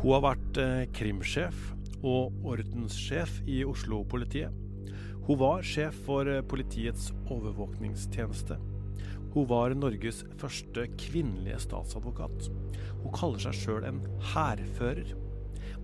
Hun 0.00 0.14
har 0.14 0.22
vært 0.24 0.58
eh, 0.60 0.86
krimsjef 0.96 1.56
og 2.00 2.46
ordenssjef 2.48 3.42
i 3.44 3.60
Oslo-politiet. 3.68 4.54
Hun 5.26 5.38
var 5.42 5.66
sjef 5.66 5.98
for 6.06 6.28
eh, 6.28 6.40
politiets 6.40 7.10
overvåkningstjeneste. 7.28 8.56
Hun 9.34 9.48
var 9.50 9.76
Norges 9.76 10.22
første 10.40 10.86
kvinnelige 10.96 11.60
statsadvokat. 11.66 12.48
Hun 13.02 13.12
kaller 13.12 13.44
seg 13.44 13.58
sjøl 13.60 13.90
en 13.90 14.00
hærfører. 14.32 15.12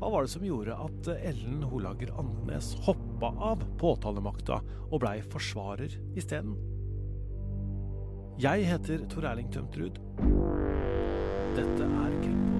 Hva 0.00 0.08
var 0.12 0.24
det 0.24 0.32
som 0.32 0.48
gjorde 0.48 0.80
at 0.88 1.12
eh, 1.12 1.28
Ellen 1.34 1.60
Holager 1.68 2.16
Andenes 2.16 2.72
hoppa 2.88 3.34
av 3.52 3.68
påtalemakta 3.76 4.62
og 4.88 4.98
blei 5.04 5.18
forsvarer 5.28 5.92
isteden? 6.16 6.56
Jeg 8.40 8.64
heter 8.68 9.04
Tor 9.12 9.28
Erling 9.28 9.52
Tømtrud. 9.52 10.00
Dette 11.56 11.84
er 11.84 12.22
Krimpodden 12.24 12.55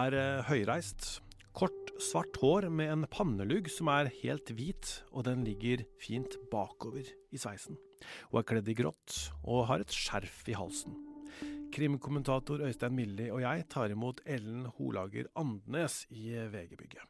er 0.00 0.16
eh, 0.16 0.46
høyreist. 0.48 1.20
Kort, 1.56 1.90
svart 2.00 2.36
hår 2.40 2.68
med 2.72 2.92
en 2.92 3.06
pannelugg 3.10 3.68
som 3.72 3.90
er 3.92 4.10
helt 4.20 4.52
hvit, 4.56 5.00
og 5.10 5.26
den 5.26 5.42
ligger 5.44 5.82
fint 6.00 6.38
bakover 6.52 7.04
i 7.04 7.40
sveisen. 7.40 7.78
Hun 8.30 8.40
er 8.40 8.48
kledd 8.48 8.70
i 8.70 8.76
grått 8.78 9.16
og 9.42 9.66
har 9.68 9.82
et 9.82 9.92
skjerf 9.94 10.44
i 10.48 10.56
halsen. 10.56 10.96
Krimkommentator 11.74 12.62
Øystein 12.66 12.96
Milli 12.96 13.28
og 13.30 13.42
jeg 13.44 13.66
tar 13.70 13.92
imot 13.92 14.22
Ellen 14.26 14.66
Holager 14.78 15.28
Andenes 15.38 16.02
i 16.10 16.32
VG-bygget. 16.34 17.04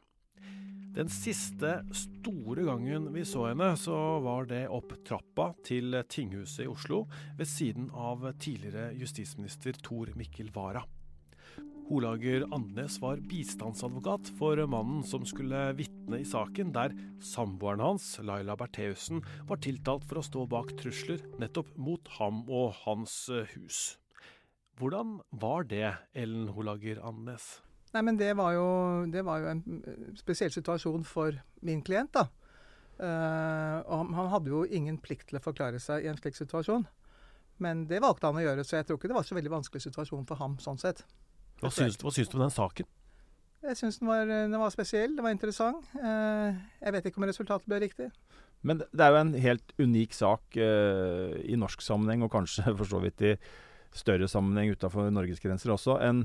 Den 0.91 1.07
siste 1.07 1.77
store 1.95 2.65
gangen 2.67 3.07
vi 3.15 3.23
så 3.25 3.45
henne, 3.47 3.69
så 3.79 3.95
var 4.25 4.49
det 4.49 4.65
opp 4.73 4.91
trappa 5.07 5.53
til 5.63 5.95
tinghuset 6.11 6.65
i 6.65 6.71
Oslo, 6.71 7.05
ved 7.39 7.47
siden 7.47 7.87
av 7.95 8.25
tidligere 8.43 8.91
justisminister 8.99 9.79
Tor 9.79 10.11
Mikkel 10.19 10.51
Wara. 10.57 10.83
Holager 11.91 12.45
Andenes 12.55 12.93
var 13.03 13.19
bistandsadvokat 13.27 14.29
for 14.37 14.55
mannen 14.71 15.01
som 15.03 15.25
skulle 15.27 15.59
vitne 15.75 16.21
i 16.21 16.27
saken 16.27 16.69
der 16.71 16.93
samboeren 17.19 17.81
hans, 17.83 18.05
Laila 18.23 18.55
Bertheussen, 18.55 19.19
var 19.49 19.59
tiltalt 19.59 20.05
for 20.07 20.21
å 20.21 20.23
stå 20.23 20.45
bak 20.47 20.71
trusler 20.79 21.19
nettopp 21.41 21.73
mot 21.75 22.07
ham 22.15 22.45
og 22.47 22.77
hans 22.85 23.15
eh, 23.27 23.49
hus. 23.57 23.81
Hvordan 24.79 25.17
var 25.35 25.67
det, 25.67 25.89
Ellen 26.15 26.47
Holager 26.55 27.01
Andenes? 27.03 27.57
Nei, 27.91 28.05
men 28.07 28.15
det 28.21 28.29
var, 28.39 28.55
jo, 28.55 28.69
det 29.11 29.25
var 29.27 29.43
jo 29.43 29.49
en 29.51 29.63
eh, 29.81 30.05
spesiell 30.21 30.53
situasjon 30.55 31.03
for 31.03 31.35
min 31.59 31.83
klient, 31.83 32.15
da. 32.15 32.29
Uh, 33.01 33.81
og 33.89 34.11
han 34.13 34.29
hadde 34.29 34.51
jo 34.53 34.61
ingen 34.63 34.99
plikt 35.01 35.31
til 35.31 35.39
å 35.39 35.43
forklare 35.43 35.79
seg 35.81 36.05
i 36.05 36.09
en 36.11 36.19
slik 36.19 36.39
situasjon. 36.39 36.85
Men 37.59 37.83
det 37.89 37.99
valgte 37.99 38.29
han 38.29 38.39
å 38.39 38.45
gjøre, 38.45 38.63
så 38.63 38.79
jeg 38.79 38.87
tror 38.87 38.99
ikke 38.99 39.11
det 39.11 39.17
var 39.19 39.27
så 39.27 39.35
veldig 39.35 39.53
vanskelig 39.57 39.83
situasjon 39.89 40.27
for 40.29 40.39
ham 40.39 40.55
sånn 40.61 40.79
sett. 40.79 41.03
Hva 41.61 41.69
syns, 41.73 41.97
hva 42.01 42.11
syns 42.13 42.29
du 42.31 42.37
om 42.39 42.43
den 42.45 42.53
saken? 42.55 42.87
Jeg 43.61 43.77
syns 43.77 43.99
den, 44.01 44.07
var- 44.09 44.25
den 44.25 44.57
var 44.57 44.71
spesiell, 44.73 45.15
det 45.15 45.21
var 45.21 45.33
interessant. 45.35 45.85
Eh, 46.01 46.55
jeg 46.81 46.93
vet 46.95 47.05
ikke 47.11 47.21
om 47.21 47.27
resultatet 47.29 47.67
ble 47.69 47.77
riktig. 47.83 48.07
Men 48.65 48.79
det 48.81 49.01
er 49.05 49.13
jo 49.13 49.19
en 49.21 49.33
helt 49.41 49.73
unik 49.81 50.13
sak 50.17 50.57
eh, 50.57 51.35
i 51.45 51.57
norsk 51.61 51.81
sammenheng, 51.85 52.23
og 52.25 52.31
kanskje 52.33 52.65
for 52.79 52.85
så 52.89 53.01
vidt 53.03 53.21
i 53.21 53.35
større 53.93 54.27
sammenheng 54.31 54.73
utafor 54.73 55.11
Norges 55.13 55.41
grenser 55.43 55.73
også. 55.75 55.99
En, 56.01 56.23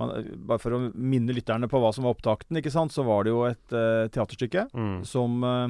man, 0.00 0.12
bare 0.48 0.60
for 0.62 0.76
å 0.76 0.80
minne 0.94 1.32
lytterne 1.36 1.68
på 1.68 1.80
hva 1.82 1.92
som 1.96 2.04
var 2.08 2.16
opptakten, 2.16 2.56
ikke 2.60 2.72
sant, 2.72 2.92
så 2.94 3.04
var 3.08 3.24
det 3.28 3.32
jo 3.36 3.44
et 3.48 3.76
eh, 3.76 4.08
teaterstykke 4.16 4.66
Mm. 4.72 4.98
som 5.08 5.36
uh, 5.44 5.68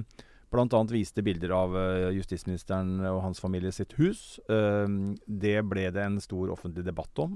bl.a. 0.54 0.82
viste 0.94 1.22
bilder 1.26 1.50
av 1.56 1.74
justisministeren 2.14 3.00
og 3.10 3.18
hans 3.24 3.40
familie 3.42 3.72
sitt 3.74 3.96
hus. 3.98 4.38
Det 5.26 5.56
ble 5.68 5.88
det 5.92 6.04
en 6.06 6.20
stor 6.22 6.52
offentlig 6.54 6.84
debatt 6.86 7.18
om. 7.20 7.34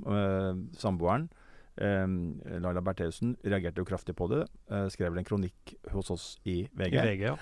Samboeren, 0.78 1.26
Laila 1.80 2.80
Bertheussen, 2.84 3.36
reagerte 3.44 3.80
jo 3.80 3.84
kraftig 3.88 4.14
på 4.16 4.28
det. 4.30 4.42
eh, 4.70 4.86
skrev 4.92 5.12
vel 5.12 5.18
en 5.22 5.24
kronikk 5.28 5.74
hos 5.92 6.10
oss 6.10 6.26
i 6.44 6.62
VG. 6.76 6.94
I 6.94 7.04
VG, 7.06 7.22
ja. 7.30 7.36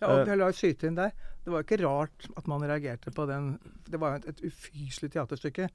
Ja, 0.00 0.08
og 0.12 0.18
Eh. 0.20 0.26
jeg 0.26 0.38
la 0.38 0.48
skyte 0.52 0.86
inn 0.90 0.94
der. 0.98 1.12
Det 1.44 1.52
var 1.52 1.62
jo 1.62 1.66
ikke 1.68 1.84
rart 1.86 2.26
at 2.36 2.46
man 2.48 2.60
reagerte 2.60 3.10
på 3.14 3.26
den 3.26 3.58
Det 3.88 3.98
var 4.00 4.10
jo 4.10 4.16
et, 4.16 4.26
et 4.28 4.42
ufyselig 4.50 5.12
teaterstykke. 5.12 5.68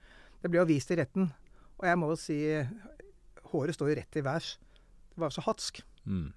Det 0.43 0.51
ble 0.51 0.59
jo 0.59 0.65
vist 0.65 0.91
i 0.91 0.95
retten. 0.99 1.31
Og 1.79 1.87
jeg 1.87 1.97
må 1.97 2.09
jo 2.11 2.15
si 2.19 2.37
Håret 3.51 3.75
står 3.75 3.89
jo 3.89 3.95
rett 4.01 4.15
i 4.19 4.21
værs. 4.21 4.57
Det 5.11 5.17
var 5.17 5.29
jo 5.31 5.41
så 5.41 5.45
hatsk. 5.47 5.81
Mm. 6.05 6.33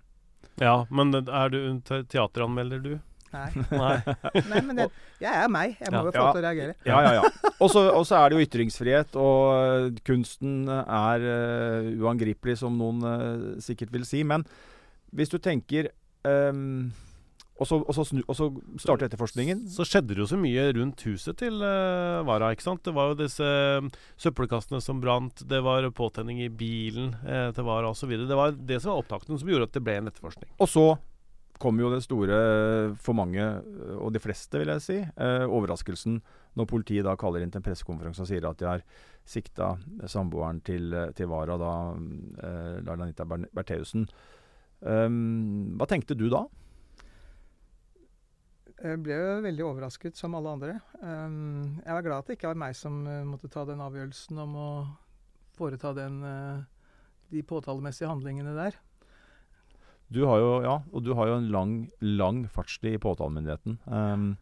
ja. 0.60 0.84
Men 0.90 1.12
er 1.14 1.48
du 1.50 1.80
teateranmelder, 1.82 2.80
du? 2.82 3.00
Nei. 3.34 3.48
Nei. 3.82 4.42
Nei, 4.50 4.62
men 4.68 4.78
det, 4.78 4.88
jeg 5.22 5.32
er 5.44 5.50
meg. 5.52 5.76
Jeg 5.80 5.90
må 5.90 6.00
Ja. 6.00 6.04
jo 6.06 6.14
få 6.14 6.22
lov 6.22 6.36
til 6.36 6.42
å 6.42 6.46
reagere. 6.46 6.76
Ja, 6.86 7.00
ja, 7.04 7.12
ja. 7.18 7.52
Og 7.58 7.72
så 7.74 8.18
er 8.20 8.30
det 8.30 8.38
jo 8.38 8.46
ytringsfrihet, 8.46 9.18
og 9.20 9.40
øh, 9.54 9.88
kunsten 10.06 10.68
er 10.70 11.26
uh, 11.26 11.90
uangripelig, 12.04 12.58
som 12.62 12.76
noen 12.78 13.02
uh, 13.04 13.48
sikkert 13.64 13.92
vil 13.94 14.06
si. 14.08 14.22
Men 14.26 14.46
hvis 15.14 15.30
du 15.32 15.38
tenker 15.42 15.90
um, 16.26 16.92
og, 17.54 17.68
så, 17.70 17.78
og, 17.78 17.92
så 17.94 18.02
snu, 18.08 18.20
og 18.26 18.34
så 18.34 18.48
starter 18.82 19.06
etterforskningen. 19.06 19.60
Så 19.70 19.86
skjedde 19.86 20.14
det 20.14 20.22
jo 20.24 20.26
så 20.26 20.38
mye 20.40 20.66
rundt 20.74 21.04
huset 21.06 21.38
til 21.38 21.60
uh, 21.62 22.24
Vara, 22.26 22.50
ikke 22.54 22.66
sant? 22.66 22.82
Det 22.86 22.94
var 22.96 23.12
jo 23.12 23.18
disse 23.20 23.46
uh, 23.46 23.86
søppelkassene 24.20 24.80
som 24.82 25.02
brant, 25.02 25.44
det 25.50 25.60
var 25.62 25.86
påtenning 25.94 26.42
i 26.42 26.50
bilen 26.50 27.12
uh, 27.22 27.52
til 27.54 27.66
Vara 27.68 27.92
osv. 27.94 28.10
Det 28.26 28.38
var 28.38 28.56
det 28.58 28.80
som 28.82 28.94
var 28.94 29.04
opptakten 29.04 29.38
som 29.38 29.50
gjorde 29.50 29.70
at 29.70 29.76
det 29.78 29.84
ble 29.86 30.00
en 30.00 30.10
etterforskning. 30.10 30.50
Og 30.58 30.70
så 30.70 30.86
kom 31.62 31.78
jo 31.80 31.90
det 31.92 32.02
store, 32.04 32.36
for 33.00 33.16
mange, 33.16 33.42
øh, 33.42 33.96
og 33.98 34.12
de 34.14 34.22
fleste 34.22 34.60
vil 34.60 34.72
jeg 34.74 34.84
si, 34.84 34.98
eh, 35.00 35.44
overraskelsen 35.46 36.20
når 36.54 36.70
politiet 36.70 37.06
da 37.06 37.16
kaller 37.18 37.42
inn 37.42 37.50
til 37.50 37.62
en 37.62 37.66
pressekonferanse 37.66 38.22
og 38.22 38.30
sier 38.30 38.46
at 38.48 38.58
de 38.60 38.68
har 38.68 38.84
sikta 39.24 39.74
samboeren 40.10 40.60
til, 40.64 40.92
til 41.16 41.30
Vara, 41.30 41.56
da 41.58 41.72
eh, 41.94 42.82
Laila 42.84 43.08
Anita 43.08 43.26
Bertheussen. 43.26 44.06
Um, 44.84 45.78
hva 45.78 45.88
tenkte 45.88 46.16
du 46.18 46.26
da? 46.28 46.44
Jeg 48.84 49.00
ble 49.00 49.16
jo 49.16 49.36
veldig 49.46 49.64
overrasket, 49.64 50.18
som 50.18 50.34
alle 50.36 50.50
andre. 50.58 50.74
Um, 51.00 51.78
jeg 51.80 51.96
var 51.96 52.04
glad 52.04 52.18
at 52.18 52.28
det 52.28 52.36
ikke 52.36 52.50
var 52.50 52.60
meg 52.60 52.76
som 52.76 53.04
eh, 53.08 53.22
måtte 53.24 53.48
ta 53.52 53.64
den 53.68 53.80
avgjørelsen 53.80 54.40
om 54.44 54.56
å 54.60 54.70
foreta 55.56 55.94
den, 55.96 56.18
eh, 56.26 56.90
de 57.32 57.44
påtalemessige 57.46 58.10
handlingene 58.10 58.52
der. 58.58 58.76
Du 60.08 60.24
har 60.28 60.38
jo, 60.38 60.50
ja, 60.62 60.78
og 60.92 61.04
du 61.04 61.12
har 61.16 61.30
jo 61.30 61.36
en 61.40 61.50
lang, 61.52 61.74
lang 62.00 62.44
fartstid 62.52 62.98
i 62.98 63.02
påtalemyndigheten. 63.02 63.78
Um, 63.88 64.34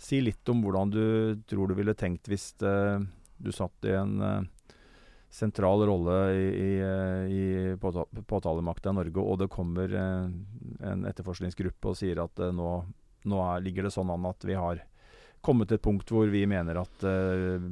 si 0.00 0.20
litt 0.24 0.48
om 0.48 0.62
hvordan 0.64 0.92
du 0.92 1.04
tror 1.48 1.70
du 1.70 1.76
ville 1.78 1.94
tenkt 1.98 2.30
hvis 2.30 2.52
uh, 2.64 2.98
du 3.40 3.52
satt 3.52 3.86
i 3.88 3.94
en 3.96 4.16
uh, 4.20 4.40
sentral 5.30 5.84
rolle 5.86 6.16
i, 6.34 6.46
i, 6.50 6.70
eh, 6.82 7.24
i 7.30 7.76
påta 7.78 8.02
påtalemakta 8.26 8.90
i 8.90 8.96
Norge, 8.96 9.22
og 9.22 9.38
det 9.38 9.46
kommer 9.52 9.92
uh, 9.94 10.26
en 10.90 11.04
etterforskningsgruppe 11.06 11.92
og 11.92 12.00
sier 12.00 12.18
at 12.24 12.42
nå, 12.50 12.72
nå 13.30 13.44
er, 13.44 13.62
ligger 13.62 13.86
det 13.86 13.94
sånn 13.94 14.10
an 14.10 14.26
at 14.26 14.48
vi 14.48 14.58
har 14.58 14.82
kommet 15.40 15.70
til 15.70 15.78
et 15.78 15.86
punkt 15.86 16.10
hvor 16.10 16.26
vi 16.28 16.42
mener 16.50 16.82
at 16.82 17.06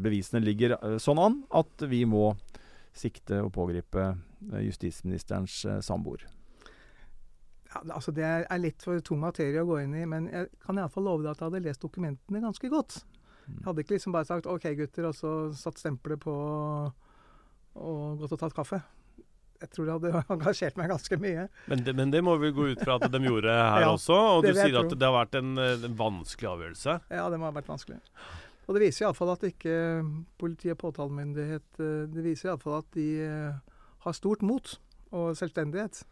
bevisene 0.01 0.41
ligger 0.41 0.79
sånn 1.03 1.19
an 1.21 1.43
at 1.53 1.85
vi 1.91 2.05
må 2.09 2.31
sikte 2.97 3.43
og 3.43 3.51
pågripe 3.59 4.07
justisministerens 4.63 5.67
samboer. 5.85 6.25
Ja, 7.69 7.83
altså 7.95 8.15
Det 8.17 8.25
er 8.25 8.61
litt 8.63 8.83
for 8.85 9.01
tung 9.05 9.21
materie 9.21 9.61
å 9.61 9.69
gå 9.69 9.83
inn 9.83 9.95
i, 9.99 10.07
men 10.09 10.31
jeg 10.33 10.49
kan 10.65 10.79
iallfall 10.81 11.05
love 11.05 11.25
deg 11.25 11.35
at 11.35 11.43
jeg 11.43 11.51
hadde 11.51 11.65
lest 11.67 11.85
dokumentene 11.85 12.41
ganske 12.41 12.71
godt. 12.73 13.03
Jeg 13.49 13.65
hadde 13.65 13.85
ikke 13.85 13.97
liksom 13.97 14.13
bare 14.13 14.29
sagt 14.29 14.47
'OK, 14.47 14.65
gutter', 14.77 15.09
og 15.09 15.15
så 15.17 15.33
satt 15.57 15.81
stempelet 15.81 16.21
på 16.21 16.33
og 17.79 18.19
gått 18.19 18.33
og 18.33 18.41
tatt 18.41 18.57
kaffe. 18.57 18.81
Jeg 19.59 19.71
tror 19.75 19.87
det 19.87 19.95
hadde 19.97 20.25
engasjert 20.35 20.77
meg 20.79 20.91
ganske 20.93 21.19
mye. 21.21 21.47
Men 21.71 21.85
det, 21.87 21.95
men 21.99 22.13
det 22.15 22.23
må 22.25 22.37
vi 22.43 22.53
gå 22.55 22.69
ut 22.73 22.83
fra 22.83 22.99
at 22.99 23.09
de 23.13 23.21
gjorde 23.23 23.53
her 23.53 23.83
Ja, 23.87 23.95
også. 23.95 24.19
Og 24.39 24.45
du 24.47 24.53
sier 24.55 24.81
at 24.83 24.93
det 24.95 25.09
har 25.09 25.17
vært 25.17 25.39
en, 25.41 25.57
eh, 25.59 25.87
en 25.89 25.97
vanskelig 25.99 26.53
avgjørelse. 26.53 26.99
Ja, 27.11 27.25
det 27.33 27.41
må 27.41 27.49
ha 27.49 27.55
vært 27.57 27.71
vanskelig. 27.71 27.99
Og 28.69 28.77
det 28.77 28.85
viser 28.85 29.07
iallfall 29.07 29.33
at 29.33 29.47
ikke 29.49 29.79
politi 30.39 30.71
og 30.71 30.79
påtalemyndighet 30.83 31.81
eh, 31.81 32.05
Det 32.13 32.25
viser 32.27 32.53
iallfall 32.53 32.83
at 32.83 32.93
de 32.95 33.09
eh, 33.25 33.81
har 34.05 34.17
stort 34.17 34.45
mot 34.47 34.77
og 35.09 35.33
selvstendighet. 35.39 36.05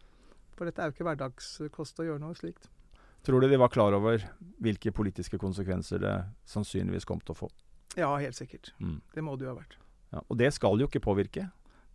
For 0.57 0.67
dette 0.67 0.81
er 0.81 0.89
jo 0.89 0.95
ikke 0.95 1.07
hverdagskost 1.07 2.01
å 2.01 2.07
gjøre 2.07 2.23
noe 2.23 2.37
slikt. 2.37 2.69
Tror 3.27 3.43
du 3.43 3.49
de 3.49 3.59
var 3.59 3.71
klar 3.73 3.93
over 3.97 4.23
hvilke 4.63 4.93
politiske 4.95 5.39
konsekvenser 5.41 6.01
det 6.01 6.15
sannsynligvis 6.49 7.05
kom 7.07 7.21
til 7.21 7.35
å 7.35 7.39
få? 7.45 7.49
Ja, 7.97 8.09
helt 8.21 8.37
sikkert. 8.37 8.71
Mm. 8.79 8.99
Det 9.13 9.23
må 9.25 9.35
det 9.37 9.47
jo 9.47 9.53
ha 9.53 9.57
vært. 9.57 9.77
Ja, 10.13 10.21
og 10.23 10.37
det 10.39 10.51
skal 10.55 10.79
jo 10.79 10.87
ikke 10.87 11.03
påvirke. 11.03 11.47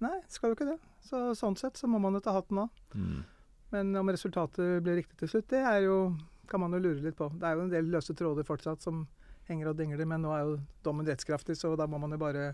Nei, 0.03 0.19
skal 0.31 0.51
jo 0.51 0.59
ikke 0.59 0.69
det. 0.73 0.79
Så 1.07 1.31
sånn 1.39 1.57
sett 1.59 1.79
så 1.79 1.89
må 1.91 2.01
man 2.03 2.19
jo 2.19 2.23
ta 2.25 2.35
hatten 2.37 2.65
av. 2.65 2.83
Mm. 2.95 3.23
Men 3.73 3.97
om 3.97 4.11
resultatet 4.13 4.83
blir 4.85 4.99
riktig 5.01 5.17
til 5.23 5.31
slutt, 5.33 5.49
det 5.53 5.63
er 5.65 5.87
jo, 5.87 5.97
kan 6.51 6.61
man 6.61 6.75
jo 6.77 6.83
lure 6.83 7.01
litt 7.05 7.17
på. 7.17 7.31
Det 7.33 7.49
er 7.49 7.57
jo 7.57 7.65
en 7.65 7.73
del 7.73 7.89
løse 7.95 8.15
tråder 8.19 8.47
fortsatt 8.47 8.85
som 8.85 9.07
henger 9.49 9.73
og 9.73 9.79
dingler, 9.79 10.05
men 10.09 10.23
nå 10.23 10.35
er 10.35 10.45
jo 10.45 10.59
dommen 10.85 11.09
rettskraftig, 11.09 11.57
så 11.59 11.73
da 11.79 11.87
må 11.91 12.01
man 12.03 12.15
jo 12.15 12.21
bare 12.21 12.53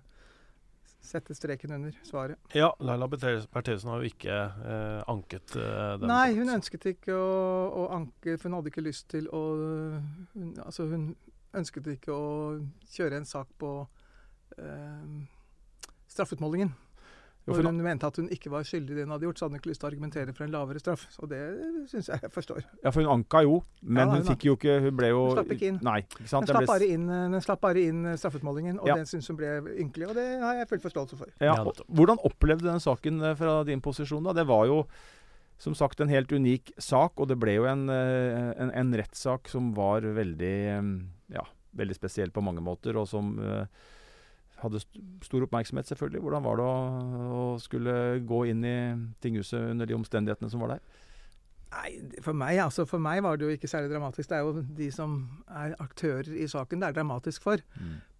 sette 1.00 1.34
streken 1.34 1.72
under 1.72 1.94
svaret. 2.02 2.38
Ja, 2.54 2.72
Laila 2.80 3.08
Bertheussen 3.08 3.90
har 3.90 4.02
jo 4.02 4.10
ikke 4.10 4.34
eh, 4.34 5.02
anket 5.08 5.56
eh, 5.56 5.94
den. 6.00 6.10
Nei, 6.10 6.34
hun 6.36 6.52
ønsket 6.52 6.88
ikke 6.92 7.14
å, 7.14 7.30
å, 7.70 7.86
anke, 7.96 8.36
for 8.36 8.48
hun 8.48 8.58
hadde 8.58 8.72
ikke 8.72 8.84
lyst 8.84 9.08
til 9.12 9.30
å 9.32 9.42
hun, 10.34 10.52
Altså, 10.64 10.88
hun 10.90 11.12
ønsket 11.56 11.86
ikke 11.94 12.12
å 12.12 12.28
kjøre 12.92 13.22
en 13.22 13.28
sak 13.28 13.50
på 13.60 13.72
eh, 14.58 15.16
straffeutmålingen. 16.10 16.74
Hvor 17.48 17.66
hun 17.68 17.80
mente 17.82 18.06
at 18.06 18.16
hun 18.20 18.28
ikke 18.34 18.50
var 18.52 18.62
skyldig 18.68 18.92
i 18.92 18.94
det 18.98 19.04
hun 19.06 19.12
hadde 19.14 19.26
gjort, 19.28 19.38
så 19.40 19.44
hadde 19.46 19.56
hun 19.56 19.60
ikke 19.62 19.70
lyst 19.70 19.80
til 19.82 19.88
å 19.88 19.90
argumentere 19.92 20.34
for 20.36 20.44
en 20.44 20.52
lavere 20.54 20.82
straff. 20.82 21.06
Så 21.14 21.28
det 21.30 21.40
syns 21.90 22.08
jeg 22.12 22.20
jeg 22.22 22.32
forstår. 22.34 22.62
Ja, 22.84 22.90
for 22.92 23.00
hun 23.02 23.10
anka 23.16 23.42
jo, 23.46 23.62
men 23.82 24.02
Ja, 24.02 24.06
hun 24.12 24.22
hun 24.22 24.28
fikk 24.32 24.44
jo 24.48 24.56
ikke 24.58 24.80
Hun 24.84 24.96
ble 24.96 25.08
jo 25.12 25.20
Hun 25.28 25.36
slapp 25.38 25.52
ikke 25.56 25.68
inn. 25.72 25.78
Nei, 25.82 25.98
ikke 26.04 26.28
sant. 26.28 26.46
Den 26.46 26.54
Den 26.56 26.66
slapp, 26.66 26.72
bare 26.74 26.88
inn, 26.94 27.08
eh, 27.08 27.28
den 27.36 27.40
slapp 27.46 27.60
bare 27.64 27.84
inn 27.88 28.04
eh, 28.06 28.16
straffeutmålingen, 28.16 28.78
og 28.80 28.86
Ja. 28.88 28.94
det 28.96 29.08
syns 29.08 29.28
hun 29.28 29.36
ble 29.36 29.52
ynkelig. 29.78 30.08
Og 30.08 30.14
det 30.14 30.26
har 30.40 30.54
jeg 30.60 30.68
full 30.68 30.78
forståelse 30.86 31.16
for. 31.16 31.26
Ja, 31.40 31.54
Ja, 31.54 31.62
og 31.64 31.74
hvordan 31.88 32.18
opplevde 32.24 32.62
du 32.66 32.68
den 32.72 32.80
saken 32.80 33.22
eh, 33.22 33.34
fra 33.34 33.64
din 33.64 33.80
posisjon? 33.80 34.22
da? 34.24 34.32
Det 34.32 34.46
var 34.46 34.66
jo 34.66 34.84
som 35.58 35.74
sagt 35.74 35.98
en 36.00 36.08
helt 36.08 36.30
unik 36.30 36.72
sak, 36.78 37.18
og 37.18 37.26
det 37.28 37.38
ble 37.40 37.54
jo 37.56 37.64
en, 37.66 37.88
eh, 37.90 38.54
en, 38.62 38.70
en 38.70 38.92
rettssak 38.94 39.48
som 39.48 39.72
var 39.74 40.02
veldig 40.02 40.56
eh, 40.78 40.82
ja, 41.34 41.42
veldig 41.74 41.96
spesiell 41.96 42.30
på 42.30 42.42
mange 42.42 42.60
måter, 42.62 42.94
og 42.96 43.08
som 43.08 43.32
eh, 43.42 43.66
hadde 44.62 44.80
st 44.82 45.02
stor 45.22 45.44
oppmerksomhet, 45.46 45.88
selvfølgelig. 45.90 46.22
Hvordan 46.24 46.46
var 46.46 46.58
det 46.58 46.64
å, 46.68 46.78
å 47.38 47.42
skulle 47.62 47.94
gå 48.26 48.44
inn 48.52 48.64
i 48.66 48.78
tinghuset 49.22 49.70
under 49.72 49.88
de 49.88 49.96
omstendighetene 49.98 50.50
som 50.52 50.64
var 50.64 50.76
der? 50.76 51.04
Nei, 51.68 51.90
for 52.24 52.32
meg, 52.32 52.58
altså, 52.64 52.86
for 52.88 53.02
meg 53.02 53.20
var 53.22 53.36
det 53.36 53.44
jo 53.44 53.54
ikke 53.54 53.68
særlig 53.68 53.92
dramatisk. 53.92 54.30
Det 54.30 54.38
er 54.38 54.46
jo 54.46 54.62
de 54.78 54.88
som 54.94 55.18
er 55.52 55.74
aktører 55.84 56.30
i 56.32 56.46
saken 56.48 56.80
det 56.80 56.88
er 56.88 56.96
dramatisk 56.96 57.44
for. 57.44 57.60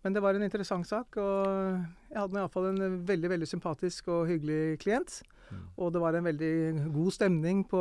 Men 0.04 0.14
det 0.14 0.22
var 0.22 0.36
en 0.36 0.44
interessant 0.44 0.86
sak, 0.86 1.16
og 1.16 1.78
jeg 2.10 2.20
hadde 2.20 2.38
iallfall 2.38 2.68
en 2.70 2.98
veldig 3.08 3.30
veldig 3.32 3.48
sympatisk 3.48 4.10
og 4.12 4.28
hyggelig 4.28 4.78
klient. 4.84 5.22
Mm. 5.50 5.64
Og 5.76 5.92
det 5.94 6.02
var 6.02 6.16
en 6.16 6.28
veldig 6.28 6.54
god 6.94 7.10
stemning 7.16 7.64
på 7.68 7.80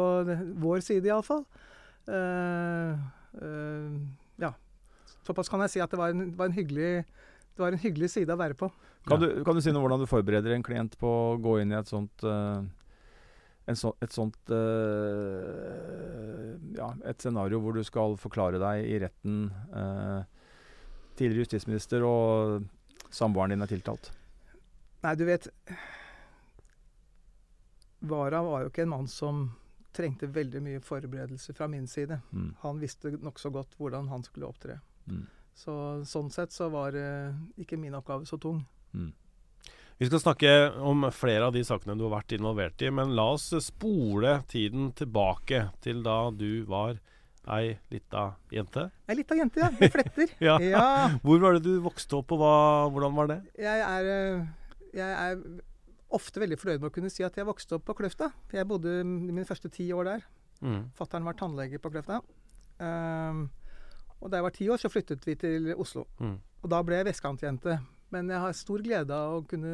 vår 0.64 0.80
side, 0.86 1.10
iallfall. 1.12 1.44
Uh, 2.08 2.96
uh, 3.44 4.00
ja. 4.40 4.54
Såpass 5.28 5.52
kan 5.52 5.62
jeg 5.66 5.76
si 5.76 5.84
at 5.84 5.92
det 5.92 6.00
var 6.00 6.16
en, 6.16 6.32
var 6.40 6.48
en, 6.48 6.56
hyggelig, 6.56 7.04
det 7.58 7.64
var 7.64 7.76
en 7.76 7.82
hyggelig 7.82 8.12
side 8.14 8.34
å 8.34 8.40
være 8.40 8.58
på. 8.58 8.70
Kan, 9.08 9.22
du, 9.24 9.30
kan 9.46 9.58
du 9.58 9.64
si 9.64 9.74
noe 9.74 9.82
om 9.82 9.88
hvordan 9.88 10.04
du 10.04 10.10
forbereder 10.10 10.54
en 10.54 10.66
klient 10.66 10.98
på 11.00 11.10
å 11.10 11.38
gå 11.42 11.58
inn 11.64 11.74
i 11.74 11.80
et 11.80 11.90
sånt 11.90 12.26
uh, 12.28 12.62
en 13.68 13.80
så, 13.80 13.92
et 14.04 14.14
sånt 14.14 14.54
uh, 14.54 16.54
Ja, 16.78 16.92
et 17.08 17.24
scenario 17.24 17.60
hvor 17.64 17.76
du 17.76 17.84
skal 17.88 18.18
forklare 18.22 18.62
deg 18.62 18.88
i 18.88 19.00
retten. 19.04 19.48
uh, 19.74 20.22
tidligere 21.18 21.48
justisminister 21.48 22.04
og 22.06 22.68
samboeren 23.10 23.56
din 23.56 23.66
er 23.66 23.72
tiltalt. 23.72 24.12
Nei, 25.02 25.16
du 25.18 25.24
vet 25.26 25.48
Vara 28.08 28.44
var 28.46 28.62
jo 28.62 28.70
ikke 28.70 28.86
en 28.86 28.94
mann 28.94 29.08
som 29.10 29.48
trengte 29.98 30.30
veldig 30.30 30.62
mye 30.62 30.82
forberedelse 30.84 31.56
fra 31.58 31.66
min 31.72 31.88
side. 31.90 32.20
Mm. 32.30 32.52
Han 32.62 32.78
visste 32.78 33.16
nokså 33.18 33.50
godt 33.50 33.74
hvordan 33.80 34.12
han 34.12 34.22
skulle 34.28 34.46
opptre. 34.46 34.78
Mm. 35.10 35.26
Så 35.58 35.74
sånn 36.06 36.30
sett 36.34 36.54
så 36.54 36.70
var 36.70 36.96
eh, 36.98 37.34
ikke 37.58 37.80
min 37.82 37.96
oppgave 37.98 38.28
så 38.30 38.38
tung. 38.42 38.62
Mm. 38.94 39.10
Vi 39.98 40.06
skal 40.06 40.22
snakke 40.22 40.52
om 40.86 41.08
flere 41.10 41.48
av 41.48 41.56
de 41.56 41.64
sakene 41.66 41.96
du 41.98 42.04
har 42.06 42.20
vært 42.20 42.36
involvert 42.38 42.82
i, 42.86 42.92
men 42.94 43.16
la 43.18 43.32
oss 43.34 43.50
spole 43.66 44.36
tiden 44.52 44.92
tilbake 44.98 45.64
til 45.82 46.04
da 46.06 46.28
du 46.30 46.62
var 46.70 47.00
ei 47.58 47.72
lita 47.90 48.28
jente. 48.54 48.84
Ei 49.10 49.18
lita 49.18 49.38
jente, 49.40 49.64
ja. 49.64 49.72
Med 49.80 49.94
fletter. 49.96 50.36
Ja. 50.48 50.60
ja. 50.62 50.86
Hvor 51.24 51.42
var 51.42 51.58
det 51.58 51.66
du 51.66 51.82
vokste 51.82 52.20
opp, 52.20 52.36
og 52.36 52.44
hva, 52.44 52.54
hvordan 52.94 53.18
var 53.18 53.32
det? 53.34 53.40
Jeg 53.64 53.84
er, 53.88 54.12
eh, 54.14 54.88
jeg 55.00 55.18
er 55.26 55.42
ofte 56.14 56.44
veldig 56.44 56.62
fornøyd 56.62 56.84
med 56.84 56.92
å 56.92 56.96
kunne 57.00 57.12
si 57.12 57.26
at 57.26 57.38
jeg 57.40 57.48
vokste 57.48 57.80
opp 57.80 57.88
på 57.88 57.98
Kløfta. 57.98 58.30
Jeg 58.54 58.68
bodde 58.70 59.00
mine 59.08 59.48
første 59.48 59.72
ti 59.74 59.90
år 59.96 60.12
der. 60.12 60.28
Mm. 60.62 60.84
Fattern 60.98 61.26
var 61.26 61.38
tannlege 61.40 61.82
på 61.82 61.92
Kløfta. 61.94 62.22
Um, 62.78 63.48
og 64.22 64.32
da 64.32 64.40
jeg 64.40 64.48
var 64.48 64.56
ti 64.56 64.70
år, 64.74 64.82
så 64.82 64.90
flyttet 64.90 65.26
vi 65.28 65.36
til 65.40 65.70
Oslo. 65.78 66.08
Mm. 66.20 66.38
Og 66.64 66.72
da 66.74 66.82
ble 66.86 67.00
jeg 67.00 67.08
vestkantjente. 67.12 67.78
Men 68.14 68.32
jeg 68.32 68.40
har 68.40 68.56
stor 68.56 68.82
glede 68.84 69.14
av 69.14 69.36
å 69.38 69.44
kunne 69.48 69.74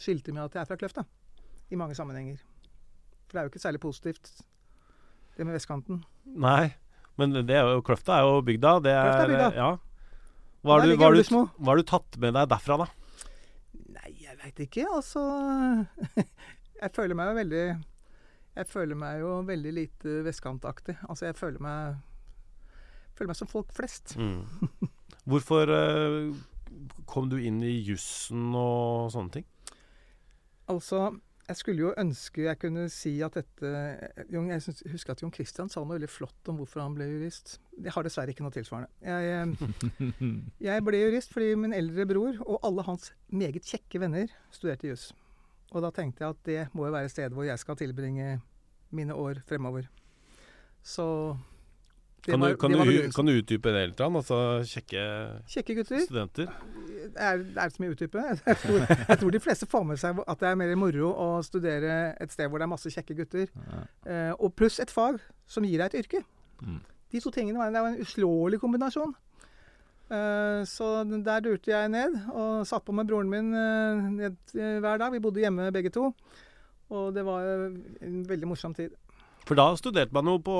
skilte 0.00 0.34
med 0.36 0.44
at 0.44 0.56
jeg 0.56 0.62
er 0.62 0.68
fra 0.68 0.78
Kløfta. 0.80 1.04
I 1.72 1.78
mange 1.80 1.96
sammenhenger. 1.96 2.38
For 3.26 3.36
det 3.36 3.40
er 3.40 3.46
jo 3.46 3.52
ikke 3.52 3.62
særlig 3.62 3.80
positivt, 3.82 4.30
det 5.36 5.46
med 5.46 5.56
vestkanten. 5.56 6.02
Nei, 6.26 6.72
men 7.18 7.34
det 7.46 7.56
er 7.56 7.68
jo, 7.76 7.82
Kløfta 7.86 8.18
er 8.18 8.26
jo 8.26 8.40
bygda. 8.46 8.74
Det 8.84 8.92
er, 8.92 9.04
Kløfta 9.06 9.22
er 9.22 9.32
bygda. 9.32 9.50
Ja. 9.56 9.70
Hva 10.60 10.76
har 10.76 10.84
du, 10.84 10.94
hva 11.00 11.10
du, 11.14 11.22
hva 11.30 11.70
har 11.72 11.80
du 11.80 11.86
tatt 11.88 12.18
med 12.20 12.34
deg 12.36 12.50
derfra, 12.50 12.82
da? 12.82 12.88
Nei, 13.96 14.10
jeg 14.20 14.36
veit 14.42 14.64
ikke. 14.66 14.84
Altså 14.92 15.22
Jeg 16.80 16.92
føler 16.96 17.16
meg 17.16 17.30
jo 17.30 17.36
veldig 17.38 17.64
Jeg 18.58 18.68
føler 18.68 18.98
meg 18.98 19.22
jo 19.22 19.32
veldig 19.48 19.72
lite 19.78 20.20
vestkantaktig. 20.26 20.98
Altså, 21.08 21.30
jeg 21.30 21.38
føler 21.38 21.64
meg 21.64 22.00
Føler 23.20 23.34
meg 23.34 23.36
som 23.36 23.50
folk 23.50 23.72
flest. 23.76 24.14
Mm. 24.16 24.46
Hvorfor 25.28 25.68
eh, 25.68 26.30
kom 27.04 27.26
du 27.28 27.36
inn 27.36 27.58
i 27.60 27.74
jussen 27.84 28.54
og 28.56 29.10
sånne 29.12 29.34
ting? 29.34 29.44
Altså, 30.72 31.10
jeg 31.50 31.58
skulle 31.58 31.82
jo 31.82 31.90
ønske 31.98 32.46
jeg 32.46 32.58
kunne 32.62 32.86
si 32.94 33.12
at 33.26 33.34
dette 33.34 33.70
Jeg 34.30 34.74
husker 34.92 35.12
at 35.12 35.20
Jon 35.20 35.32
Christian 35.34 35.68
sa 35.68 35.82
noe 35.82 35.98
veldig 35.98 36.08
flott 36.08 36.48
om 36.48 36.62
hvorfor 36.62 36.80
han 36.80 36.96
ble 36.96 37.10
jurist. 37.10 37.58
Jeg 37.76 37.92
har 37.92 38.06
dessverre 38.06 38.32
ikke 38.32 38.46
noe 38.46 38.54
tilsvarende. 38.54 38.88
Jeg, 39.04 39.50
eh, 40.00 40.24
jeg 40.70 40.86
ble 40.86 41.02
jurist 41.02 41.36
fordi 41.36 41.52
min 41.60 41.76
eldre 41.76 42.08
bror 42.08 42.40
og 42.46 42.64
alle 42.64 42.86
hans 42.88 43.12
meget 43.28 43.68
kjekke 43.68 44.00
venner 44.00 44.32
studerte 44.48 44.94
juss. 44.94 45.10
Og 45.74 45.84
da 45.84 45.92
tenkte 45.92 46.24
jeg 46.24 46.38
at 46.38 46.46
det 46.48 46.60
må 46.72 46.88
jo 46.88 46.96
være 46.96 47.12
stedet 47.12 47.36
hvor 47.36 47.44
jeg 47.44 47.60
skal 47.60 47.76
tilbringe 47.84 48.38
mine 48.96 49.12
år 49.12 49.44
fremover. 49.46 49.92
Så 50.80 51.36
det 52.26 52.32
Kan, 52.34 52.40
du, 52.44 52.56
kan, 52.60 52.72
du, 52.76 53.10
kan 53.16 53.26
du 53.28 53.32
utdype 53.38 53.72
det 53.74 53.82
litt? 53.90 54.00
Altså 54.04 54.38
kjekke 54.68 55.04
Kjekke 55.50 55.76
gutter. 55.80 56.02
studenter? 56.04 56.50
Er, 57.16 57.40
er 57.40 57.62
det 57.64 57.70
så 57.74 57.82
mye 57.82 57.92
å 57.92 57.96
utdype? 57.96 58.24
Jeg 58.50 58.58
tror, 58.62 58.84
jeg 59.08 59.18
tror 59.22 59.30
de 59.34 59.40
fleste 59.42 59.66
får 59.70 59.86
med 59.88 60.00
seg 60.02 60.20
at 60.26 60.42
det 60.42 60.50
er 60.50 60.58
mer 60.60 60.74
moro 60.78 61.10
å 61.14 61.28
studere 61.46 61.96
et 62.20 62.34
sted 62.34 62.50
hvor 62.50 62.60
det 62.60 62.68
er 62.68 62.72
masse 62.74 62.92
kjekke 62.92 63.16
gutter. 63.22 63.48
Ja. 63.50 63.80
Eh, 64.06 64.32
og 64.36 64.54
pluss 64.58 64.78
et 64.82 64.92
fag 64.92 65.18
som 65.50 65.66
gir 65.66 65.80
deg 65.82 65.90
et 65.94 66.04
yrke. 66.04 66.22
Mm. 66.62 66.78
De 67.10 67.24
to 67.24 67.32
tingene 67.34 67.58
var, 67.58 67.72
det 67.74 67.82
var 67.82 67.94
en 67.96 68.04
uslåelig 68.04 68.60
kombinasjon. 68.62 69.16
Eh, 70.10 70.60
så 70.66 70.90
der 71.06 71.42
durte 71.44 71.70
jeg 71.70 71.90
ned 71.92 72.16
og 72.34 72.64
satt 72.66 72.84
på 72.86 72.94
med 72.94 73.06
broren 73.10 73.30
min 73.30 73.52
eh, 73.54 74.06
ned, 74.20 74.38
eh, 74.58 74.78
hver 74.82 74.98
dag. 75.02 75.12
Vi 75.14 75.22
bodde 75.22 75.42
hjemme 75.42 75.70
begge 75.74 75.92
to. 75.94 76.08
Og 76.90 77.12
det 77.14 77.22
var 77.26 77.46
en 78.02 78.22
veldig 78.26 78.48
morsom 78.50 78.74
tid. 78.74 78.94
For 79.48 79.58
da 79.58 79.64
studerte 79.78 80.14
man 80.14 80.28
jo 80.30 80.36
på, 80.44 80.56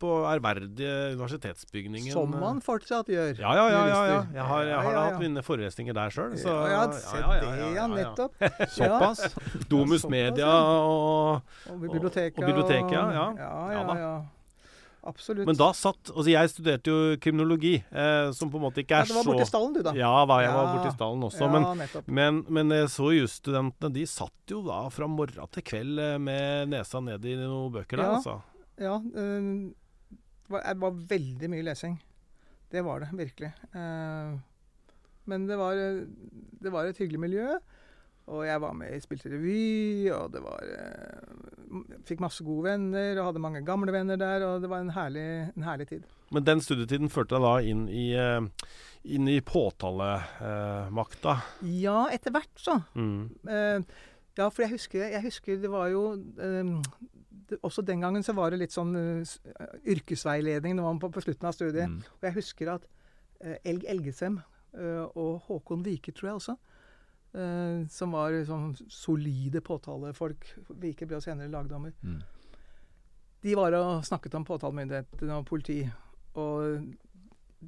på 0.00 0.10
ærverdige 0.28 1.14
universitetsbygningen. 1.14 2.12
Som 2.12 2.34
man 2.40 2.60
fortsatt 2.64 3.08
gjør. 3.08 3.32
Ja, 3.40 3.54
ja, 3.56 3.64
ja. 3.72 3.82
ja, 3.88 4.00
ja. 4.10 4.18
Jeg 4.34 4.44
har, 4.50 4.62
jeg 4.68 4.76
har 4.76 4.90
Ja, 4.90 4.92
ja, 4.98 5.04
hatt 5.08 5.22
mine 5.22 5.42
forelesninger 5.46 5.96
der 5.96 6.12
sjøl. 6.12 6.34
Ja, 6.42 6.56
ja, 6.68 6.82
ja, 6.84 7.32
det, 7.40 7.74
ja, 7.78 7.86
nettopp. 7.88 8.36
Såpass. 8.76 9.24
Domus 9.70 10.04
Media 10.08 10.44
ja. 10.44 10.62
og 10.84 11.40
Og 11.70 11.80
biblioteket. 11.80 12.42
og 12.42 12.48
biblioteket, 12.50 12.92
ja. 12.92 13.10
Ja, 13.12 13.28
Ja 13.38 13.72
ja, 13.72 13.98
ja. 14.02 14.14
Absolutt. 15.06 15.46
Men 15.46 15.56
da 15.58 15.66
satt 15.76 16.10
Altså, 16.14 16.30
jeg 16.32 16.48
studerte 16.52 16.92
jo 16.92 17.16
kriminologi, 17.20 17.74
eh, 17.92 18.30
som 18.32 18.48
på 18.50 18.56
en 18.56 18.64
måte 18.64 18.80
ikke 18.84 19.02
er 19.02 19.04
så 19.10 19.12
ja, 19.12 19.20
Du 19.20 19.20
det 19.20 19.26
var 19.26 19.34
borti 19.34 19.46
stallen, 19.50 19.74
du, 19.76 19.82
da. 19.84 19.92
Ja 19.98 20.12
var, 20.24 20.42
jeg 20.46 20.54
var 20.54 20.64
Ja. 20.64 20.72
borti 20.78 20.92
stallen 20.96 21.26
også. 21.28 21.44
ja, 21.44 21.52
Men, 21.52 21.88
men, 22.06 22.40
men 22.48 22.74
jeg 22.78 22.88
så 22.94 23.10
jusstudentene, 23.12 23.92
de 23.92 24.06
satt 24.08 24.54
jo 24.54 24.62
da 24.66 24.80
fra 24.94 25.06
morgen 25.06 25.48
til 25.52 25.62
kveld 25.62 25.98
eh, 26.00 26.16
med 26.18 26.68
nesa 26.72 27.00
ned 27.04 27.24
i 27.24 27.36
noen 27.36 27.72
bøker 27.72 27.96
der, 28.00 28.04
Ja. 28.08 28.16
altså. 28.16 28.40
Ja, 28.80 28.96
Øh, 28.98 29.70
det 30.44 30.50
var, 30.52 30.60
det 30.74 30.80
var 30.80 30.90
veldig 31.14 31.48
mye 31.50 31.62
lesing. 31.64 31.94
Det 32.70 32.82
var 32.84 33.00
det 33.00 33.08
virkelig. 33.16 33.52
Uh, 33.74 34.34
men 35.30 35.46
det 35.46 35.56
var, 35.56 35.72
eh, 35.78 36.02
det 36.60 36.72
var 36.72 36.84
et 36.90 36.98
hyggelig 36.98 37.20
miljø. 37.20 37.46
Og 38.32 38.46
jeg 38.46 38.60
var 38.62 38.72
med, 38.72 38.94
spilte 39.04 39.28
revy, 39.28 40.08
og 40.14 40.30
det 40.32 40.40
var 40.40 40.64
eh, 40.64 41.98
Fikk 42.08 42.22
masse 42.24 42.44
gode 42.46 42.70
venner, 42.70 43.18
og 43.18 43.28
hadde 43.28 43.42
mange 43.42 43.60
gamle 43.66 43.92
venner 43.92 44.16
der, 44.20 44.46
og 44.46 44.62
det 44.62 44.70
var 44.72 44.80
en 44.80 44.94
herlig, 44.94 45.26
en 45.52 45.66
herlig 45.66 45.88
tid. 45.90 46.06
Men 46.32 46.46
den 46.46 46.62
studietiden 46.64 47.12
førte 47.12 47.36
deg 47.36 47.44
da 47.44 47.54
inn 47.68 47.84
i, 47.90 48.06
eh, 48.16 48.68
inn 49.04 49.28
i 49.28 49.40
påtalemakta. 49.44 51.36
Ja, 51.68 52.06
etter 52.14 52.32
hvert, 52.32 52.54
så. 52.56 52.78
Mm. 52.96 53.28
Eh, 53.44 53.98
ja, 54.38 54.48
for 54.48 54.64
jeg 54.64 54.72
husker, 54.74 55.04
jeg 55.12 55.22
husker 55.22 55.60
det 55.62 55.70
var 55.70 55.92
jo 55.92 56.06
eh, 56.16 56.72
det, 57.50 57.58
Også 57.62 57.82
den 57.82 58.00
gangen 58.00 58.22
så 58.22 58.32
var 58.32 58.50
det 58.50 58.60
litt 58.62 58.74
sånn 58.74 58.94
uh, 58.96 59.20
eh, 59.20 59.78
yrkesveiledning 59.94 60.76
når 60.78 60.88
man 60.88 61.00
på, 61.02 61.10
på 61.12 61.22
slutten 61.24 61.50
av 61.50 61.56
studiet. 61.56 61.90
Mm. 61.90 62.00
Og 62.16 62.28
jeg 62.28 62.36
husker 62.38 62.72
at 62.76 62.86
eh, 63.40 63.58
Elg 63.64 63.84
Elgesem 63.90 64.40
eh, 64.78 65.04
og 65.04 65.44
Håkon 65.48 65.84
Vike, 65.86 66.14
tror 66.16 66.30
jeg 66.30 66.40
også, 66.40 66.56
eh, 67.34 67.86
som 67.90 68.14
var 68.14 68.36
sånn 68.48 68.72
solide 68.88 69.60
påtalefolk 69.64 70.46
Vike 70.80 71.06
ble 71.10 71.20
senere 71.24 71.52
lagdommer. 71.52 71.92
Mm. 72.02 72.20
De 73.44 73.56
var 73.58 73.76
og 73.76 74.04
snakket 74.08 74.34
om 74.38 74.46
påtalemyndighetene 74.48 75.36
og 75.36 75.46
politi. 75.48 75.82
Og 76.40 76.86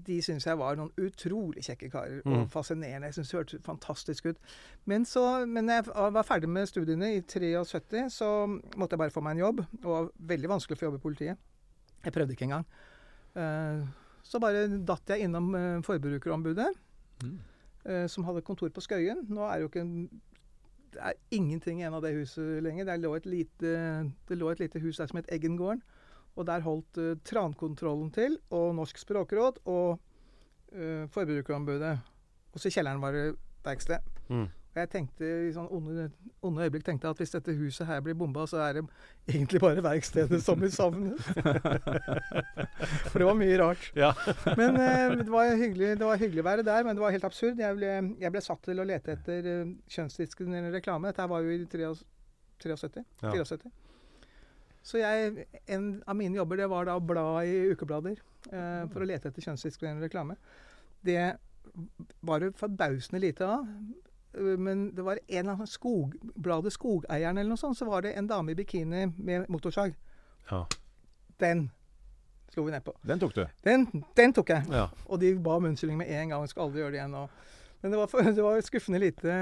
de 0.06 0.16
syns 0.24 0.44
jeg 0.46 0.58
var 0.60 0.76
noen 0.78 0.92
utrolig 1.00 1.62
kjekke 1.66 1.90
karer. 1.92 2.22
Mm. 2.24 2.32
Og 2.38 2.48
fascinerende. 2.52 3.10
Jeg 3.10 3.18
syns 3.18 3.32
det 3.32 3.38
hørtes 3.38 3.64
fantastisk 3.64 4.30
ut. 4.30 4.40
Men 4.88 5.04
så, 5.08 5.24
men 5.48 5.68
jeg 5.72 5.84
var 5.92 6.26
ferdig 6.26 6.48
med 6.52 6.68
studiene 6.68 7.12
i 7.18 7.20
73, 7.22 8.06
så 8.12 8.30
måtte 8.48 8.96
jeg 8.96 9.02
bare 9.04 9.14
få 9.14 9.22
meg 9.24 9.36
en 9.36 9.44
jobb. 9.44 9.62
Og 9.66 9.76
det 9.82 9.92
var 9.92 10.10
veldig 10.32 10.52
vanskelig 10.56 10.76
å 10.76 10.80
få 10.80 10.88
jobb 10.88 10.98
i 10.98 11.04
politiet. 11.04 11.44
Jeg 12.04 12.14
prøvde 12.14 12.36
ikke 12.36 12.48
engang. 12.48 12.66
Eh, 13.36 13.84
så 14.26 14.40
bare 14.42 14.66
datt 14.88 15.12
jeg 15.12 15.28
innom 15.28 15.52
eh, 15.54 15.82
Forbrukerombudet, 15.86 16.72
Mm. 17.24 17.38
Eh, 17.86 18.06
som 18.10 18.26
hadde 18.26 18.44
kontor 18.46 18.72
på 18.74 18.84
Skøyen. 18.84 19.24
Nå 19.30 19.46
er 19.46 19.56
det 19.56 19.66
jo 19.66 19.70
ikke 19.72 19.86
det 20.96 21.02
er 21.04 21.18
ingenting 21.36 21.80
igjen 21.80 21.94
av 21.96 22.04
det 22.04 22.14
huset 22.16 22.62
lenger. 22.64 22.88
Det 22.88 22.96
lå 23.02 23.12
lite, 23.28 23.72
det 24.28 24.38
lå 24.38 24.50
et 24.52 24.62
lite 24.64 24.80
hus 24.80 25.00
der 25.00 25.10
som 25.10 25.20
het 25.20 25.30
Eggengården. 25.32 25.82
Og 26.36 26.46
der 26.48 26.64
holdt 26.64 27.00
uh, 27.00 27.16
Trankontrollen 27.24 28.10
til, 28.12 28.38
og 28.52 28.74
Norsk 28.76 28.98
språkråd 29.00 29.60
og 29.72 29.98
uh, 30.72 31.04
Forbrukerombudet. 31.12 31.98
Og 32.52 32.60
så 32.60 32.68
i 32.68 32.76
kjelleren 32.76 33.00
var 33.00 33.16
det 33.16 33.26
verksted. 33.64 34.04
Mm. 34.28 34.48
Og 34.76 34.82
jeg 34.82 34.90
tenkte 34.92 35.28
i 35.46 35.52
sånn 35.54 35.70
onde, 35.72 36.02
onde 36.44 36.66
øyeblikk 36.66 36.84
tenkte 36.84 37.08
at 37.08 37.16
hvis 37.16 37.30
dette 37.32 37.54
huset 37.56 37.88
her 37.88 38.02
blir 38.04 38.12
bomba, 38.20 38.42
så 38.44 38.58
er 38.60 38.76
det 38.76 38.82
egentlig 39.30 39.62
bare 39.62 39.80
verkstedet 39.80 40.42
som 40.44 40.60
blir 40.60 40.68
savnet. 40.74 41.16
For 43.08 43.22
det 43.22 43.28
var 43.30 43.38
mye 43.40 43.56
rart. 43.62 43.86
Ja. 43.96 44.10
Men 44.60 44.76
eh, 44.76 45.16
det, 45.22 45.30
var 45.32 45.48
hyggelig, 45.56 45.94
det 45.96 46.04
var 46.04 46.20
hyggelig 46.20 46.44
å 46.44 46.48
være 46.50 46.66
der, 46.68 46.84
men 46.84 46.98
det 46.98 47.06
var 47.06 47.16
helt 47.16 47.24
absurd. 47.24 47.64
Jeg 47.64 47.80
ble, 47.80 47.94
jeg 48.20 48.34
ble 48.36 48.44
satt 48.44 48.60
til 48.68 48.84
å 48.84 48.86
lete 48.92 49.16
etter 49.16 49.48
uh, 49.48 49.72
kjønnsdiskriminerende 49.96 50.76
reklame. 50.76 51.08
Dette 51.08 51.30
var 51.32 51.48
jo 51.48 51.56
i 51.56 51.58
73. 51.64 52.04
73 52.60 53.04
Ja. 53.24 53.32
74. 53.32 53.72
Så 54.84 55.00
jeg, 55.00 55.46
en 55.72 55.90
av 56.04 56.20
mine 56.20 56.36
jobber 56.36 56.60
det 56.60 56.68
var 56.68 56.84
da 56.84 57.00
å 57.00 57.02
bla 57.02 57.30
i 57.48 57.72
ukeblader 57.72 58.20
eh, 58.52 58.84
for 58.92 59.00
å 59.00 59.08
lete 59.08 59.32
etter 59.32 59.48
kjønnsdiskriminerende 59.48 60.04
reklame. 60.04 60.36
Det 61.00 61.32
var 62.20 62.44
det 62.44 62.52
forbausende 62.60 63.24
lite 63.24 63.48
av. 63.56 63.64
Eh, 64.36 64.42
Men 64.58 64.94
det 64.94 65.02
var 65.02 65.18
en 65.26 65.48
av 65.48 65.64
skogbladet 65.66 66.72
Skogeieren 66.72 67.38
eller 67.38 67.54
noe 67.54 67.60
sånt, 67.60 67.78
så 67.78 67.88
var 67.88 68.02
det 68.02 68.14
en 68.16 68.28
dame 68.28 68.52
i 68.52 68.58
bikini 68.58 69.06
med 69.16 69.48
motorsag. 69.48 69.94
Ja. 70.50 70.66
Den 71.40 71.68
slo 72.52 72.64
vi 72.64 72.72
ned 72.72 72.84
på. 72.84 72.94
Den 73.02 73.20
tok 73.20 73.34
du. 73.34 73.44
Den, 73.66 73.86
den 74.16 74.32
tok 74.32 74.54
jeg. 74.54 74.68
ja. 74.72 74.88
Og 75.06 75.20
de 75.20 75.34
ba 75.34 75.58
om 75.58 75.68
unnskyldning 75.68 75.98
med 76.00 76.12
en 76.12 76.32
gang. 76.32 76.44
Jeg 76.44 76.54
skulle 76.54 76.68
aldri 76.70 76.84
gjøre 76.84 76.94
det 76.94 77.00
igjen. 77.02 77.16
Og, 77.18 77.28
men 77.82 77.92
det 77.92 78.00
var, 78.00 78.10
for, 78.12 78.30
det 78.38 78.46
var 78.46 78.64
skuffende 78.64 79.02
lite 79.02 79.36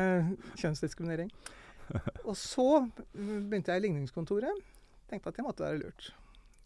kjønnsdiskriminering. 0.63 1.31
Og 2.29 2.37
så 2.41 2.69
mm, 2.87 3.51
begynte 3.51 3.75
jeg 3.75 3.83
i 3.83 3.87
ligningskontoret. 3.87 4.63
Tenkte 5.11 5.31
at 5.31 5.39
det 5.39 5.47
måtte 5.47 5.67
være 5.67 5.83
lurt. 5.83 6.13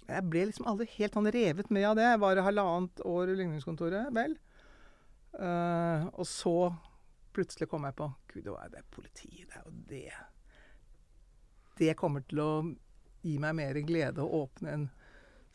Jeg 0.08 0.24
ble 0.30 0.46
liksom 0.48 0.68
aldri 0.70 0.86
helt 0.94 1.16
sånn 1.18 1.28
revet 1.34 1.72
med 1.74 1.84
av 1.84 1.98
det. 1.98 2.06
Jeg 2.06 2.20
var 2.22 2.40
halvannet 2.46 3.02
år 3.04 3.32
i 3.32 3.36
ligningskontoret, 3.42 4.08
vel. 4.16 4.38
Uh, 5.36 6.06
og 6.16 6.24
så 6.24 6.54
plutselig 7.34 7.68
kom 7.70 7.84
jeg 7.88 7.94
på 7.98 8.06
Gud, 8.32 8.42
det 8.44 8.52
var 8.54 8.68
det 8.72 8.78
er 8.82 8.88
politiet. 8.94 9.48
Det 9.48 9.56
er 9.56 9.64
jo 9.66 9.72
det. 9.88 10.12
Det 11.78 11.94
kommer 11.98 12.24
til 12.28 12.40
å 12.42 12.50
gi 13.22 13.36
meg 13.42 13.54
mer 13.58 13.78
glede 13.86 14.22
å 14.24 14.42
åpne 14.44 14.72
en 14.74 14.86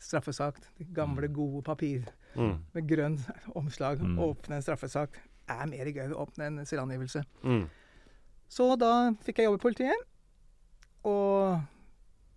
straffesak. 0.00 0.58
Det 0.78 0.88
gamle, 0.96 1.28
gode 1.32 1.62
papir 1.66 2.04
Mm. 2.34 2.64
med 2.74 2.88
grønn 2.90 3.18
omslag. 3.60 4.00
Mm. 4.02 4.16
Åpne 4.18 4.56
en 4.56 4.62
straffesak 4.66 5.20
er 5.48 5.66
mer 5.70 5.86
gøy 5.86 6.10
å 6.10 6.24
åpne 6.24 6.48
en 6.48 6.64
selvangivelse. 6.66 7.20
Mm. 7.44 7.68
Så 8.50 8.66
da 8.80 9.12
fikk 9.22 9.38
jeg 9.38 9.46
jobb 9.46 9.60
i 9.60 9.62
politiet, 9.62 10.02
og 11.06 11.60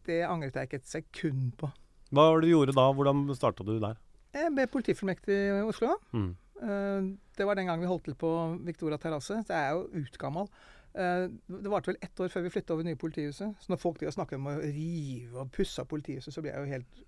det 0.05 0.19
angret 0.29 0.53
jeg 0.53 0.69
ikke 0.69 0.79
et 0.83 0.91
sekund 0.91 1.55
på. 1.57 1.71
Hva 2.13 2.27
var 2.29 2.37
det 2.39 2.47
du 2.47 2.53
gjorde 2.53 2.75
da? 2.77 2.85
Hvordan 2.93 3.25
starta 3.35 3.65
du 3.65 3.73
der? 3.81 3.97
Jeg 4.37 4.53
ble 4.53 4.67
politifullmektig 4.69 5.33
i 5.33 5.63
Oslo. 5.65 5.95
Mm. 6.13 6.29
Eh, 6.61 7.11
Det 7.37 7.45
var 7.45 7.55
den 7.55 7.67
gangen 7.69 7.81
vi 7.81 7.87
holdt 7.91 8.03
til 8.09 8.15
på 8.15 8.31
Victoria 8.65 8.97
terrasse. 8.97 9.43
Jeg 9.47 9.57
er 9.57 9.75
jo 9.75 9.87
utgammal. 10.01 10.47
Eh, 10.95 11.27
Det 11.47 11.69
varte 11.69 11.91
vel 11.93 11.99
ett 12.01 12.19
år 12.19 12.29
før 12.33 12.41
vi 12.47 12.49
flytta 12.49 12.73
over 12.73 12.83
det 12.83 12.91
nye 12.93 13.01
politihuset. 13.01 13.55
Så 13.59 13.69
når 13.69 13.77
folk 13.81 13.99
snakker 14.01 14.35
om 14.39 14.47
å 14.47 14.57
rive 14.61 15.37
og 15.37 15.51
pusse 15.51 15.81
opp 15.81 15.89
politihuset, 15.89 16.33
så 16.33 16.41
blir 16.41 16.53
jeg 16.53 16.65
jo 16.65 16.73
helt 16.77 17.03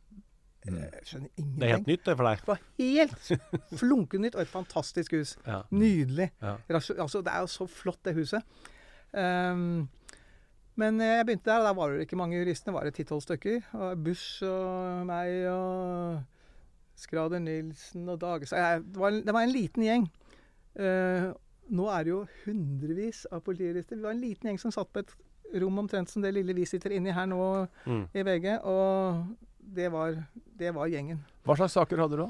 Mm. 0.68 0.76
Jeg 0.92 1.06
skjønner 1.08 1.30
Det 1.38 1.64
er 1.64 1.76
helt 1.78 1.88
nytt 1.88 2.04
det 2.04 2.18
for 2.18 2.28
deg? 2.28 2.42
Det 2.44 2.48
var 2.48 2.60
helt 2.78 3.80
flunkenytt 3.80 4.36
og 4.36 4.42
et 4.42 4.52
fantastisk 4.52 5.14
hus. 5.16 5.38
Ja. 5.48 5.62
Nydelig. 5.72 6.32
ja. 6.42 6.58
Altså, 6.70 7.22
det 7.24 7.32
er 7.32 7.40
jo 7.46 7.48
så 7.48 7.68
flott, 7.72 8.02
det 8.04 8.14
huset. 8.18 8.44
Um, 9.14 9.88
men 10.76 11.00
jeg 11.00 11.26
begynte 11.26 11.48
der, 11.50 11.60
og 11.60 11.66
der 11.70 11.74
var 11.80 11.90
det 11.96 12.02
ikke 12.06 12.20
mange 12.20 12.38
juristene 12.38 12.74
Det 12.74 12.74
var 12.74 12.84
det 12.84 12.94
ti-tolv 12.96 13.22
stykker. 13.24 13.64
Og 13.74 14.04
Bush 14.04 14.44
og 14.44 15.06
meg 15.08 15.48
og 15.48 16.20
Skrader 17.00 17.40
Nilsen 17.44 18.10
og 18.12 18.20
Dage 18.22 18.50
det, 18.50 18.84
det 19.26 19.34
var 19.34 19.44
en 19.46 19.54
liten 19.54 19.86
gjeng. 19.86 20.08
Uh, 20.80 21.32
nå 21.70 21.86
er 21.94 22.04
det 22.06 22.12
jo 22.14 22.22
hundrevis 22.46 23.24
av 23.32 23.44
politijurister. 23.46 23.98
Vi 24.00 24.06
var 24.06 24.16
en 24.16 24.24
liten 24.24 24.50
gjeng 24.50 24.60
som 24.62 24.74
satt 24.74 24.92
på 24.94 25.04
et 25.04 25.14
rom 25.62 25.80
omtrent 25.82 26.10
som 26.12 26.22
det 26.22 26.34
lille 26.36 26.54
vi 26.58 26.66
sitter 26.70 26.94
inni 26.98 27.14
her 27.14 27.26
nå 27.30 27.42
Mm. 27.86 28.04
i 28.14 28.24
VG. 28.26 28.48
Og 28.66 29.26
det 29.76 29.92
var, 29.94 30.16
det 30.60 30.74
var 30.76 30.90
gjengen. 30.90 31.24
Hva 31.46 31.56
slags 31.58 31.78
saker 31.78 31.98
hadde 32.02 32.18
du 32.18 32.24
da? 32.24 32.30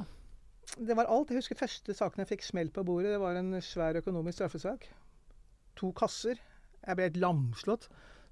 Det 0.77 0.95
var 0.95 1.09
alt. 1.09 1.31
Jeg 1.31 1.39
husker 1.41 1.55
første 1.59 1.93
saken 1.95 2.21
jeg 2.23 2.29
fikk 2.35 2.43
smelt 2.45 2.73
på 2.75 2.83
bordet. 2.85 3.13
Det 3.15 3.19
var 3.21 3.35
en 3.39 3.55
svær 3.63 3.97
økonomisk 3.99 4.37
straffesak. 4.41 4.87
To 5.79 5.91
kasser. 5.95 6.39
Jeg 6.85 6.95
ble 6.95 7.07
helt 7.09 7.19
lamslått. 7.23 7.89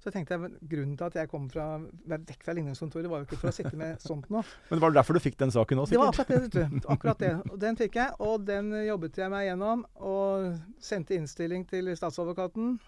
Så 0.08 0.12
tenkte 0.14 0.36
jeg, 0.38 0.50
Grunnen 0.70 0.94
til 0.96 1.04
at 1.04 1.16
jeg 1.20 1.28
kom 1.28 1.48
fra, 1.52 1.64
vekk 2.08 2.44
fra 2.46 2.54
ligningskontoret, 2.56 3.08
var 3.12 3.20
jo 3.20 3.26
ikke 3.28 3.40
for 3.42 3.50
å 3.50 3.52
sitte 3.52 3.76
med 3.76 4.00
sånt 4.08 4.30
nå. 4.32 4.40
Men 4.70 4.80
Var 4.80 4.94
det 4.94 5.00
derfor 5.02 5.18
du 5.18 5.20
fikk 5.20 5.36
den 5.42 5.52
saken 5.52 5.82
òg, 5.82 5.90
Det 5.92 6.00
var 6.00 6.14
akkurat 6.14 6.54
det. 6.54 6.64
Akkurat 6.94 7.20
det. 7.20 7.32
Og 7.52 7.58
den 7.60 7.76
fikk 7.76 7.98
jeg, 8.00 8.14
og 8.24 8.46
den 8.48 8.70
jobbet 8.86 9.20
jeg 9.20 9.32
meg 9.34 9.50
gjennom. 9.50 9.82
Og 10.00 10.54
sendte 10.80 11.18
innstilling 11.18 11.66
til 11.68 11.92
statsadvokaten. 11.98 12.78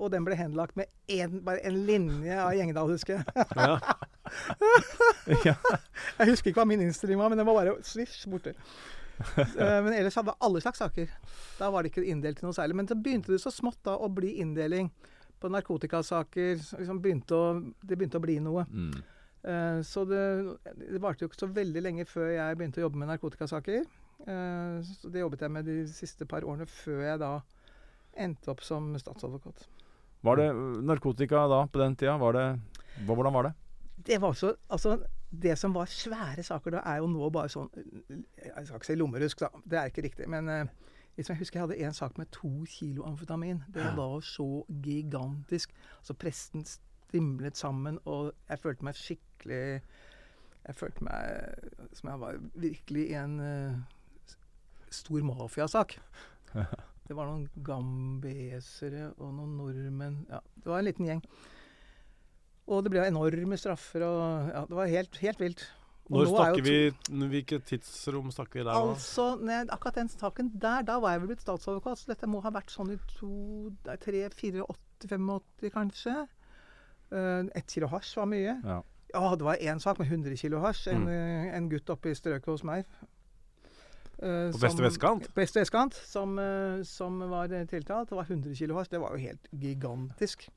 Og 0.00 0.10
den 0.10 0.26
ble 0.26 0.34
henlagt 0.38 0.74
med 0.80 0.90
en, 1.12 1.38
bare 1.46 1.62
en 1.68 1.78
linje 1.86 2.34
av 2.42 2.54
Gjengedal, 2.58 2.96
husker 2.96 3.20
jeg. 3.20 3.24
Ja. 5.44 5.54
Jeg 6.18 6.28
husker 6.30 6.50
ikke 6.50 6.60
hva 6.62 6.68
min 6.70 6.82
innstilling 6.84 7.18
var, 7.18 7.30
men 7.32 7.38
den 7.40 7.46
var 7.48 7.56
bare 7.60 7.76
svisj 7.86 8.26
borte. 8.30 8.52
Eh, 9.36 9.78
men 9.84 9.92
ellers 9.92 10.16
hadde 10.18 10.34
alle 10.40 10.62
slags 10.62 10.82
saker. 10.82 11.10
Da 11.58 11.70
var 11.70 11.82
det 11.82 11.90
ikke 11.92 12.04
inndelt 12.06 12.38
til 12.40 12.48
noe 12.48 12.56
særlig. 12.56 12.78
Men 12.78 12.88
så 12.90 12.96
begynte 12.98 13.34
det 13.34 13.40
så 13.42 13.52
smått 13.54 13.80
da 13.86 13.96
å 13.98 14.10
bli 14.12 14.36
inndeling 14.42 14.90
på 15.40 15.50
narkotikasaker. 15.52 16.60
Liksom 16.80 17.00
begynte 17.02 17.36
å, 17.36 17.54
det 17.80 17.96
begynte 17.96 18.20
å 18.20 18.24
bli 18.24 18.38
noe. 18.44 18.66
Mm. 18.68 18.92
Uh, 19.40 19.78
så 19.86 20.04
det, 20.04 20.22
det 20.82 21.00
varte 21.00 21.24
jo 21.24 21.30
ikke 21.30 21.40
så 21.40 21.48
veldig 21.56 21.82
lenge 21.84 22.04
før 22.08 22.28
jeg 22.34 22.58
begynte 22.60 22.82
å 22.82 22.86
jobbe 22.86 23.00
med 23.00 23.12
narkotikasaker. 23.12 23.86
Uh, 24.26 24.80
så 24.84 25.12
det 25.12 25.22
jobbet 25.24 25.46
jeg 25.46 25.54
med 25.54 25.68
de 25.68 25.78
siste 25.88 26.28
par 26.28 26.44
årene 26.44 26.68
før 26.68 27.04
jeg 27.06 27.22
da 27.22 27.38
endte 28.20 28.52
opp 28.52 28.64
som 28.66 28.92
statsadvokat. 29.00 29.64
Var 30.26 30.36
det 30.36 30.50
narkotika 30.84 31.46
da, 31.48 31.64
på 31.72 31.80
den 31.80 31.96
tida? 31.96 32.18
Var 32.20 32.36
det, 32.36 32.46
hvordan 33.08 33.32
var 33.32 33.48
det? 33.48 33.54
Det 34.04 34.18
var 34.20 34.32
så 34.32 34.54
Altså, 34.68 34.98
det 35.30 35.56
som 35.58 35.72
var 35.74 35.86
svære 35.86 36.42
saker 36.42 36.76
da, 36.76 36.82
er 36.84 37.00
jo 37.00 37.08
nå 37.08 37.28
bare 37.30 37.48
sånn 37.52 37.68
Jeg 38.08 38.66
skal 38.66 38.76
ikke 38.76 38.88
si 38.88 38.96
lommerusk, 38.98 39.40
da. 39.40 39.50
Det 39.64 39.78
er 39.78 39.92
ikke 39.92 40.04
riktig. 40.04 40.28
Men 40.28 40.48
eh, 40.48 40.89
liksom 41.16 41.34
jeg 41.34 41.38
husker 41.38 41.60
jeg 41.60 41.68
hadde 41.68 41.86
en 41.86 41.92
sak 41.96 42.18
med 42.18 42.30
to 42.32 42.50
kilo 42.68 43.04
amfetamin. 43.08 43.62
Det 43.74 43.82
Ja. 43.84 43.94
var 43.94 44.20
så 44.20 44.64
gigantisk. 44.82 45.72
Altså 45.98 46.14
presten 46.14 46.64
stimlet 46.64 47.56
sammen, 47.56 47.98
og 48.04 48.32
jeg 48.48 48.58
følte 48.58 48.84
meg 48.84 48.94
skikkelig 48.94 49.80
Jeg 50.66 50.74
følte 50.76 51.02
meg 51.04 51.94
som 51.96 52.08
jeg 52.10 52.20
var 52.20 52.36
virkelig 52.54 53.06
i 53.10 53.14
en 53.14 53.40
uh, 53.40 53.76
stor 54.90 55.22
mafiasak. 55.24 55.98
Det 57.10 57.16
var 57.16 57.26
noen 57.26 57.48
gambesere 57.66 59.08
og 59.18 59.32
noen 59.34 59.56
nordmenn 59.58 60.18
Ja, 60.30 60.38
det 60.54 60.66
var 60.70 60.78
en 60.78 60.84
liten 60.84 61.06
gjeng. 61.08 61.22
Og 62.70 62.84
det 62.84 62.92
ble 62.92 63.02
enorme 63.08 63.56
straffer 63.58 64.04
og 64.06 64.50
Ja, 64.52 64.60
det 64.68 64.76
var 64.78 64.86
helt, 64.86 65.16
helt 65.24 65.40
vilt. 65.40 65.64
Når 66.10 66.24
nå 66.26 66.30
er 66.30 66.30
snakker 66.34 66.64
vi 66.66 67.26
Hvilket 67.30 67.64
tidsrom 67.70 68.30
snakker 68.34 68.60
vi 68.60 68.64
der? 68.66 68.74
Altså, 68.74 69.28
nei, 69.46 69.60
akkurat 69.70 69.94
den 70.00 70.08
saken 70.10 70.50
der, 70.60 70.82
da 70.82 70.98
var 71.00 71.14
jeg 71.14 71.20
vel 71.22 71.30
blitt 71.32 71.44
statsadvokat, 71.44 71.98
så 72.02 72.10
dette 72.10 72.26
må 72.26 72.40
ha 72.42 72.50
vært 72.50 72.72
sånn 72.74 72.90
i 72.94 72.98
to, 73.16 73.30
tre, 74.02 74.24
fire, 74.34 74.66
åtte, 74.66 75.06
85 75.08 75.70
kanskje. 75.72 76.16
Uh, 77.10 77.46
ett 77.56 77.70
kilo 77.72 77.86
hasj 77.88 78.16
var 78.18 78.26
mye. 78.28 78.56
Ja. 78.64 78.80
Ja, 79.14 79.30
det 79.34 79.42
var 79.46 79.56
én 79.58 79.80
sak 79.82 79.98
med 79.98 80.06
100 80.10 80.36
kilo 80.38 80.60
hasj. 80.62 80.88
En, 80.92 81.00
Mm. 81.02 81.08
eh, 81.08 81.54
en 81.56 81.68
gutt 81.70 81.88
oppe 81.90 82.10
i 82.10 82.14
strøket 82.14 82.46
hos 82.46 82.62
meg. 82.62 82.84
Uh, 84.22 84.50
På 84.52 84.60
beste 84.60 84.82
vestkant? 84.84 85.30
Beste 85.34 85.60
vestkant, 85.62 85.94
som, 85.94 86.36
uh, 86.38 86.82
som 86.84 87.18
var 87.30 87.50
eh, 87.56 87.64
tiltalt. 87.66 88.10
Det 88.10 88.16
var 88.18 88.26
100 88.28 88.54
kilo 88.54 88.76
hasj. 88.76 88.90
Det 88.92 89.00
var 89.00 89.16
jo 89.16 89.22
helt 89.24 89.48
gigantisk. 89.50 90.48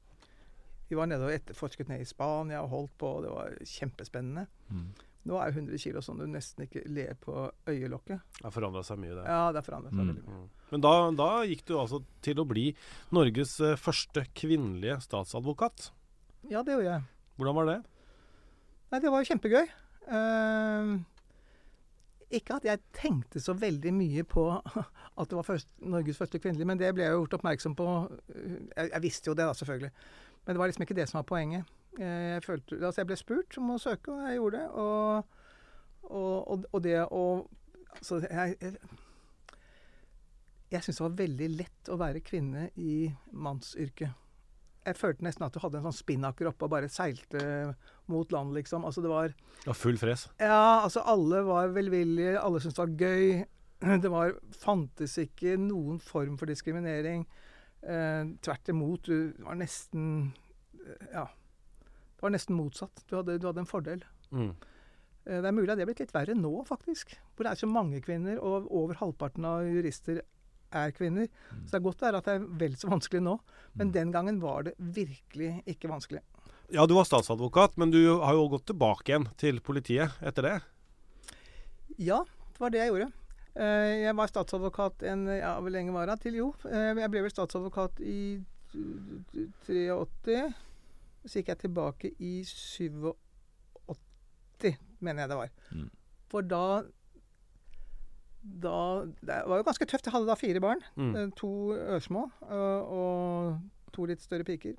Vi 0.89 0.95
var 0.99 1.07
nede 1.07 1.23
og 1.25 1.31
etterforsket 1.33 1.87
ned 1.89 2.01
i 2.03 2.05
Spania 2.05 2.59
og 2.61 2.69
holdt 2.69 2.97
på, 2.99 3.07
og 3.07 3.23
det 3.23 3.31
var 3.31 3.55
kjempespennende. 3.65 4.45
Mm. 4.69 4.89
Nå 5.23 5.37
er 5.39 5.51
jo 5.51 5.61
100 5.61 5.79
kilo 5.79 6.01
sånn 6.03 6.19
du 6.19 6.25
nesten 6.27 6.65
ikke 6.65 6.81
ler 6.91 7.13
på 7.19 7.45
øyelokket. 7.69 8.19
Det 8.39 8.43
har 8.43 8.51
forandra 8.51 8.81
seg 8.83 8.99
mye, 8.99 9.13
det. 9.15 9.23
Ja, 9.23 9.45
det 9.53 9.61
har 9.61 9.67
forandret 9.69 9.93
seg 9.93 10.01
Mm. 10.01 10.09
veldig 10.11 10.25
mye. 10.27 10.41
Mm. 10.41 10.49
Men 10.73 10.81
da, 10.83 10.91
da 11.15 11.29
gikk 11.47 11.63
du 11.69 11.77
altså 11.79 12.01
til 12.25 12.41
å 12.43 12.47
bli 12.49 12.65
Norges 13.15 13.53
eh, 13.63 13.77
første 13.79 14.25
kvinnelige 14.35 14.99
statsadvokat. 15.05 15.91
Ja, 16.51 16.63
det 16.63 16.75
gjorde 16.75 16.89
jeg. 16.91 17.07
Hvordan 17.37 17.55
var 17.55 17.65
det? 17.71 17.79
Nei, 18.91 18.99
det 18.99 19.11
var 19.13 19.23
jo 19.23 19.29
kjempegøy. 19.31 19.65
Uh, 20.03 20.99
ikke 22.33 22.57
at 22.57 22.65
jeg 22.67 22.81
tenkte 22.93 23.39
så 23.39 23.53
veldig 23.55 23.93
mye 23.95 24.25
på 24.27 24.43
at 25.19 25.29
det 25.29 25.37
var 25.37 25.47
først, 25.47 25.69
Norges 25.79 26.19
første 26.19 26.41
kvinnelige, 26.41 26.67
men 26.67 26.81
det 26.81 26.91
ble 26.97 27.05
jeg 27.05 27.15
jo 27.15 27.23
gjort 27.23 27.37
oppmerksom 27.39 27.75
på. 27.79 27.87
Jeg, 28.33 28.89
jeg, 28.89 29.01
visste 29.05 29.31
jo 29.31 29.37
det, 29.37 29.47
da, 29.47 29.55
selvfølgelig. 29.55 29.91
Men 30.43 30.55
det 30.55 30.59
var 30.59 30.71
liksom 30.71 30.85
ikke 30.85 30.97
det 30.99 31.07
som 31.09 31.21
var 31.21 31.27
poenget. 31.29 31.71
Jeg, 31.99 32.41
følte, 32.45 32.79
altså 32.79 33.01
jeg 33.03 33.09
ble 33.11 33.17
spurt 33.19 33.57
om 33.61 33.73
å 33.75 33.79
søke, 33.81 34.13
og 34.13 34.25
jeg 34.27 34.39
gjorde 34.39 34.59
det. 34.59 34.67
Og, 34.81 35.39
og, 36.09 36.35
og, 36.55 36.65
og 36.71 36.83
det 36.85 36.99
å 37.05 37.23
Altså, 37.93 38.17
jeg, 38.25 38.55
jeg, 38.57 38.73
jeg 40.73 40.81
syns 40.81 40.97
det 40.97 41.03
var 41.05 41.17
veldig 41.19 41.47
lett 41.59 41.89
å 41.93 41.97
være 42.01 42.23
kvinne 42.25 42.63
i 42.81 43.05
mannsyrket. 43.37 44.15
Jeg 44.83 44.97
følte 44.99 45.23
nesten 45.27 45.45
at 45.45 45.53
du 45.55 45.61
hadde 45.63 45.77
en 45.79 45.85
sånn 45.85 45.95
spinnaker 45.95 46.49
oppe 46.49 46.65
og 46.65 46.71
bare 46.73 46.89
seilte 46.91 47.43
mot 48.11 48.33
land, 48.33 48.51
liksom. 48.57 48.83
Altså 48.89 49.03
det 49.05 49.11
var 49.13 49.35
Ja, 49.67 49.75
full 49.77 49.99
fres? 50.01 50.25
Ja, 50.41 50.81
altså 50.81 51.05
alle 51.07 51.43
var 51.47 51.69
velvillige, 51.75 52.33
alle 52.41 52.59
syntes 52.63 52.79
det 52.79 52.83
var 52.83 52.97
gøy. 53.05 53.45
Det 54.03 54.09
var, 54.11 54.33
fantes 54.55 55.17
ikke 55.19 55.57
noen 55.59 55.97
form 55.99 56.37
for 56.39 56.47
diskriminering. 56.47 57.25
Eh, 57.83 58.29
tvert 58.41 58.69
imot. 58.71 59.09
Du 59.09 59.33
var 59.43 59.57
nesten 59.59 60.31
Ja. 61.13 61.27
Det 62.23 62.29
var 62.29 62.37
nesten 62.37 62.55
motsatt. 62.55 63.01
Du 63.09 63.17
hadde, 63.17 63.33
du 63.35 63.49
hadde 63.49 63.59
en 63.59 63.67
fordel. 63.67 64.03
Mm. 64.31 64.53
Eh, 65.27 65.41
det 65.43 65.49
er 65.49 65.55
mulig 65.57 65.73
at 65.73 65.75
det 65.75 65.83
er 65.83 65.89
blitt 65.89 65.99
litt 66.05 66.13
verre 66.15 66.35
nå, 66.39 66.51
faktisk. 66.69 67.17
Hvor 67.35 67.43
det 67.43 67.51
er 67.51 67.59
så 67.59 67.67
mange 67.67 67.99
kvinner, 68.05 68.37
og 68.39 68.69
over 68.71 68.95
halvparten 69.01 69.43
av 69.49 69.65
jurister 69.67 70.21
er 70.71 70.93
kvinner. 70.95 71.27
Så 71.65 71.73
det 71.73 71.79
er 71.81 71.83
godt 71.89 71.99
være 72.05 72.21
at 72.21 72.29
det 72.29 72.37
er 72.39 72.45
vel 72.63 72.77
så 72.79 72.87
vanskelig 72.93 73.19
nå. 73.25 73.33
Men 73.75 73.91
den 73.91 74.13
gangen 74.15 74.39
var 74.39 74.63
det 74.69 74.73
virkelig 74.79 75.49
ikke 75.67 75.91
vanskelig. 75.91 76.23
Ja, 76.71 76.87
du 76.87 76.95
var 76.95 77.03
statsadvokat, 77.05 77.75
men 77.77 77.91
du 77.91 77.99
har 78.23 78.33
jo 78.39 78.47
gått 78.55 78.69
tilbake 78.71 79.11
igjen 79.11 79.27
til 79.37 79.59
politiet 79.61 80.15
etter 80.23 80.47
det? 80.47 80.55
Ja, 81.99 82.23
det 82.23 82.63
var 82.63 82.71
det 82.73 82.79
jeg 82.85 82.93
gjorde. 82.93 83.11
Eh, 83.53 83.99
Jeg 84.07 84.15
var 84.17 84.31
statsadvokat 84.31 85.03
en 85.11 85.27
ja, 85.27 85.51
Hvor 85.61 85.69
lenge 85.75 85.91
var 85.93 86.07
det? 86.09 86.21
Til 86.23 86.39
jo. 86.39 86.47
eh, 86.71 86.95
Jeg 86.97 87.11
ble 87.13 87.21
vel 87.27 87.35
statsadvokat 87.35 87.99
i 88.01 88.39
83. 89.67 90.53
Så 91.25 91.39
gikk 91.39 91.53
jeg 91.53 91.61
tilbake 91.63 92.11
i 92.19 92.33
87, 92.43 93.15
mener 94.99 95.23
jeg 95.23 95.29
det 95.31 95.39
var. 95.39 95.49
Mm. 95.71 95.89
For 96.31 96.41
da 96.41 96.65
da, 98.43 99.05
Det 99.05 99.37
var 99.47 99.61
jo 99.61 99.63
ganske 99.63 99.85
tøft. 99.87 100.05
Jeg 100.05 100.11
hadde 100.11 100.27
da 100.27 100.35
fire 100.35 100.59
barn. 100.59 100.81
Mm. 100.99 101.15
Eh, 101.15 101.29
To 101.39 101.51
ørsmå 101.95 102.25
og, 102.41 102.91
og 102.97 103.59
to 103.93 104.05
litt 104.09 104.21
større 104.23 104.43
piker. 104.43 104.75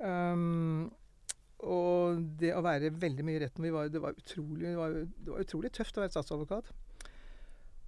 Um, 0.00 0.88
og 1.60 2.22
det 2.40 2.54
å 2.56 2.62
være 2.64 2.88
veldig 2.96 3.24
mye 3.26 3.36
i 3.36 3.42
retten 3.42 3.66
vi 3.66 3.72
var, 3.74 3.90
det, 3.92 4.00
var 4.00 4.16
utrolig, 4.16 4.62
det, 4.64 4.76
var, 4.78 4.94
det 4.96 5.28
var 5.34 5.42
utrolig 5.44 5.70
tøft 5.76 5.98
å 5.98 6.04
være 6.04 6.14
statsadvokat. 6.14 6.70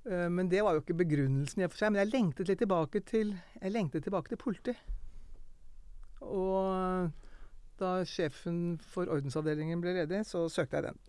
Uh, 0.04 0.28
men 0.28 0.50
det 0.52 0.60
var 0.66 0.76
jo 0.76 0.82
ikke 0.82 0.98
begrunnelsen 0.98 1.62
i 1.62 1.66
og 1.66 1.72
for 1.72 1.80
seg. 1.80 1.94
Men 1.94 2.02
jeg 2.02 2.12
lengtet 2.12 2.52
litt 2.52 2.60
tilbake 2.60 3.04
til 3.08 3.32
jeg 3.62 3.72
lengtet 3.72 4.04
tilbake 4.04 4.34
til 4.34 4.42
politiet. 4.42 4.82
Og 6.20 7.08
da 7.82 7.96
sjefen 8.08 8.78
for 8.92 9.10
ordensavdelingen 9.10 9.82
ble 9.82 9.96
ledig, 9.98 10.22
så 10.28 10.46
søkte 10.52 10.78
jeg 10.78 10.90
den. 10.90 11.02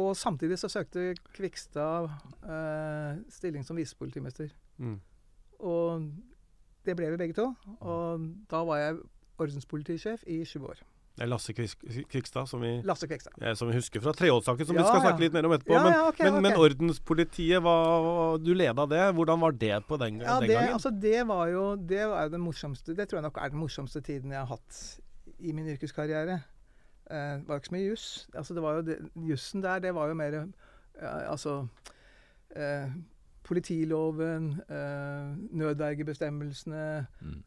Og 0.00 0.16
samtidig 0.16 0.58
så 0.58 0.68
søkte 0.70 1.14
Kvikstad 1.34 2.10
eh, 2.46 3.22
stilling 3.30 3.66
som 3.66 3.78
visepolitimester. 3.78 4.52
Mm. 4.78 5.00
Og 5.58 6.06
det 6.86 6.96
ble 6.96 7.10
vi 7.10 7.18
begge 7.20 7.34
to. 7.34 7.50
Og 7.80 8.28
da 8.50 8.62
var 8.66 8.82
jeg 8.82 9.00
ordenspolitisjef 9.40 10.22
i 10.26 10.44
sju 10.44 10.62
år. 10.68 10.82
Det 11.20 11.26
er 11.26 11.28
Lasse 11.28 11.52
Krikstad, 11.52 11.96
Kvikstad, 12.08 12.46
som 12.48 12.62
vi, 12.64 12.68
Lasse 12.88 13.04
Kvikstad. 13.10 13.34
eh, 13.44 13.52
som 13.58 13.68
vi 13.68 13.74
husker 13.76 14.00
fra 14.00 14.14
Treholtssaken, 14.16 14.64
som 14.70 14.78
Ja, 14.78 14.80
vi 14.80 14.86
skal 14.88 15.02
ja. 15.02 15.02
snakke 15.04 15.20
litt 15.26 15.34
mer 15.36 15.44
om 15.50 15.52
etterpå. 15.52 15.74
Ja, 15.76 15.82
men, 15.84 15.92
ja, 15.92 16.06
ok, 16.08 16.20
men, 16.24 16.38
men 16.46 16.56
ordenspolitiet, 16.56 17.60
hva, 17.60 17.74
du 18.40 18.54
leda 18.56 18.86
det. 18.88 19.02
Hvordan 19.18 19.42
var 19.44 19.52
det 19.60 19.74
på 19.90 19.98
den, 20.00 20.22
Ja, 20.24 20.38
den 20.40 20.48
det, 20.48 20.56
gangen? 20.56 20.72
altså 20.78 20.90
det 21.02 21.26
var 21.28 21.44
jo 21.52 21.66
det 21.76 22.06
var 22.08 22.32
den 22.32 22.40
morsomste 22.40 22.96
Det 22.96 23.04
tror 23.10 23.20
jeg 23.20 23.26
nok 23.28 23.36
er 23.44 23.52
den 23.52 23.60
morsomste 23.60 24.00
tiden 24.00 24.32
jeg 24.32 24.40
har 24.40 24.48
hatt 24.54 24.80
i 25.38 25.52
min 25.52 25.68
yrkeskarriere. 25.74 26.40
Eh, 27.10 27.36
det 27.42 27.48
var 27.52 27.60
ikke 27.60 27.68
så 27.68 27.76
mye 27.76 27.88
juss. 27.90 28.08
Altså 28.34 28.54
det 28.56 28.62
var 28.64 28.80
jo 28.80 28.82
det, 28.88 28.98
jussen 29.28 29.60
der, 29.62 29.78
det 29.84 29.92
var 29.94 30.08
jo 30.08 30.14
mer 30.14 30.40
eh, 30.40 31.28
Altså 31.28 31.66
eh, 32.56 32.88
Politiloven, 33.44 34.54
eh, 34.70 35.36
nødvergebestemmelsene 35.52 37.06
Mm. 37.20 37.42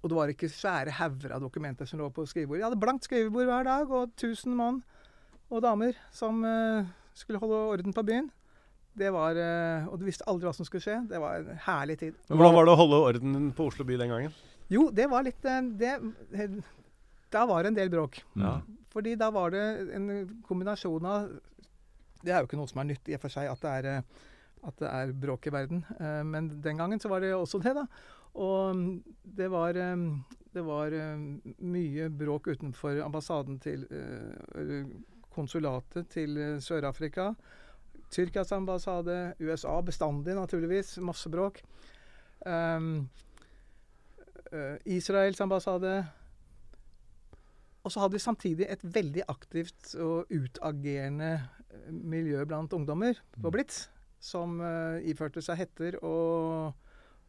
Og 0.00 0.08
det 0.08 0.16
var 0.16 0.32
ikke 0.32 0.48
svære 0.48 0.94
hauger 0.96 1.34
av 1.36 1.42
dokumenter 1.44 1.88
som 1.88 2.00
lå 2.00 2.08
på 2.14 2.24
skrivebordet. 2.28 2.62
Jeg 2.62 2.68
hadde 2.70 2.80
blankt 2.80 3.06
skrivebord 3.06 3.48
hver 3.50 3.66
dag, 3.68 3.90
og 3.92 4.14
1000 4.16 4.56
mann 4.56 4.80
og 5.50 5.64
damer 5.64 5.98
som 6.14 6.40
uh, 6.46 6.86
skulle 7.16 7.40
holde 7.42 7.58
orden 7.74 7.96
på 7.96 8.04
byen. 8.06 8.30
Det 8.96 9.10
var, 9.12 9.36
uh, 9.36 9.90
Og 9.90 10.00
du 10.00 10.06
visste 10.08 10.24
aldri 10.30 10.48
hva 10.48 10.54
som 10.56 10.66
skulle 10.66 10.84
skje. 10.84 10.96
Det 11.10 11.20
var 11.20 11.42
en 11.42 11.60
herlig 11.66 11.98
tid. 12.00 12.16
Men 12.28 12.40
Hvordan 12.40 12.56
var 12.56 12.66
det 12.68 12.72
å 12.72 12.80
holde 12.80 13.02
orden 13.10 13.52
på 13.56 13.68
Oslo 13.68 13.84
by 13.84 13.98
den 14.00 14.14
gangen? 14.14 14.36
Jo, 14.70 14.86
det 14.94 15.08
var 15.10 15.26
litt 15.26 15.44
eh, 15.50 15.62
det, 15.74 15.94
Da 17.34 17.42
var 17.50 17.64
det 17.64 17.72
en 17.72 17.78
del 17.78 17.90
bråk. 17.90 18.20
Ja. 18.38 18.60
Fordi 18.94 19.16
da 19.18 19.32
var 19.34 19.50
det 19.50 19.64
en 19.96 20.06
kombinasjon 20.46 21.06
av 21.06 21.26
Det 22.22 22.30
er 22.30 22.38
jo 22.38 22.46
ikke 22.46 22.58
noe 22.58 22.70
som 22.70 22.80
er 22.82 22.92
nytt 22.92 23.10
i 23.10 23.16
og 23.16 23.24
for 23.24 23.34
seg 23.34 23.50
at 23.50 23.64
det 23.64 23.72
er, 23.80 24.06
at 24.70 24.78
det 24.78 24.92
er 24.92 25.12
bråk 25.24 25.48
i 25.50 25.52
verden. 25.54 25.82
Men 26.26 26.50
den 26.62 26.78
gangen 26.78 27.02
så 27.02 27.10
var 27.10 27.22
det 27.24 27.32
også 27.34 27.58
det, 27.64 27.72
da. 27.78 27.86
Og 28.34 28.76
mm, 28.76 29.02
det 29.36 29.48
var, 29.50 29.76
eh, 29.76 29.96
det 30.54 30.62
var 30.66 30.94
eh, 30.94 31.22
mye 31.62 32.10
bråk 32.10 32.50
utenfor 32.50 33.00
ambassaden 33.04 33.58
til 33.62 33.86
eh, 33.90 34.84
Konsulatet 35.30 36.08
til 36.10 36.38
eh, 36.38 36.58
Sør-Afrika. 36.62 37.30
Tyrkias 38.10 38.50
ambassade, 38.52 39.34
USA 39.38 39.76
bestandig, 39.86 40.34
naturligvis. 40.34 40.96
Masse 40.98 41.30
bråk. 41.30 41.60
Um, 42.42 43.08
Israels 44.84 45.40
ambassade. 45.40 45.92
Og 47.84 47.92
så 47.92 48.00
hadde 48.02 48.16
vi 48.16 48.22
samtidig 48.24 48.66
et 48.66 48.82
veldig 48.82 49.22
aktivt 49.28 49.94
og 49.94 50.26
utagerende 50.30 51.36
miljø 51.90 52.42
blant 52.44 52.72
ungdommer 52.72 53.14
på 53.38 53.52
Blitz, 53.54 53.84
som 54.20 54.58
uh, 54.58 54.98
iførte 55.06 55.42
seg 55.44 55.62
hetter 55.62 56.00
og, 56.02 56.74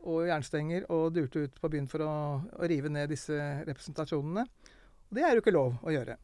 og 0.02 0.26
jernstenger 0.30 0.88
og 0.94 1.12
durte 1.16 1.46
ut 1.46 1.62
på 1.62 1.70
byen 1.72 1.88
for 1.92 2.04
å, 2.06 2.14
å 2.58 2.70
rive 2.70 2.90
ned 2.90 3.12
disse 3.12 3.38
representasjonene. 3.68 4.46
Og 5.10 5.18
det 5.18 5.26
er 5.28 5.36
jo 5.36 5.44
ikke 5.44 5.54
lov 5.56 5.78
å 5.84 5.94
gjøre. 5.94 6.18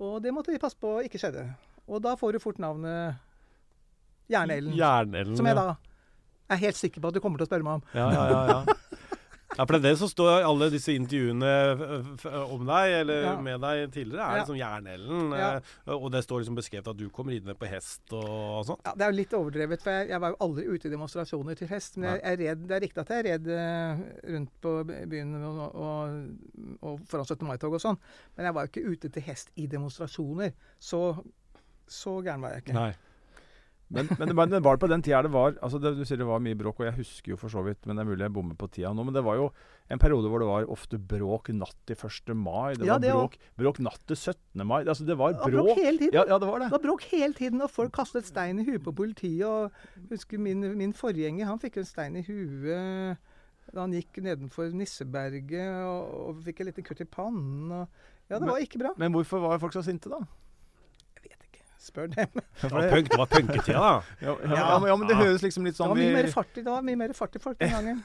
Og 0.00 0.20
det 0.24 0.32
måtte 0.32 0.54
vi 0.54 0.60
passe 0.62 0.78
på 0.80 0.96
ikke 1.04 1.20
skjedde. 1.20 1.44
Og 1.90 2.00
da 2.04 2.14
får 2.16 2.36
du 2.36 2.42
fort 2.42 2.60
navnet 2.62 3.18
Jernellen. 4.30 4.72
Jernellen. 4.78 5.36
Som 5.36 5.48
jeg 5.50 5.58
da 5.58 5.74
er 6.50 6.62
helt 6.64 6.78
sikker 6.78 7.02
på 7.02 7.10
at 7.10 7.16
du 7.16 7.22
kommer 7.22 7.40
til 7.40 7.46
å 7.46 7.50
spørre 7.50 7.66
meg 7.66 7.80
om. 7.80 7.84
Ja, 7.94 8.06
ja, 8.14 8.22
ja, 8.30 8.76
ja. 9.56 9.64
For 9.66 9.72
det 9.74 9.78
er 9.80 9.84
det 9.90 9.98
som 9.98 10.08
står 10.10 10.40
i 10.40 10.44
alle 10.46 10.68
disse 10.72 10.92
intervjuene 10.94 11.50
om 12.54 12.62
deg, 12.68 12.92
eller 13.00 13.22
Ja. 13.24 13.34
med 13.40 13.60
deg 13.60 13.90
tidligere, 13.92 14.20
er 14.24 14.36
Ja. 14.36 14.42
liksom 14.44 14.56
Jernellen. 14.58 15.30
Ja. 15.36 15.50
eh, 15.86 15.92
Og 15.94 16.10
det 16.12 16.22
står 16.24 16.40
liksom 16.44 16.56
beskrevet 16.56 16.88
at 16.88 16.96
du 16.96 17.08
kommer 17.10 17.32
ridende 17.32 17.54
på 17.58 17.68
hest 17.68 18.00
og, 18.12 18.24
og 18.28 18.64
sånt. 18.66 18.80
Ja, 18.86 18.92
Det 18.94 19.02
er 19.06 19.10
jo 19.12 19.16
litt 19.16 19.32
overdrevet, 19.34 19.82
for 19.82 19.90
jeg, 19.90 20.08
jeg 20.08 20.20
var 20.20 20.30
jo 20.30 20.36
aldri 20.40 20.66
ute 20.68 20.86
i 20.88 20.90
demonstrasjoner 20.90 21.56
til 21.56 21.68
hest. 21.68 21.96
Men 21.96 22.14
jeg, 22.14 22.22
jeg 22.24 22.38
red, 22.48 22.66
det 22.68 22.76
er 22.76 22.80
riktig 22.86 23.00
at 23.04 23.08
jeg 23.08 23.24
red 23.24 23.48
eh, 23.48 24.02
rundt 24.36 24.50
på 24.62 24.74
byen 25.10 25.34
og, 25.44 25.74
og, 25.74 26.36
og 26.82 27.00
foran 27.06 27.26
17. 27.26 27.46
mai-tog 27.46 27.74
og 27.74 27.80
sånn. 27.80 27.98
Men 28.36 28.46
jeg 28.46 28.54
var 28.54 28.66
jo 28.66 28.72
ikke 28.74 28.90
ute 28.96 29.08
til 29.12 29.22
hest 29.22 29.50
i 29.56 29.66
demonstrasjoner. 29.66 30.52
Så, 30.78 31.04
så 31.90 32.20
gæren 32.22 32.40
var 32.42 32.54
jeg 32.54 32.62
ikke. 32.66 32.74
Nei. 32.78 32.92
Men, 33.90 34.06
men, 34.20 34.28
det 34.30 34.34
var, 34.38 34.46
det 34.46 34.60
var 34.62 34.76
på 34.78 34.86
den 34.86 35.02
tida 35.02 35.18
det 35.26 35.32
var 35.34 35.56
altså 35.66 35.80
det, 35.82 35.90
Du 35.98 36.04
sier 36.06 36.20
det 36.20 36.26
var 36.28 36.38
mye 36.38 36.54
bråk, 36.54 36.78
og 36.78 36.86
jeg 36.86 36.94
husker 37.00 37.32
jo 37.32 37.36
for 37.40 37.50
så 37.50 37.58
vidt 37.66 37.88
Men 37.90 37.98
det 37.98 38.04
er 38.04 38.08
mulig 38.12 38.22
jeg 38.22 38.32
bommer 38.36 38.54
på 38.54 38.68
tida 38.70 38.92
nå. 38.94 39.02
Men 39.08 39.16
det 39.16 39.24
var 39.26 39.34
jo 39.40 39.48
en 39.90 39.98
periode 39.98 40.30
hvor 40.30 40.38
det 40.44 40.46
var 40.46 40.68
ofte 40.70 41.00
bråk 41.10 41.50
natt 41.58 41.74
til 41.90 41.96
1. 41.98 42.30
mai. 42.38 42.74
Det 42.78 42.86
Ja, 42.86 42.94
var 42.94 43.02
det 43.02 43.10
bråk, 43.16 43.34
bråk 43.58 43.80
natt 43.82 44.04
til 44.06 44.14
17. 44.20 44.62
mai. 44.70 44.84
Altså 44.84 45.02
det 45.08 45.16
var 45.18 45.34
bråk. 45.34 45.50
bråk 45.56 45.80
hele 45.82 45.98
tiden. 46.04 46.14
Ja, 46.14 46.24
ja, 46.30 46.38
det 46.38 46.46
var 46.52 46.62
det. 46.62 46.68
Det 46.70 46.76
var 46.78 46.84
bråk 46.86 47.02
hele 47.10 47.34
tiden, 47.34 47.60
og 47.66 47.70
folk 47.74 47.90
kastet 47.98 48.30
stein 48.30 48.62
i 48.62 48.68
huet 48.68 48.84
på 48.86 48.94
politiet. 48.94 49.42
og 49.42 50.06
husker 50.14 50.38
Min, 50.38 50.62
min 50.78 50.94
forgjenger 50.94 51.50
han 51.50 51.58
fikk 51.58 51.80
en 51.82 51.90
stein 51.90 52.16
i 52.16 52.22
huet 52.22 53.18
da 53.74 53.84
han 53.84 53.92
gikk 53.94 54.16
nedenfor 54.22 54.72
Nisseberget 54.74 55.84
og, 55.86 56.14
og 56.30 56.40
fikk 56.46 56.60
en 56.62 56.70
liten 56.70 56.86
kutt 56.86 57.02
i 57.02 57.06
pannen. 57.06 57.70
Og, 57.70 57.88
ja, 58.30 58.38
det 58.38 58.42
Men- 58.46 58.50
var 58.54 58.62
ikke 58.64 58.78
bra. 58.82 58.94
Men 58.98 59.12
hvorfor 59.14 59.42
var 59.42 59.58
folk 59.62 59.74
så 59.74 59.82
sinte, 59.86 60.10
da? 60.10 60.18
Spør 61.80 62.10
dem. 62.12 62.28
Det 62.60 62.68
var, 62.68 62.86
punk, 62.92 63.06
det 63.08 63.16
var 63.16 63.28
punketida, 63.30 63.80
da. 63.80 63.92
Ja, 64.26 64.34
ja, 64.44 64.56
ja, 64.58 64.78
men, 64.82 64.88
ja, 64.90 64.96
men 65.00 65.08
det 65.08 65.16
høres 65.16 65.44
liksom 65.44 65.64
litt 65.64 65.72
Det 65.72 65.80
sånn 65.80 65.88
var 65.94 65.96
mye 65.96 66.12
mer 66.12 66.26
fart 66.34 66.50
i, 66.52 66.64
det 66.66 66.74
var 66.74 66.82
mye 66.84 66.98
mer 67.00 67.14
fart 67.16 67.38
i 67.38 67.40
folk 67.40 67.56
den 67.62 67.72
gangen. 67.72 68.02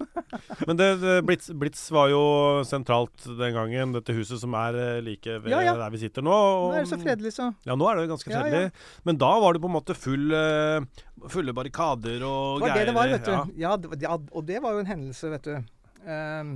Men 0.66 0.78
det, 0.80 0.88
det, 0.98 1.12
Blitz, 1.28 1.46
Blitz 1.54 1.84
var 1.94 2.08
jo 2.10 2.22
sentralt 2.66 3.26
den 3.38 3.54
gangen, 3.54 3.92
dette 3.94 4.16
huset 4.16 4.40
som 4.42 4.56
er 4.58 4.78
eh, 4.80 4.98
like 5.06 5.36
ved 5.44 5.54
Ja, 5.54 5.60
ja. 5.62 5.76
der 5.78 5.92
vi 5.94 6.00
sitter 6.02 6.26
nå. 6.26 6.34
Nå 6.34 6.72
er 6.74 6.82
det 6.82 6.90
så 6.90 6.98
fredelig, 6.98 7.32
så. 7.36 7.48
Ja, 7.68 7.76
nå 7.78 7.86
er 7.90 8.00
det 8.00 8.08
ganske 8.10 8.32
Ja, 8.32 8.40
ja. 8.40 8.42
fredelig. 8.48 8.88
Men 9.06 9.20
da 9.22 9.30
var 9.44 9.54
det 9.54 9.62
på 9.62 9.70
en 9.70 9.76
måte 9.76 9.96
full, 9.98 10.26
eh, 10.34 11.06
fulle 11.30 11.54
barrikader 11.54 12.26
og 12.26 12.64
greier. 12.64 12.90
Det 12.90 12.96
var 12.98 13.14
det 13.14 13.20
det 13.20 13.30
var, 13.30 13.46
vet 13.46 13.54
du. 13.54 13.62
Ja. 13.62 13.76
Det, 13.78 14.10
og 14.10 14.50
det 14.50 14.58
var 14.64 14.74
jo 14.74 14.82
en 14.82 14.90
hendelse, 14.90 15.30
vet 15.36 15.46
du. 15.52 15.72
Um, 16.04 16.52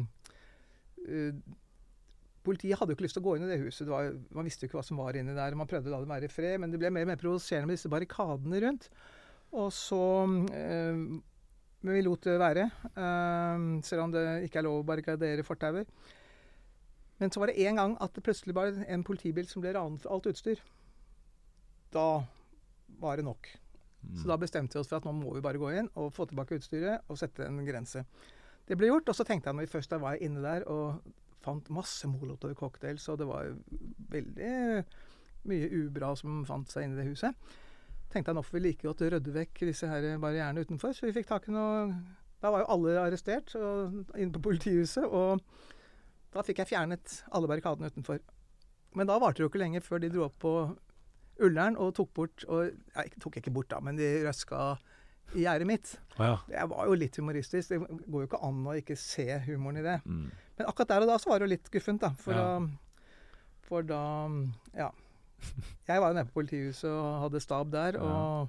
eh, 1.07 1.33
Politiet 2.48 2.80
hadde 2.80 2.94
jo 2.94 2.96
ikke 2.96 3.04
lyst 3.04 3.18
til 3.18 3.24
å 3.24 3.28
gå 3.28 3.37
inn 3.37 3.44
i 3.44 3.50
det 3.50 3.61
huset. 3.61 3.84
Det 3.84 3.92
var, 3.92 4.11
man 4.38 4.48
visste 4.48 4.64
jo 4.64 4.70
ikke 4.70 4.78
hva 4.80 4.87
som 4.87 5.00
var 5.02 5.16
inni 5.18 5.37
der. 5.37 5.56
Man 5.58 5.68
prøvde 5.68 5.90
å 5.90 5.94
la 5.94 6.02
det 6.02 6.11
være 6.11 6.28
i 6.30 6.32
fred, 6.32 6.54
men 6.62 6.72
det 6.72 6.80
ble 6.80 6.90
mer 6.94 7.04
og 7.04 7.11
mer 7.12 7.20
provoserende 7.20 7.68
med 7.68 7.76
disse 7.76 7.90
barrikadene 7.92 8.62
rundt. 8.64 8.88
Og 9.58 9.68
så 9.72 9.98
øh, 10.28 11.02
Men 11.78 11.94
vi 11.94 12.00
lot 12.02 12.24
det 12.24 12.38
være, 12.40 12.70
Øh, 12.88 13.82
selv 13.87 14.02
om 14.02 14.12
det 14.12 14.24
ikke 14.48 14.58
er 14.58 14.66
lov 14.66 14.80
å 14.80 14.88
barrikadere 14.88 15.44
fortauer. 15.46 15.87
Men 17.18 17.30
så 17.30 17.40
var 17.40 17.50
det 17.50 17.66
en 17.66 17.76
gang 17.76 17.96
at 18.00 18.14
det 18.14 18.22
plutselig 18.22 18.54
var 18.54 18.72
en 18.74 19.04
politibil 19.04 19.46
som 19.46 19.62
ble 19.62 19.74
ranet 19.74 20.02
for 20.02 20.14
alt 20.14 20.26
utstyr. 20.30 20.58
Da 21.94 22.24
var 22.98 23.16
det 23.16 23.24
nok. 23.26 23.46
Så 24.16 24.28
da 24.30 24.37
bestemte 24.38 24.76
vi 24.76 24.80
oss 24.80 24.88
for 24.90 24.98
at 25.00 25.06
nå 25.06 25.12
må 25.12 25.34
vi 25.34 25.44
bare 25.44 25.61
gå 25.61 25.70
inn 25.74 25.88
og 25.98 26.12
få 26.14 26.28
tilbake 26.30 26.58
utstyret 26.58 27.08
og 27.11 27.18
sette 27.18 27.46
en 27.46 27.58
grense. 27.66 28.04
Det 28.68 28.76
ble 28.78 28.90
gjort, 28.90 29.08
og 29.11 29.16
så 29.16 29.24
tenkte 29.26 29.48
jeg 29.48 29.56
når 29.56 29.66
vi 29.66 29.72
først 29.72 29.94
var 30.00 30.20
inne 30.22 30.42
der 30.44 30.66
og 30.70 31.00
fant 31.44 31.70
masse 31.74 32.09
molotov 32.11 32.55
cocktails, 32.59 33.07
og 33.09 33.20
det 33.20 33.29
var 33.29 33.53
veldig 34.12 34.53
mye 35.48 35.68
ubra 35.85 36.12
som 36.18 36.42
fant 36.48 36.70
seg 36.70 36.87
inni 36.87 36.98
det 36.98 37.09
huset, 37.09 37.51
tenkte 38.12 38.33
jeg 38.33 38.38
nå 38.38 38.44
får 38.44 38.57
vi 38.57 38.64
like 38.64 38.87
godt 38.87 39.05
rydde 39.05 39.35
vekk 39.35 39.62
disse 39.68 39.88
her 39.90 40.07
barrierene 40.20 40.64
utenfor. 40.64 40.94
Så 40.96 41.09
vi 41.09 41.14
fikk 41.16 41.29
tak 41.31 41.48
i 41.48 41.55
noe 41.55 41.90
Da 42.38 42.53
var 42.55 42.62
jo 42.62 42.70
alle 42.70 42.92
arrestert 43.03 43.51
inne 43.59 44.31
på 44.31 44.44
politihuset, 44.44 45.05
og 45.05 45.42
da 46.35 46.44
fikk 46.46 46.61
jeg 46.62 46.70
fjernet 46.70 47.22
alle 47.35 47.51
barrikadene 47.51 47.90
utenfor. 47.90 48.20
Men 48.94 49.09
da 49.09 49.18
varte 49.18 49.40
det 49.40 49.46
jo 49.46 49.51
ikke 49.51 49.62
lenge 49.62 49.83
før 49.83 50.03
de 50.03 50.11
dro 50.12 50.29
opp 50.29 50.37
på 50.42 50.53
Ullern 51.44 51.77
og 51.79 51.96
tok 51.98 52.12
bort 52.14 52.44
og, 52.46 52.70
ja, 52.94 53.05
tok 53.22 53.40
ikke 53.40 53.53
bort, 53.55 53.70
da, 53.70 53.81
men 53.83 53.98
de 53.98 54.07
røska 54.27 54.77
i 55.37 55.44
gjerdet 55.44 55.68
mitt. 55.68 55.92
Ja. 56.16 56.38
Det 56.48 56.64
var 56.70 56.88
jo 56.88 56.96
litt 56.98 57.18
humoristisk. 57.20 57.74
Det 57.74 57.79
går 57.83 58.24
jo 58.24 58.29
ikke 58.31 58.40
an 58.48 58.62
å 58.66 58.77
ikke 58.79 58.96
se 58.98 59.27
humoren 59.48 59.83
i 59.83 59.85
det. 59.85 59.98
Mm. 60.09 60.29
Men 60.59 60.66
akkurat 60.71 60.88
der 60.88 61.05
og 61.07 61.11
da 61.12 61.16
så 61.23 61.31
var 61.31 61.38
det 61.40 61.49
jo 61.49 61.53
litt 61.55 61.71
guffent, 61.71 62.01
da. 62.03 62.11
For, 62.18 62.33
Ja. 62.35 62.44
da, 62.44 62.68
for 63.68 63.83
da 63.83 64.03
Ja. 64.77 64.90
Jeg 65.87 66.01
var 66.03 66.09
jo 66.11 66.14
nede 66.18 66.27
på 66.33 66.40
politihuset 66.42 66.90
og 66.90 67.21
hadde 67.23 67.40
stab 67.40 67.71
der, 67.71 67.97
og 68.03 68.49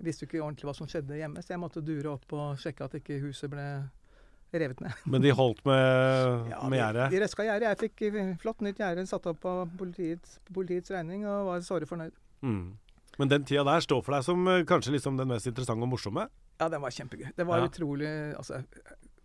visste 0.00 0.22
ikke 0.24 0.38
ordentlig 0.40 0.68
hva 0.68 0.74
som 0.76 0.86
skjedde 0.86 1.16
hjemme, 1.18 1.42
så 1.42 1.50
jeg 1.50 1.58
måtte 1.58 1.82
dure 1.84 2.12
opp 2.14 2.32
og 2.32 2.56
sjekke 2.62 2.84
at 2.86 2.94
ikke 2.94 3.18
huset 3.24 3.50
ble 3.50 3.64
revet 4.54 4.80
ned. 4.80 4.92
Men 5.06 5.22
de 5.22 5.30
holdt 5.34 5.64
med, 5.66 6.46
Ja, 6.50 6.62
med 6.68 6.78
de, 6.78 6.82
gjerdet? 6.84 7.10
de 7.10 7.20
røska 7.24 7.42
gjerdet. 7.46 7.68
Jeg 7.68 7.78
fikk 7.90 8.02
eh, 8.14 8.30
flott 8.38 8.60
nytt 8.62 8.78
gjerde 8.78 9.04
satt 9.10 9.26
opp 9.26 9.40
på 9.42 9.56
politiets, 9.78 10.38
politiets 10.52 10.90
regning 10.94 11.26
og 11.26 11.46
var 11.50 11.60
såre 11.66 11.86
fornøyd. 11.90 12.14
Mm. 12.42 12.76
Men 13.18 13.28
den 13.28 13.44
tida 13.44 13.64
der 13.66 13.80
står 13.84 14.02
for 14.06 14.14
deg 14.14 14.24
som 14.24 14.46
eh, 14.48 14.62
kanskje 14.64 14.94
liksom 14.94 15.18
den 15.18 15.28
mest 15.28 15.46
interessante 15.50 15.82
og 15.82 15.90
morsomme? 15.90 16.28
Ja, 16.60 16.68
den 16.68 16.80
var 16.82 16.90
kjempegøy. 16.94 17.32
Det 17.36 17.46
var 17.46 17.58
Ja. 17.58 17.66
utrolig 17.68 18.10
Altså, 18.36 18.62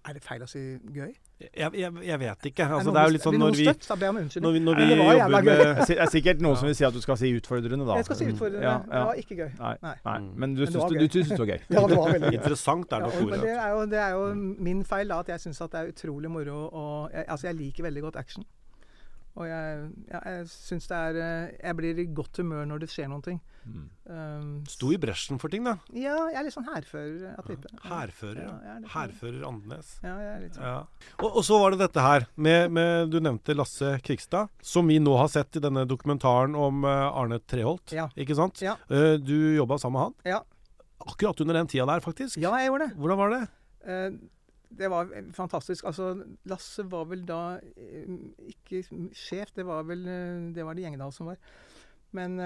er 0.06 0.14
det 0.14 0.24
feil 0.24 0.42
å 0.42 0.50
si 0.50 0.78
gøy? 0.94 1.14
Jeg, 1.36 1.68
jeg, 1.76 1.92
jeg 2.08 2.20
vet 2.20 2.46
ikke. 2.48 2.64
Altså, 2.78 2.92
det 2.96 3.00
er 3.02 3.10
jo 3.10 3.14
litt 3.18 3.24
sånn 3.26 3.36
når 3.42 3.56
vi, 3.60 3.66
støtt, 3.68 3.84
så 3.84 3.96
ber 4.00 4.06
jeg 4.08 4.14
om 4.14 4.20
unnskyldning. 4.22 4.46
når 4.46 4.54
vi, 4.56 4.60
når 4.64 4.78
vi 4.80 4.86
jævla 4.86 5.16
jobber 5.20 5.44
med 5.44 5.82
Det 5.90 5.98
er 6.00 6.12
sikkert 6.14 6.44
noen 6.46 6.54
Ja. 6.56 6.60
som 6.62 6.70
vil 6.70 6.76
si 6.80 6.86
at 6.88 6.94
du 6.96 7.02
skal 7.04 7.18
si 7.20 7.32
utfordrende, 7.36 7.88
da. 7.90 7.98
Jeg 8.00 8.08
skal 8.08 8.20
si 8.22 8.28
utfordrende. 8.32 8.64
Ja, 8.64 8.76
Det 8.86 9.02
var 9.10 9.20
ikke 9.20 9.36
gøy. 9.42 9.50
Nei, 9.60 9.74
Nei. 9.84 9.94
nei. 10.06 10.18
Mm. 10.24 10.30
Men 10.40 10.56
du 10.56 10.62
det 10.64 10.70
syns 10.72 10.80
var 10.80 10.90
det, 10.96 11.40
var 11.40 11.52
gøy? 11.52 11.60
Ja, 11.76 11.84
det 11.92 11.98
var 12.00 12.12
veldig 12.16 12.32
gøy. 12.32 12.40
Interessant 12.40 12.96
er 12.96 13.00
nok 13.04 13.20
ordet. 13.26 13.42
det 13.42 13.52
er, 13.52 13.70
jo, 13.76 13.86
det 13.92 14.00
er 14.00 14.10
jo 14.16 14.24
min 14.70 14.84
feil 14.88 15.12
da, 15.12 15.20
at 15.20 15.34
jeg 15.36 15.44
syns 15.44 15.60
det 15.60 15.82
er 15.82 15.92
utrolig 15.92 16.32
moro 16.32 16.70
og 16.72 17.12
jeg, 17.12 17.26
Altså, 17.28 17.48
jeg 17.48 17.56
liker 17.60 17.84
veldig 17.84 18.02
godt 18.08 18.16
action. 18.24 18.48
Og 19.36 19.48
jeg, 19.50 19.80
ja, 20.08 20.20
jeg 20.32 20.46
syns 20.48 20.86
det 20.88 20.96
er 20.96 21.18
eh, 21.20 21.56
Jeg 21.60 21.76
blir 21.76 21.98
i 22.00 22.06
godt 22.16 22.38
humør 22.40 22.64
når 22.70 22.80
det 22.86 22.88
skjer 22.94 23.10
noen 23.12 23.24
ting. 23.26 23.40
Mm. 23.66 23.82
Um, 24.08 24.52
Sto 24.70 24.92
i 24.94 24.98
bresjen 25.02 25.40
for 25.42 25.50
ting, 25.52 25.66
da. 25.66 25.74
Ja, 25.92 26.14
jeg 26.30 26.38
er 26.40 26.46
litt 26.48 26.54
sånn 26.56 26.68
hærfører 26.70 27.34
av 27.34 27.48
type. 27.50 27.72
Hærfører, 27.84 28.40
Ja, 28.46 28.54
ja. 28.64 28.76
er 28.76 28.80
litt 28.80 28.86
sånn- 28.86 28.94
Hærfører 28.96 29.48
Andenes. 29.50 29.90
Ja, 30.06 30.14
jeg 30.22 30.30
er 30.36 30.40
litt 30.46 30.56
sånn. 30.60 30.68
Ja. 30.70 30.78
Og, 31.20 31.28
og 31.42 31.44
så 31.48 31.60
var 31.60 31.74
det 31.76 31.80
dette 31.82 32.06
her 32.06 32.28
med, 32.38 32.72
med 32.78 33.10
Du 33.12 33.18
nevnte 33.20 33.56
Lasse 33.58 33.96
Krigstad, 34.06 34.48
som 34.62 34.88
vi 34.88 35.00
nå 35.04 35.18
har 35.18 35.28
sett 35.34 35.58
i 35.60 35.64
denne 35.66 35.84
dokumentaren 35.90 36.56
om 36.56 36.86
eh, 36.86 37.08
Arne 37.10 37.42
Treholt. 37.44 37.92
Ja. 37.98 38.08
Ikke 38.16 38.38
sant? 38.38 38.62
Ja. 38.64 38.78
Eh, 38.88 39.18
du 39.20 39.36
jobba 39.58 39.80
sammen 39.82 39.98
med 40.00 40.06
han. 40.06 40.38
Ja. 40.38 40.42
Akkurat 41.06 41.42
under 41.44 41.58
den 41.60 41.68
tida 41.68 41.86
der, 41.90 42.00
faktisk. 42.06 42.38
ja, 42.40 42.54
jeg 42.62 42.70
gjorde 42.72 42.88
det. 42.88 42.96
Hvordan 43.02 43.18
var 43.20 43.36
det? 43.36 43.42
Eh, 43.86 44.12
det 44.78 44.90
var 44.92 45.10
eh, 45.16 45.32
fantastisk. 45.34 45.86
Altså, 45.86 46.26
Lasse 46.46 46.86
var 46.92 47.06
vel 47.10 47.24
da 47.28 47.60
eh, 47.78 48.18
ikke 48.52 48.84
sjef, 49.16 49.54
det 49.56 49.66
var 49.66 49.84
vel 49.88 50.08
eh, 50.08 50.52
Det 50.56 50.66
var 50.66 50.74
det 50.74 50.86
Gjengedal 50.86 51.14
som 51.14 51.32
var. 51.32 51.40
Men 52.16 52.40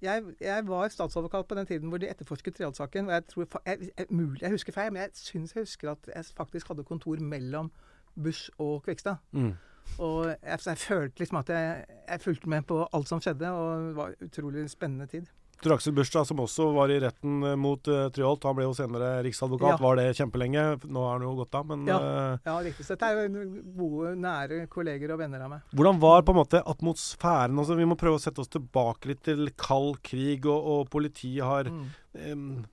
jeg, 0.00 0.22
jeg 0.40 0.64
var 0.64 0.88
statsadvokat 0.88 1.46
på 1.46 1.54
den 1.54 1.66
tiden 1.68 1.90
hvor 1.92 2.00
de 2.00 2.08
etterforsket 2.08 2.54
Treholt-saken. 2.56 3.10
Og 3.10 3.12
jeg 3.12 3.24
tror 3.28 3.46
jeg, 3.66 3.90
jeg, 3.98 4.06
mulig 4.08 4.40
jeg 4.40 4.54
husker 4.54 4.72
feil, 4.72 4.92
men 4.92 5.02
jeg 5.02 5.10
syns 5.20 5.52
jeg 5.54 5.66
husker 5.66 5.90
at 5.90 6.08
jeg 6.14 6.24
faktisk 6.36 6.68
hadde 6.72 6.86
kontor 6.88 7.20
mellom 7.20 7.68
Bush 8.16 8.48
og 8.56 8.82
Kvikstad. 8.86 9.20
Mm. 9.32 9.52
Og 9.98 10.30
jeg, 10.42 10.78
følte 10.78 11.20
liksom 11.20 11.42
at 11.42 11.52
jeg, 11.52 11.84
jeg 12.08 12.20
fulgte 12.20 12.48
med 12.48 12.62
på 12.62 12.88
alt 12.92 13.08
som 13.08 13.20
skjedde, 13.20 13.50
og 13.50 13.88
det 13.88 13.96
var 13.96 14.16
utrolig 14.24 14.70
spennende 14.70 15.06
tid. 15.06 15.28
Tor 15.60 15.74
Aksel 15.74 15.92
Bursdag, 15.92 16.24
som 16.24 16.38
også 16.40 16.70
var 16.72 16.88
i 16.88 16.96
retten 17.02 17.42
eh, 17.44 17.56
mot 17.60 17.88
uh, 17.92 18.06
Tryholt, 18.14 18.44
han 18.48 18.56
ble 18.56 18.64
jo 18.64 18.72
senere 18.78 19.10
riksadvokat. 19.26 19.74
Ja. 19.74 19.80
Var 19.82 19.98
det 20.00 20.06
kjempelenge. 20.16 20.62
Nå 20.88 21.02
har 21.04 21.18
han 21.18 21.26
jo 21.26 21.34
gått 21.42 21.54
av, 21.58 21.66
men 21.68 21.82
Ja. 21.90 21.98
uh, 22.00 22.38
Ja, 22.48 22.54
riktig. 22.64 22.86
Så 22.88 22.94
dette 22.96 23.10
er 23.10 23.28
jo 23.28 23.44
gode, 23.76 24.14
nære 24.22 24.62
kolleger 24.72 25.12
og 25.12 25.20
venner 25.20 25.44
av 25.44 25.52
meg. 25.52 25.60
Hvordan 25.76 26.00
var 26.00 26.22
på 26.24 26.32
en 26.32 26.40
måte 26.40 26.62
atmosfæren? 26.64 27.58
Altså, 27.60 27.76
vi 27.76 27.84
må 27.90 27.98
prøve 28.00 28.16
å 28.16 28.24
sette 28.24 28.40
oss 28.40 28.48
tilbake 28.48 29.12
litt 29.12 29.22
til 29.28 29.50
kald 29.60 30.00
krig, 30.02 30.46
og, 30.48 30.64
og 30.74 30.90
politiet 30.96 31.44
har 31.44 31.68
Mm. 31.70 31.84
um, 32.32 32.64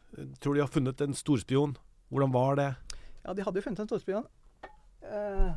Tror 0.42 0.56
de 0.56 0.62
har 0.64 0.72
funnet 0.72 1.02
en 1.04 1.14
storspion. 1.14 1.76
Hvordan 2.10 2.32
var 2.34 2.56
det? 2.56 2.70
Ja, 3.26 3.34
de 3.36 3.44
hadde 3.44 3.60
jo 3.60 3.66
funnet 3.68 3.84
en 3.84 3.90
storspion. 3.92 4.24
Uh, 5.04 5.52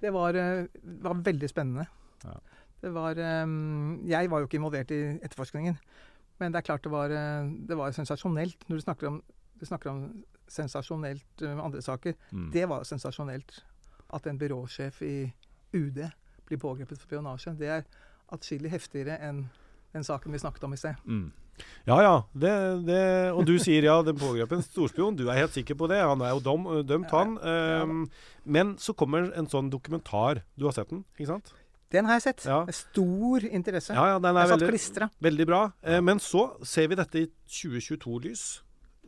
det 0.00 0.10
var, 0.12 0.34
eh, 0.34 0.66
var 1.04 1.14
veldig 1.24 1.48
spennende. 1.48 1.86
Ja. 2.24 2.34
Det 2.82 2.90
var 2.92 3.16
um, 3.44 4.00
Jeg 4.06 4.28
var 4.30 4.40
jo 4.42 4.46
ikke 4.48 4.58
involvert 4.58 4.90
i 4.92 4.98
etterforskningen, 5.24 5.76
men 6.40 6.52
det 6.52 6.58
er 6.60 6.66
klart 6.68 6.82
det 6.84 6.92
var, 6.92 7.10
eh, 7.10 7.50
det 7.68 7.76
var 7.76 7.90
sensasjonelt. 7.96 8.68
Når 8.68 8.76
du 8.76 8.82
snakker 8.84 9.06
om, 9.08 9.22
du 9.60 9.64
snakker 9.66 9.90
om 9.90 10.02
sensasjonelt 10.48 11.40
med 11.42 11.60
andre 11.64 11.82
saker, 11.82 12.14
Mm. 12.32 12.50
det 12.52 12.68
var 12.68 12.82
sensasjonelt. 12.84 13.62
At 14.12 14.26
en 14.26 14.38
byråsjef 14.38 15.02
i 15.02 15.32
UD 15.74 16.10
blir 16.46 16.58
pågrepet 16.58 16.98
for 16.98 17.06
spionasje. 17.08 17.56
Det 17.58 17.66
er 17.68 17.84
atskillig 18.32 18.70
heftigere 18.70 19.18
enn 19.20 19.48
den 19.92 20.04
saken 20.04 20.32
vi 20.32 20.38
snakket 20.38 20.64
om 20.64 20.72
i 20.72 20.76
sted. 20.76 20.94
Mm. 21.06 21.32
Ja 21.86 21.96
ja, 22.02 22.22
det, 22.36 22.84
det, 22.86 23.32
og 23.32 23.46
du 23.46 23.54
sier 23.58 23.82
ja, 23.82 24.02
den 24.02 24.16
pågrep 24.20 24.52
en 24.52 24.62
storspion. 24.62 25.16
Du 25.16 25.24
er 25.30 25.38
helt 25.40 25.52
sikker 25.56 25.74
på 25.74 25.88
det. 25.88 26.02
Han 26.04 26.20
er 26.20 26.34
jo 26.34 26.40
dom, 26.44 26.66
dømt, 26.86 27.08
Ja, 27.10 27.18
han. 27.18 27.38
Em, 27.38 28.10
men 28.44 28.74
så 28.76 28.92
kommer 28.94 29.32
en 29.34 29.46
sånn 29.48 29.70
dokumentar. 29.72 30.42
Du 30.56 30.66
har 30.66 30.72
sett 30.76 30.90
den, 30.90 31.04
ikke 31.18 31.26
sant? 31.32 31.54
Den 31.94 32.08
har 32.08 32.18
jeg 32.18 32.24
sett. 32.26 32.44
Ja. 32.50 32.60
Stor 32.74 33.44
interesse. 33.46 33.94
Ja, 33.94 34.06
ja, 34.14 34.20
den 34.22 34.36
er 34.36 34.48
veldig, 34.50 34.68
klistra. 34.72 35.08
veldig 35.22 35.46
bra. 35.46 35.60
Eh, 35.86 36.00
men 36.02 36.18
så 36.22 36.48
ser 36.66 36.88
vi 36.90 36.98
dette 36.98 37.22
i 37.22 37.28
2022-lys. 37.46 38.46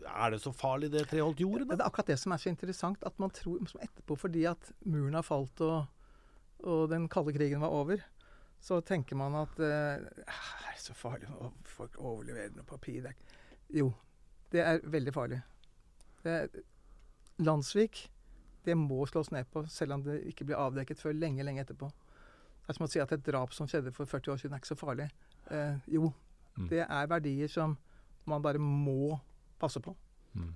Er 0.09 0.31
det 0.33 0.39
så 0.45 0.53
farlig 0.55 0.93
det 0.93 1.09
Treholt 1.11 1.41
gjorde, 1.43 1.67
Da? 1.67 1.75
Det 1.75 1.83
er 1.83 1.91
akkurat 1.91 2.13
det 2.13 2.19
som 2.23 2.33
er 2.33 2.41
så 2.41 2.53
interessant, 2.53 3.03
at 3.05 3.19
man 3.19 3.35
tror 3.35 3.59
som 3.67 3.83
etterpå, 3.83 4.17
fordi 4.17 4.47
at 4.49 4.71
muren 4.87 5.19
har 5.19 5.27
falt 5.27 5.61
og, 5.67 5.89
og 6.63 6.87
den 6.93 7.09
kalde 7.11 7.35
krigen 7.35 7.61
var 7.61 7.75
over, 7.75 8.05
så 8.61 8.81
tenker 8.81 9.19
man 9.19 9.35
at 9.43 9.59
eh, 9.59 9.99
er 9.99 10.73
det 10.73 10.83
så 10.83 10.95
farlig 10.97 11.29
å 11.35 11.51
folk 11.67 11.99
overleverer 11.99 12.55
noe 12.57 12.67
papir? 12.67 13.11
Jo, 13.75 13.91
det 14.55 14.63
er 14.65 14.81
veldig 14.87 15.15
farlig. 15.15 15.43
Er, 16.25 16.49
Landsvik, 17.43 18.07
det 18.65 18.75
må 18.79 19.05
slås 19.07 19.31
ned 19.35 19.47
på, 19.53 19.65
selv 19.71 19.99
om 19.99 20.03
det 20.07 20.23
ikke 20.31 20.49
blir 20.49 20.59
avdekket 20.59 21.03
før 21.03 21.15
lenge, 21.15 21.45
lenge 21.47 21.63
etterpå. 21.67 21.91
Det 22.69 22.75
er 22.75 22.77
som 22.77 22.85
å 22.85 22.91
si 22.93 23.01
at 23.01 23.13
et 23.17 23.23
drap 23.25 23.55
som 23.57 23.67
skjedde 23.67 23.95
for 23.97 24.05
40 24.05 24.29
år 24.35 24.37
siden, 24.43 24.53
er 24.53 24.61
ikke 24.61 24.75
så 24.75 24.77
farlig. 24.77 25.07
Eh, 25.51 25.79
jo, 25.89 26.13
Mm. 26.59 26.69
det 26.69 26.81
er 26.91 27.07
verdier 27.07 27.49
som 27.49 27.77
man 28.27 28.43
bare 28.43 28.59
må 28.59 29.19
passe 29.61 29.79
på. 29.81 29.93
Mm. 30.35 30.49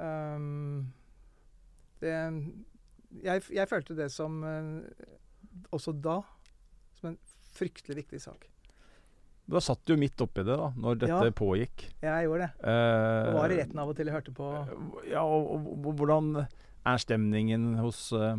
Um, 0.00 0.92
det, 2.00 2.14
jeg, 3.22 3.42
jeg 3.52 3.68
følte 3.68 3.94
det 3.98 4.06
som 4.10 4.38
eh, 4.42 5.04
også 5.70 5.92
da 6.02 6.16
som 6.98 7.10
en 7.12 7.18
fryktelig 7.54 7.96
viktig 8.02 8.20
sak. 8.24 8.48
Da 9.44 9.60
satt 9.60 9.82
du 9.84 9.92
jo 9.92 10.00
midt 10.00 10.16
oppi 10.24 10.40
det, 10.42 10.56
da, 10.56 10.70
når 10.80 10.98
dette 11.04 11.20
Ja. 11.28 11.30
pågikk. 11.36 11.84
Jeg 12.02 12.24
gjorde 12.26 12.46
det. 12.48 12.64
Eh, 12.64 13.28
Og 13.28 13.34
var 13.36 13.52
i 13.52 13.58
retten 13.60 13.78
av 13.78 13.88
og 13.92 13.96
til 14.00 14.06
jeg 14.08 14.14
hørte 14.16 14.32
på. 14.34 14.48
Ja, 15.12 15.22
og, 15.22 15.50
og, 15.52 15.86
og 15.86 15.94
hvordan 16.00 16.46
er 16.86 16.96
stemningen 17.04 17.74
hos 17.78 18.10
eh, 18.16 18.38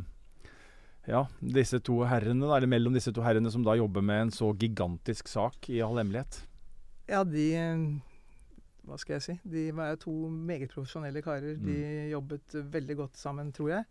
ja, 1.09 1.21
disse 1.39 1.79
to 1.85 1.99
herrene, 2.07 2.47
eller 2.47 2.69
mellom 2.69 2.95
disse 2.95 3.13
to 3.13 3.23
herrene 3.25 3.51
som 3.53 3.63
da 3.65 3.75
jobber 3.77 4.03
med 4.05 4.27
en 4.27 4.33
så 4.33 4.51
gigantisk 4.57 5.29
sak 5.29 5.69
i 5.69 5.81
all 5.85 5.99
hemmelighet? 6.01 6.41
Ja, 7.09 7.23
de 7.27 7.47
Hva 8.85 8.97
skal 9.01 9.17
jeg 9.17 9.25
si? 9.25 9.35
De 9.49 9.69
var 9.73 9.95
to 10.01 10.13
meget 10.29 10.73
profesjonelle 10.73 11.21
karer. 11.25 11.57
De 11.57 11.77
jobbet 12.11 12.57
veldig 12.73 12.97
godt 12.99 13.17
sammen, 13.17 13.51
tror 13.53 13.71
jeg. 13.71 13.85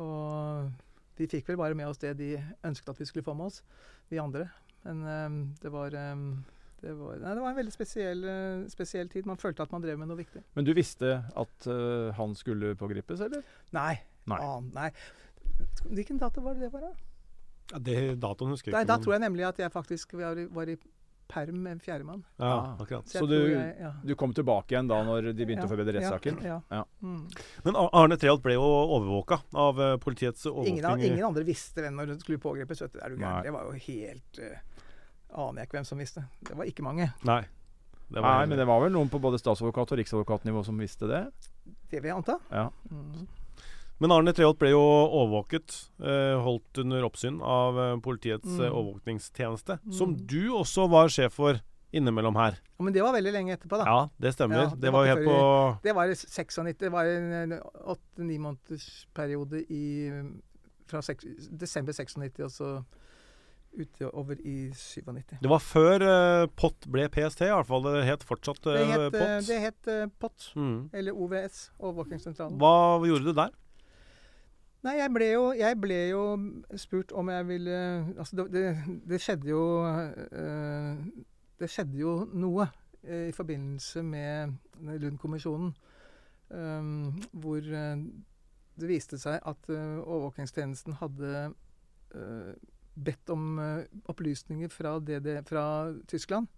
Og 0.00 0.70
de 1.18 1.28
fikk 1.28 1.50
vel 1.50 1.60
bare 1.60 1.76
med 1.76 1.90
oss 1.90 2.00
det 2.00 2.14
de 2.16 2.34
ønsket 2.64 2.88
at 2.94 3.00
vi 3.00 3.08
skulle 3.08 3.26
få 3.26 3.34
med 3.36 3.50
oss, 3.50 3.60
vi 4.08 4.20
andre. 4.20 4.46
Men 4.86 5.02
um, 5.04 5.36
det 5.60 5.72
var 5.72 5.96
um, 6.12 6.44
det 6.82 6.94
var, 6.98 7.18
nei, 7.20 7.34
det 7.36 7.42
var 7.44 7.52
en 7.52 7.58
veldig 7.60 7.72
spesiell, 7.72 8.24
spesiell 8.72 9.12
tid. 9.12 9.28
Man 9.28 9.38
følte 9.38 9.62
at 9.62 9.70
man 9.70 9.84
drev 9.84 10.00
med 10.00 10.08
noe 10.10 10.18
viktig. 10.18 10.40
Men 10.56 10.66
du 10.66 10.72
visste 10.74 11.12
at 11.22 11.68
uh, 11.70 12.08
han 12.16 12.32
skulle 12.34 12.72
pågripes, 12.80 13.22
eller? 13.22 13.44
Nei. 13.76 14.00
Nei. 14.30 14.38
Ah, 14.42 14.58
nei. 14.74 14.88
Hvilken 15.88 16.18
dato 16.18 16.40
var 16.44 16.54
det 16.54 16.60
det 16.68 16.72
var, 16.72 16.80
da? 16.80 16.92
Ja, 17.72 17.78
det 17.78 18.20
Datoen 18.20 18.50
husker 18.52 18.70
jeg 18.72 18.74
ikke. 18.82 18.86
da 18.88 18.96
da 18.96 19.02
tror 19.02 19.14
jeg 19.16 19.22
nemlig 19.22 19.46
at 19.48 19.58
jeg 19.62 19.70
faktisk 19.72 20.12
var 20.18 20.36
i, 20.38 20.44
var 20.52 20.68
i 20.68 20.76
perm 21.32 21.62
med 21.64 21.72
en 21.72 21.80
fjerdemann. 21.80 22.24
Ja, 22.36 22.76
akkurat. 22.78 23.06
Så, 23.08 23.22
Så 23.22 23.26
du- 23.26 23.48
jeg, 23.48 23.76
ja. 23.80 23.92
Du 24.04 24.14
kom 24.14 24.34
tilbake 24.34 24.74
igjen 24.74 24.88
da 24.88 24.98
når 25.02 25.30
de 25.32 25.46
begynte 25.46 25.64
Ja, 25.64 25.68
å 25.68 25.70
forberede 25.70 25.94
rettssaken? 25.96 26.42
Ja. 26.44 26.58
Ja. 26.70 26.76
ja. 26.82 26.84
Mm. 27.00 27.22
Men 27.64 27.76
Arne 27.76 28.18
Treholt 28.20 28.42
ble 28.42 28.52
jo 28.58 28.60
overvåka 28.66 29.40
av 29.54 29.80
politiets 30.02 30.42
politiets 30.44 30.68
Ingen, 30.68 30.84
av, 30.84 30.98
ingen 31.00 31.24
andre 31.24 31.44
visste 31.44 31.80
hvem 31.80 31.94
når 31.96 32.06
hun 32.12 32.20
skulle 32.20 32.38
pågripes. 32.38 32.82
vet 32.82 32.92
du. 32.92 32.98
Er 33.00 33.08
du 33.08 33.16
gæren? 33.16 33.42
Det 33.42 33.52
var 33.54 33.64
jo 33.64 33.72
helt 33.72 34.38
uh, 34.42 34.58
Aner 35.46 35.62
jeg 35.62 35.68
ikke 35.70 35.78
hvem 35.78 35.86
som 35.88 35.98
visste. 35.98 36.26
Det 36.44 36.56
var 36.58 36.64
ikke 36.68 36.82
mange. 36.84 37.08
Nei. 37.24 37.40
Det 38.12 38.20
Nei, 38.20 38.44
men 38.44 38.58
det 38.58 38.66
var 38.68 38.82
vel 38.82 38.92
noen 38.92 39.08
på 39.08 39.18
både 39.18 39.38
statsadvokat- 39.40 39.92
og 39.94 39.98
riksadvokatnivå 40.02 40.64
som 40.66 40.76
visste 40.76 41.08
det? 41.08 41.22
Det 41.88 42.02
vil 42.02 42.10
jeg 42.10 42.16
anta. 42.18 42.36
Ja. 42.50 42.68
Mm. 42.90 43.26
Men 44.00 44.10
Arne 44.10 44.32
Treholt 44.34 44.58
ble 44.58 44.70
jo 44.72 44.80
overvåket, 44.82 45.90
eh, 46.02 46.40
holdt 46.42 46.78
under 46.82 47.02
oppsyn 47.06 47.40
av 47.42 47.78
eh, 47.78 47.96
politiets 48.02 48.46
Mm. 48.46 48.64
eh, 48.64 48.70
overvåkningstjeneste, 48.72 49.78
Mm. 49.84 49.92
som 49.92 50.16
du 50.16 50.48
også 50.50 50.88
var 50.90 51.08
sjef 51.08 51.32
for 51.32 51.60
innimellom 51.92 52.34
her. 52.34 52.52
Ja, 52.78 52.82
men 52.84 52.92
det 52.92 53.02
var 53.02 53.12
veldig 53.12 53.32
lenge 53.32 53.52
etterpå, 53.56 53.78
da. 53.78 53.84
Ja, 53.84 54.08
det 54.18 54.32
stemmer. 54.34 54.56
Ja, 54.62 54.70
det, 54.70 54.80
det 54.80 54.92
var 54.92 54.98
var 54.98 55.06
jo 55.06 55.14
helt 55.14 55.28
på 55.28 55.82
Det 55.82 55.94
var 55.94 56.04
i 56.08 56.14
96. 56.14 56.78
Det 56.78 56.90
var 56.90 57.04
en 57.04 57.52
åtte-ni 57.86 58.38
måneders 58.38 59.06
periode 59.14 59.64
i 59.70 60.10
Fra 60.86 61.00
6, 61.00 61.24
desember 61.56 61.92
96 61.92 62.40
og 62.44 62.50
så 62.50 62.84
utover 63.78 64.36
i 64.44 64.70
97. 64.74 65.38
Det 65.40 65.48
var 65.48 65.58
før 65.64 66.02
eh, 66.04 66.46
POT 66.56 66.86
ble 66.92 67.06
PST, 67.08 67.40
i 67.46 67.52
hvert 67.54 67.66
fall. 67.66 67.82
Det 67.86 68.04
het 68.04 68.24
fortsatt 68.28 68.66
eh, 68.66 68.72
Det 68.76 68.86
het, 68.90 69.12
POT. 69.14 69.46
det 69.46 69.60
het 69.62 69.88
eh, 69.88 70.06
POT, 70.20 70.52
Mm. 70.56 70.90
eller 70.92 71.12
OVS, 71.16 71.70
Overvåkingssentralen. 71.80 72.58
Hva 72.58 73.00
gjorde 73.06 73.24
du 73.24 73.32
der? 73.32 73.50
Nei, 74.82 74.96
jeg 74.98 75.12
ble, 75.14 75.26
jo, 75.30 75.42
jeg 75.54 75.76
ble 75.78 75.96
jo 76.10 76.22
spurt 76.80 77.12
om 77.14 77.28
jeg 77.30 77.46
ville 77.46 77.74
Altså, 78.16 78.36
det, 78.40 78.46
det, 78.50 78.62
det 79.12 79.20
skjedde 79.22 79.50
jo 79.52 79.62
øh, 79.86 81.04
Det 81.60 81.68
skjedde 81.70 82.00
jo 82.00 82.14
noe 82.34 82.66
øh, 83.04 83.28
i 83.28 83.36
forbindelse 83.36 84.02
med 84.02 84.52
Lund-kommisjonen, 84.82 85.74
Øh, 86.52 87.14
hvor 87.32 87.60
det 87.62 88.88
viste 88.88 89.16
seg 89.16 89.38
at 89.48 89.68
overvåkingstjenesten 89.70 90.98
hadde 91.00 91.52
bedt 93.04 93.30
om 93.32 93.56
opplysninger 94.04 94.68
fra, 94.68 94.98
DD, 94.98 95.46
fra 95.48 95.64
Tyskland 96.08 96.50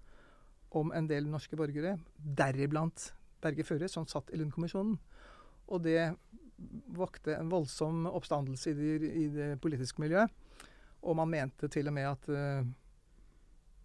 om 0.75 0.91
en 0.91 1.07
del 1.07 1.29
norske 1.31 1.57
borgere, 1.57 1.99
deriblant 2.19 3.13
Berge 3.43 3.63
Føre, 3.65 3.89
som 3.89 4.09
satt 4.11 4.33
i 4.33 4.41
Lund-kommisjonen. 4.41 4.97
Og 5.69 5.85
det 5.85 6.17
vakte 6.97 7.37
en 7.37 7.51
voldsom 7.53 8.07
oppstandelse 8.11 8.71
i 8.71 8.75
det, 8.75 9.11
i 9.11 9.27
det 9.33 9.49
politiske 9.63 10.03
miljøet. 10.03 10.33
Og 11.05 11.17
man 11.19 11.31
mente 11.31 11.69
til 11.69 11.91
og 11.91 11.97
med 11.97 12.09
at 12.09 12.29
uh, 12.33 12.69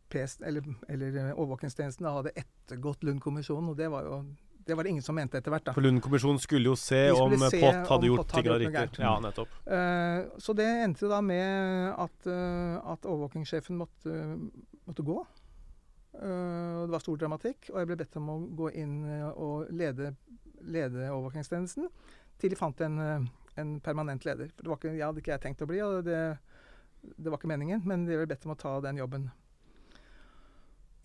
PS, 0.09 0.39
eller, 0.45 0.65
eller 0.89 1.17
eh, 1.19 1.33
overvåkingstjenesten 1.35 2.07
hadde 2.07 2.31
ettergått 2.39 3.03
Lund-kommisjonen, 3.05 3.73
og 3.73 3.75
det 3.77 3.89
var 3.91 4.07
jo 4.07 4.21
det 4.69 4.75
var 4.77 4.85
det 4.85 4.91
ingen 4.93 5.03
som 5.03 5.15
mente 5.17 5.37
etter 5.39 5.49
hvert. 5.49 5.63
da. 5.65 5.73
For 5.73 5.81
Lund-kommisjonen 5.81 6.39
skulle 6.41 6.69
jo 6.69 6.75
se 6.77 7.01
skulle 7.09 7.25
om 7.25 7.45
eh, 7.45 7.51
se 7.51 7.59
POT 7.59 7.75
om 7.75 7.85
hadde 7.89 8.07
og 8.07 8.13
gjort 8.13 8.33
noe 8.37 8.57
riktig. 8.61 9.01
Ja, 9.01 9.13
nettopp. 9.23 9.53
Uh, 9.65 10.39
så 10.41 10.53
det 10.57 10.67
endte 10.85 11.09
da 11.09 11.19
med 11.25 11.93
at, 11.97 12.17
uh, 12.29 12.77
at 12.93 13.05
overvåkingssjefen 13.09 13.79
måtte, 13.81 14.15
måtte 14.85 15.05
gå. 15.05 15.19
Eh, 16.13 16.81
det 16.81 16.91
var 16.91 16.99
stor 17.03 17.19
dramatikk, 17.21 17.69
og 17.71 17.79
jeg 17.79 17.89
ble 17.89 17.97
bedt 18.01 18.17
om 18.19 18.31
å 18.33 18.37
gå 18.59 18.71
inn 18.81 18.95
eh, 19.07 19.27
og 19.29 19.69
lede, 19.71 20.13
lede 20.65 21.05
overvåkingstjenesten 21.13 21.85
til 22.39 22.53
de 22.53 22.59
fant 22.59 22.81
en, 22.85 22.99
eh, 23.03 23.27
en 23.59 23.75
permanent 23.83 24.25
leder. 24.25 24.51
For 24.55 24.63
det 24.63 24.71
var 24.71 24.79
ikke, 24.79 24.95
jeg 24.95 25.05
hadde 25.05 25.23
ikke 25.23 25.35
jeg 25.35 25.43
tenkt 25.45 25.63
å 25.65 25.69
bli, 25.69 25.81
og 25.83 26.03
det, 26.07 26.21
det 27.17 27.29
var 27.29 27.39
ikke 27.39 27.51
meningen, 27.51 27.83
men 27.87 28.07
de 28.07 28.17
ble 28.19 28.27
bedt 28.29 28.47
om 28.47 28.55
å 28.55 28.59
ta 28.59 28.75
den 28.85 29.01
jobben. 29.01 29.29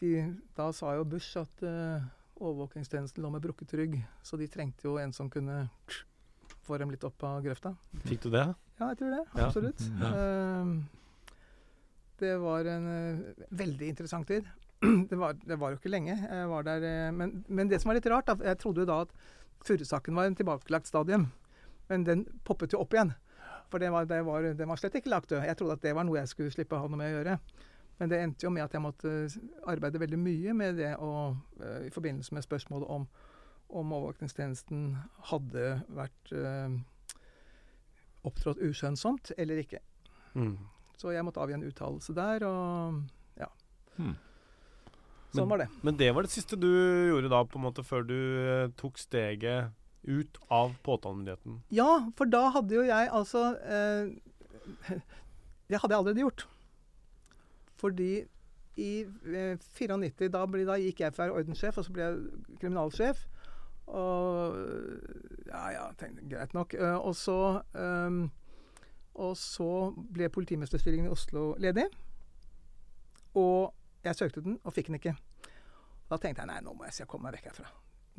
De, 0.01 0.15
da 0.57 0.71
sa 0.75 0.95
jo 0.99 1.07
Bush 1.09 1.39
at 1.41 1.63
uh, 1.65 2.03
overvåkingstjenesten 2.37 3.23
lå 3.23 3.31
med 3.35 3.45
brukket 3.45 3.75
rygg, 3.79 4.01
så 4.27 4.39
de 4.39 4.51
trengte 4.51 4.87
jo 4.87 4.99
en 5.01 5.15
som 5.15 5.31
kunne 5.33 5.65
få 6.65 6.79
dem 6.81 6.93
litt 6.93 7.05
opp 7.07 7.23
av 7.27 7.41
grøfta. 7.45 7.75
Fikk 8.05 8.27
du 8.27 8.35
det? 8.35 8.49
Ja, 8.81 8.91
jeg 8.91 9.01
tror 9.01 9.15
det. 9.15 9.23
Ja. 9.25 9.47
Absolutt. 9.49 9.87
Ja. 10.03 10.11
Uh, 10.19 11.01
det 12.23 12.37
var 12.43 12.69
en 12.71 12.87
uh, 12.87 13.47
veldig 13.51 13.89
interessant 13.91 14.29
tid. 14.31 14.47
det, 15.11 15.17
var, 15.19 15.39
det 15.41 15.59
var 15.59 15.73
jo 15.73 15.81
ikke 15.81 15.93
lenge. 15.93 16.15
Jeg 16.15 16.51
var 16.51 16.67
der, 16.67 16.87
men, 17.15 17.41
men 17.49 17.71
det 17.71 17.81
som 17.83 17.91
var 17.91 17.99
litt 17.99 18.11
rart, 18.11 18.29
da, 18.31 18.51
jeg 18.51 18.61
trodde 18.61 18.85
jo 18.85 18.91
da 18.91 19.01
at 19.07 19.15
Furre-saken 19.65 20.17
var 20.17 20.29
en 20.29 20.39
tilbakelagt 20.39 20.91
stadium. 20.91 21.29
Men 21.89 22.07
den 22.07 22.25
poppet 22.45 22.73
jo 22.73 22.81
opp 22.85 22.97
igjen. 22.97 23.13
For 23.73 23.83
den 23.83 23.93
var, 23.93 24.07
det 24.09 24.23
var, 24.25 24.45
den 24.57 24.69
var 24.71 24.81
slett 24.81 24.97
ikke 25.01 25.13
lagt 25.13 25.31
død. 25.33 25.45
Jeg 25.45 25.59
trodde 25.59 25.79
at 25.79 25.85
det 25.85 25.95
var 25.97 26.07
noe 26.07 26.21
jeg 26.21 26.31
skulle 26.31 26.55
slippe 26.55 26.77
å 26.77 26.85
ha 26.85 26.91
noe 26.91 27.01
med 27.01 27.13
å 27.13 27.17
gjøre. 27.19 27.39
Men 27.99 28.11
det 28.11 28.19
endte 28.21 28.47
jo 28.47 28.51
med 28.53 28.65
at 28.65 28.75
jeg 28.75 28.83
måtte 28.83 29.13
arbeide 29.71 30.03
veldig 30.03 30.19
mye 30.19 30.55
med 30.57 30.81
det 30.81 30.97
og, 30.99 31.39
eh, 31.63 31.87
i 31.89 31.95
forbindelse 31.95 32.35
med 32.35 32.47
spørsmålet 32.47 32.91
om 32.91 33.09
om 33.75 33.93
overvåkningstjenesten 33.97 34.95
hadde 35.31 35.65
vært 35.95 36.33
eh, 36.37 36.77
opptrådt 38.29 38.63
uskjønnsomt 38.65 39.33
eller 39.39 39.63
ikke. 39.65 39.81
Mm. 40.35 40.57
Så 40.99 41.15
jeg 41.15 41.25
måtte 41.27 41.43
avgi 41.43 41.57
en 41.57 41.67
uttalelse 41.67 42.15
der, 42.17 42.47
og 42.47 43.01
ja. 43.41 43.51
Hmm. 43.97 44.15
Sånn 45.41 45.51
var 45.51 45.65
det. 45.65 45.69
Men 45.87 45.97
det 46.01 46.11
var 46.15 46.27
det 46.27 46.33
siste 46.35 46.59
du 46.61 46.69
gjorde 46.69 47.31
da, 47.33 47.43
på 47.49 47.59
en 47.59 47.67
måte, 47.67 47.85
før 47.87 48.07
du 48.07 48.17
eh, 48.17 48.69
tok 48.81 49.01
steget 49.03 49.73
ut 50.05 50.39
av 50.53 50.75
påtalemyndigheten? 50.85 51.63
Ja, 51.73 52.05
for 52.19 52.29
da 52.29 52.49
hadde 52.55 52.77
jo 52.77 52.85
jeg 52.85 53.09
altså 53.09 53.55
eh, 53.65 54.13
Det 55.71 55.81
hadde 55.81 55.95
jeg 55.95 55.99
allerede 55.99 56.21
gjort. 56.21 56.47
Fordi 57.81 58.11
i 58.77 58.91
eh, 59.05 59.57
94, 59.59 60.29
da, 60.35 60.45
ble, 60.51 60.65
da 60.67 60.77
gikk 60.81 61.01
jeg 61.05 61.15
fra 61.15 61.31
ordenssjef, 61.33 61.79
og 61.79 61.87
så 61.87 61.95
ble 61.95 62.07
jeg 62.07 62.59
kriminalsjef. 62.61 63.25
Og 63.87 64.57
Ja, 65.49 65.67
ja, 65.75 65.85
tenkte, 66.01 66.25
greit 66.31 66.55
nok. 66.57 66.75
Eh, 66.75 66.97
og 66.97 67.15
så 67.17 67.63
ehm, 67.77 68.31
Og 69.15 69.37
så 69.39 69.93
ble 69.95 70.29
politimesterstillingen 70.33 71.07
i 71.07 71.13
Oslo 71.15 71.53
ledig. 71.63 71.85
Og 73.39 73.75
jeg 74.11 74.21
søkte 74.21 74.45
den, 74.45 74.59
og 74.65 74.75
fikk 74.75 74.91
den 74.91 75.01
ikke. 75.01 75.15
Da 76.11 76.21
tenkte 76.21 76.45
jeg 76.45 76.51
nei, 76.51 76.61
nå 76.65 76.75
må 76.77 76.87
jeg, 76.89 76.99
jeg 77.03 77.11
komme 77.11 77.29
meg 77.29 77.39
vekk 77.39 77.51
herfra. 77.51 77.69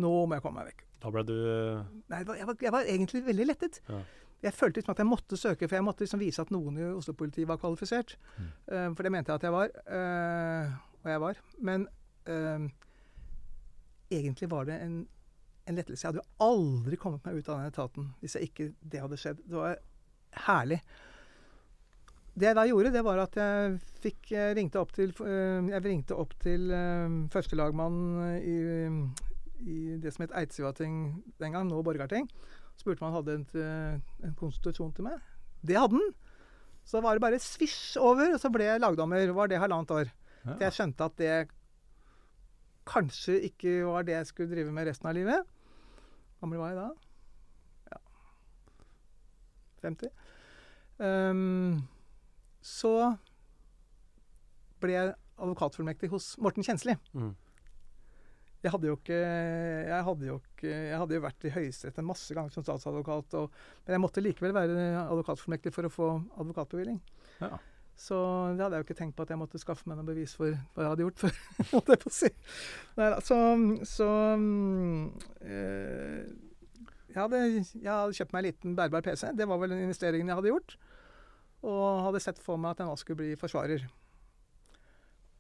Nå 0.04 0.12
må 0.28 0.38
jeg 0.38 0.44
komme 0.44 0.62
meg 0.62 0.74
vekk. 0.74 0.86
Da 1.04 1.12
ble 1.14 1.24
du 1.28 1.36
eh, 1.38 1.90
Nei, 2.12 2.22
jeg 2.26 2.48
var, 2.50 2.56
jeg 2.68 2.74
var 2.76 2.90
egentlig 2.92 3.22
veldig 3.26 3.48
lettet. 3.48 3.82
Ja. 3.88 4.00
Jeg 4.46 4.54
følte 4.54 4.80
liksom 4.80 4.94
at 4.94 5.02
jeg 5.02 5.10
måtte 5.10 5.38
søke, 5.40 5.68
for 5.68 5.78
jeg 5.78 5.86
måtte 5.86 6.06
liksom 6.06 6.22
vise 6.22 6.44
at 6.44 6.52
noen 6.54 6.78
i 6.78 6.88
Oslo-politiet 6.92 7.48
var 7.50 7.58
kvalifisert. 7.62 8.18
Mm. 8.36 8.50
Uh, 8.68 8.90
for 8.98 9.08
det 9.08 9.12
mente 9.16 9.32
jeg 9.32 9.40
at 9.40 9.48
jeg 9.48 9.56
var. 9.56 9.72
Uh, 9.88 10.76
og 11.02 11.12
jeg 11.12 11.22
var. 11.24 11.40
Men 11.70 11.88
uh, 12.30 12.68
egentlig 14.14 14.52
var 14.52 14.68
det 14.70 14.78
en, 14.84 15.00
en 15.66 15.80
lettelse. 15.80 16.04
Jeg 16.04 16.12
hadde 16.12 16.22
jo 16.22 16.46
aldri 16.46 17.00
kommet 17.02 17.26
meg 17.26 17.40
ut 17.40 17.50
av 17.50 17.62
den 17.62 17.72
etaten 17.72 18.12
hvis 18.22 18.38
jeg 18.38 18.52
ikke 18.52 18.70
det 18.84 19.02
hadde 19.02 19.22
skjedd. 19.22 19.42
Det 19.48 19.58
var 19.58 19.80
herlig. 20.50 20.82
Det 22.36 22.50
jeg 22.50 22.58
da 22.58 22.66
gjorde, 22.68 22.92
det 22.92 23.04
var 23.08 23.22
at 23.24 23.38
jeg 23.40 23.78
fikk 24.04 24.34
jeg 24.34 24.56
ringte 24.58 24.82
opp 24.82 24.92
til, 24.96 25.14
eh, 25.24 25.70
jeg 25.72 25.84
ringte 25.86 26.18
opp 26.20 26.34
til 26.44 26.68
førstelagmannen 27.32 28.42
i, 28.44 28.58
i 29.64 29.78
det 30.04 30.12
som 30.12 30.26
het 30.26 30.36
Eidsivating 30.36 30.98
den 31.40 31.56
gang, 31.56 31.70
nå 31.70 31.80
Borgarting. 31.86 32.28
Spurte 32.76 33.04
om 33.04 33.10
han 33.10 33.18
hadde 33.20 33.38
en, 33.40 33.46
eh, 33.56 34.28
en 34.28 34.36
konstitusjon 34.36 34.92
til 34.96 35.08
meg. 35.08 35.20
Det 35.64 35.78
hadde 35.80 35.96
han! 35.96 36.16
Så 36.86 37.02
var 37.02 37.16
det 37.16 37.24
bare 37.24 37.42
svisj 37.42 37.98
over, 37.98 38.36
og 38.36 38.42
så 38.42 38.52
ble 38.54 38.68
jeg 38.68 38.82
lagdommer. 38.84 39.32
Var 39.34 39.50
det 39.50 39.62
halvannet 39.62 39.94
år. 39.96 40.12
Ja. 40.44 40.52
Til 40.52 40.66
jeg 40.68 40.76
skjønte 40.76 41.08
at 41.08 41.16
det 41.18 41.38
kanskje 42.86 43.40
ikke 43.48 43.80
var 43.88 44.06
det 44.06 44.20
jeg 44.20 44.30
skulle 44.30 44.52
drive 44.52 44.76
med 44.76 44.86
resten 44.92 45.10
av 45.10 45.16
livet. 45.18 45.48
Hvor 46.36 46.46
gammel 46.46 46.62
var 46.62 46.74
jeg 46.74 46.78
da? 46.84 46.90
Ja 47.96 48.02
50. 49.86 50.14
Ehm, 51.06 51.82
så 52.66 52.94
ble 54.82 54.96
jeg 54.96 55.14
advokatfullmektig 55.36 56.10
hos 56.14 56.34
Morten 56.42 56.66
Kjensli. 56.66 56.98
mm. 57.14 57.34
Jeg 58.66 58.72
hadde 58.74 58.88
jo 58.90 58.96
ikke 58.98 59.18
Jeg 59.20 60.06
hadde 60.08 60.26
jo, 60.26 60.36
ikke, 60.40 60.70
jeg 60.72 60.98
hadde 60.98 61.14
jo 61.14 61.22
vært 61.22 61.46
i 61.46 61.52
Høyesterett 61.54 62.00
en 62.02 62.08
masse 62.08 62.34
ganger 62.34 62.50
som 62.56 62.66
statsadvokat, 62.66 63.36
og, 63.38 63.60
men 63.86 63.94
jeg 63.94 64.02
måtte 64.02 64.24
likevel 64.26 64.56
være 64.56 64.88
advokatfullmektig 65.04 65.74
for 65.76 65.86
å 65.86 65.92
få 65.94 66.08
advokatbevilling. 66.42 66.98
Ja. 67.44 67.60
Så 67.96 68.18
det 68.58 68.66
hadde 68.66 68.80
jeg 68.80 68.82
jo 68.82 68.88
ikke 68.88 68.98
tenkt 68.98 69.16
på 69.16 69.24
at 69.24 69.32
jeg 69.32 69.40
måtte 69.40 69.62
skaffe 69.62 69.86
meg 69.88 70.00
noe 70.00 70.08
bevis 70.08 70.34
for 70.36 70.50
hva 70.50 70.84
jeg 70.84 70.92
hadde 70.96 71.06
gjort 71.06 71.22
før. 71.22 71.38
holdt 71.76 71.94
jeg 71.94 72.02
på 72.02 72.10
å 72.10 72.16
si. 72.18 72.32
Neida, 72.98 73.22
så 73.24 73.38
så 73.88 74.10
eh, 75.46 76.26
jeg, 77.14 77.22
hadde, 77.22 77.44
jeg 77.46 77.92
hadde 77.92 78.18
kjøpt 78.18 78.34
meg 78.34 78.42
en 78.42 78.50
liten 78.50 78.76
bærbar 78.82 79.06
PC. 79.06 79.30
Det 79.38 79.48
var 79.48 79.62
vel 79.62 79.76
den 79.76 79.86
investeringen 79.86 80.34
jeg 80.34 80.42
hadde 80.42 80.52
gjort. 80.52 80.76
Og 81.66 82.04
hadde 82.06 82.22
sett 82.24 82.42
for 82.44 82.62
meg 82.62 82.76
at 82.76 82.84
jeg 82.84 82.90
nå 82.90 82.98
skulle 83.02 83.22
bli 83.24 83.40
forsvarer. 83.40 83.88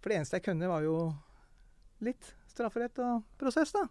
For 0.02 0.12
det 0.12 0.20
eneste 0.20 0.40
jeg 0.40 0.48
kunne, 0.48 0.70
var 0.70 0.86
jo 0.86 0.98
litt 2.06 2.34
strafferett 2.52 3.00
og 3.04 3.24
prosess, 3.40 3.74
da. 3.76 3.86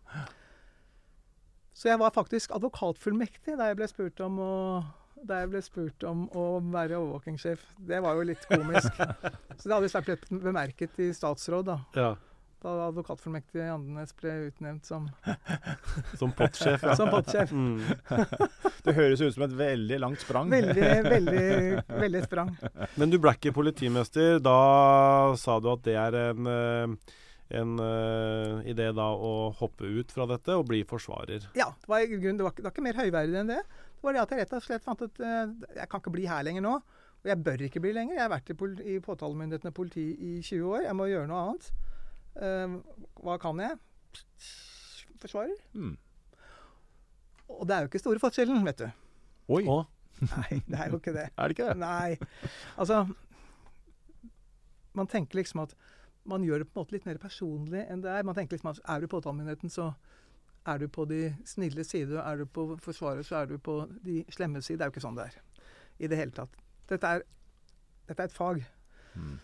Så 1.75 1.90
jeg 1.90 1.99
var 1.99 2.14
faktisk 2.14 2.53
advokatfullmektig 2.55 3.57
da 3.59 3.70
jeg 3.70 3.79
ble 3.81 3.88
spurt 3.90 4.20
om 4.23 4.38
å 4.42 4.53
da 5.25 5.40
jeg 5.40 5.51
ble 5.55 5.61
spurt 5.64 6.05
om 6.05 6.27
å 6.37 6.44
være 6.75 6.99
overvåkingssjef. 7.01 7.62
Det 7.88 8.01
var 8.05 8.18
jo 8.18 8.27
litt 8.29 8.42
komisk. 8.51 8.99
Så 9.59 9.68
det 9.68 9.73
hadde 9.73 9.85
visst 9.87 9.97
vært 9.97 10.27
bemerket 10.29 10.99
i 11.01 11.07
statsråd, 11.16 11.70
da. 11.70 11.77
Ja. 11.97 12.11
Da 12.64 12.72
advokatfullmektig 12.87 13.61
Andenes 13.68 14.14
ble 14.16 14.31
utnevnt 14.46 14.87
som, 14.88 15.05
Som 16.20 16.31
pottsjef, 16.33 16.81
ja. 16.81 16.94
som 16.96 17.11
pottsjef. 17.12 17.50
Mm. 17.53 17.83
Det 18.87 18.94
høres 18.96 19.20
ut 19.20 19.35
som 19.37 19.44
et 19.44 19.57
veldig 19.59 19.98
langt 20.00 20.22
sprang. 20.24 20.48
Veldig, 20.53 20.87
veldig, 21.05 21.44
veldig 21.92 22.22
sprang. 22.24 22.55
Men 22.96 23.12
du 23.12 23.18
ble 23.20 23.35
ikke 23.37 23.53
politimester. 23.57 24.38
Da 24.44 24.57
sa 25.40 25.59
du 25.61 25.68
at 25.74 25.85
det 25.85 25.98
er 26.00 26.16
en, 26.22 26.48
eh, 26.48 27.14
en 27.61 27.77
uh, 27.85 28.64
idé 28.64 28.88
da 28.96 29.11
å 29.12 29.35
hoppe 29.61 29.85
ut 30.00 30.16
fra 30.16 30.24
dette 30.33 30.57
og 30.57 30.64
bli 30.72 30.81
forsvarer. 30.88 31.50
Ja, 31.61 31.68
det 31.85 31.90
var, 31.92 32.09
grunn, 32.16 32.40
det 32.40 32.48
var, 32.48 32.57
ikke- 32.57 32.64
det 32.64 32.70
var 32.70 32.77
ikke 32.79 32.88
mer 32.88 33.00
høyverdig 33.05 33.40
enn 33.44 33.53
det. 33.53 33.61
Det 33.61 34.09
var 34.09 34.16
det 34.16 34.24
at 34.24 34.33
jeg 34.33 34.44
rett 34.44 34.57
og 34.57 34.64
slett 34.64 34.85
fant 34.88 35.05
ut 35.05 35.20
uh, 35.20 35.53
Jeg 35.77 35.88
kan 35.92 36.00
ikke 36.00 36.16
bli 36.16 36.29
her 36.33 36.48
lenger 36.48 36.64
nå. 36.64 36.79
Og 37.24 37.29
jeg 37.33 37.40
bør 37.44 37.68
ikke 37.68 37.81
bli 37.85 37.92
lenger. 37.96 38.16
Jeg 38.18 38.24
har 38.24 38.33
vært 38.33 38.53
i, 38.53 38.57
i 38.96 39.00
påtalemyndigheten 39.05 39.68
og 39.70 39.77
politi 39.77 40.11
i 40.16 40.38
20 40.40 40.64
år. 40.79 40.87
Jeg 40.88 40.96
må 40.96 41.12
gjøre 41.12 41.29
noe 41.29 41.44
annet. 41.50 41.70
Eh, 42.37 42.77
hva 43.23 43.37
kan 43.42 43.61
jeg? 43.62 43.79
Forsvarer. 45.23 45.57
Mm. 45.75 45.97
Og 47.55 47.66
det 47.68 47.77
er 47.77 47.85
jo 47.85 47.90
ikke 47.92 48.03
store 48.03 48.23
forskjellen, 48.23 48.64
vet 48.66 48.81
du. 48.83 48.88
Oi, 49.55 49.62
Å, 49.68 49.83
Nei, 50.31 50.61
det 50.64 50.79
er 50.79 50.92
jo 50.92 50.99
ikke 51.01 51.12
det. 51.12 51.27
er 51.37 51.51
det 51.51 51.57
ikke 51.57 51.66
det? 51.68 51.77
Nei. 51.81 52.16
Altså 52.81 53.01
Man 54.94 55.09
tenker 55.11 55.40
liksom 55.40 55.64
at 55.64 55.75
man 56.25 56.44
gjør 56.47 56.62
det 56.62 56.68
på 56.70 56.79
en 56.79 56.85
måte 56.85 56.94
litt 56.94 57.05
mer 57.09 57.18
personlig 57.20 57.83
enn 57.90 58.01
det 58.05 58.12
er. 58.14 58.25
Man 58.25 58.37
tenker 58.37 58.57
liksom 58.57 58.70
at 58.70 58.79
er 58.88 59.03
du 59.03 59.09
påtalemyndigheten, 59.12 59.73
så 59.75 59.90
er 60.64 60.79
du 60.81 60.87
på 60.88 61.05
de 61.11 61.18
snille 61.44 61.85
side. 61.85 62.16
Er 62.16 62.38
du 62.40 62.47
på 62.49 62.79
Forsvaret, 62.81 63.27
så 63.27 63.42
er 63.42 63.51
du 63.51 63.59
på 63.61 63.75
de 64.07 64.23
slemme 64.33 64.62
side. 64.64 64.79
Det 64.81 64.87
er 64.87 64.88
jo 64.92 64.94
ikke 64.94 65.05
sånn 65.05 65.18
det 65.18 65.27
er 65.29 65.37
i 66.01 66.09
det 66.09 66.16
hele 66.16 66.33
tatt. 66.35 66.55
Dette 66.88 67.11
er, 67.18 67.27
dette 68.09 68.25
er 68.25 68.31
et 68.31 68.38
fag. 68.38 68.62
Mm. 69.18 69.35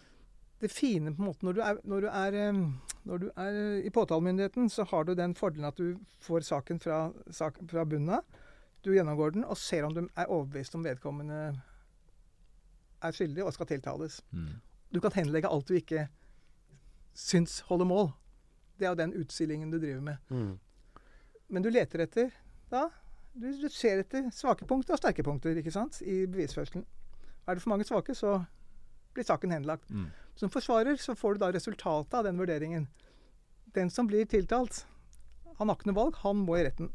Det 0.60 0.68
fine 0.68 1.14
på 1.16 1.22
en 1.22 1.30
måte 1.30 1.46
når 1.46 1.56
du 1.56 1.60
er, 1.64 1.80
når 1.88 2.04
du 2.04 2.08
er, 2.10 2.36
eh, 2.36 2.60
når 3.08 3.22
du 3.22 3.26
er 3.32 3.58
eh, 3.62 3.86
i 3.86 3.90
påtalemyndigheten, 3.90 4.68
så 4.68 4.84
har 4.84 5.04
du 5.04 5.14
den 5.14 5.34
fordelen 5.34 5.68
at 5.70 5.80
du 5.80 5.96
får 6.20 6.44
saken 6.44 6.80
fra, 6.80 7.10
sak, 7.32 7.58
fra 7.70 7.84
bunnen 7.88 8.18
av. 8.18 8.40
Du 8.84 8.92
gjennomgår 8.94 9.36
den 9.36 9.44
og 9.44 9.58
ser 9.60 9.84
om 9.84 9.94
du 9.96 10.02
er 10.04 10.28
overbevist 10.28 10.76
om 10.76 10.84
vedkommende 10.84 11.40
er 13.00 13.16
skyldig 13.16 13.44
og 13.44 13.54
skal 13.56 13.68
tiltales. 13.70 14.20
Mm. 14.32 14.60
Du 14.92 15.00
kan 15.00 15.14
henlegge 15.16 15.48
alt 15.48 15.68
du 15.68 15.76
ikke 15.78 16.08
syns 17.16 17.60
holder 17.68 17.88
mål. 17.88 18.10
Det 18.78 18.88
er 18.88 18.94
jo 18.94 19.00
den 19.00 19.16
utstillingen 19.20 19.70
du 19.72 19.78
driver 19.78 20.00
med. 20.00 20.16
mm. 20.28 20.58
Men 21.50 21.64
du 21.64 21.70
leter 21.70 22.04
etter 22.04 22.28
da 22.70 22.84
Du, 23.34 23.48
du 23.62 23.68
ser 23.70 24.02
etter 24.02 24.28
svake 24.34 24.66
punkter 24.66 24.94
og 24.94 24.98
sterke 24.98 25.22
punkter 25.22 25.56
ikke 25.58 25.70
sant, 25.70 26.00
i 26.02 26.26
bevisførselen. 26.26 26.84
Er 27.46 27.54
det 27.54 27.62
for 27.62 27.70
mange 27.70 27.86
svake, 27.86 28.14
så 28.14 28.40
blir 29.14 29.26
saken 29.26 29.52
henlagt. 29.54 29.90
Mm. 29.90 30.08
Som 30.38 30.50
forsvarer 30.52 30.96
så 31.00 31.14
får 31.18 31.34
du 31.34 31.42
da 31.42 31.52
resultatet 31.52 32.14
av 32.14 32.24
den 32.24 32.38
vurderingen. 32.40 32.88
Den 33.74 33.90
som 33.90 34.06
blir 34.06 34.24
tiltalt, 34.26 34.84
han 35.58 35.68
har 35.68 35.76
ikke 35.76 35.90
noe 35.90 35.98
valg, 35.98 36.20
han 36.22 36.44
må 36.46 36.58
i 36.58 36.64
retten. 36.64 36.90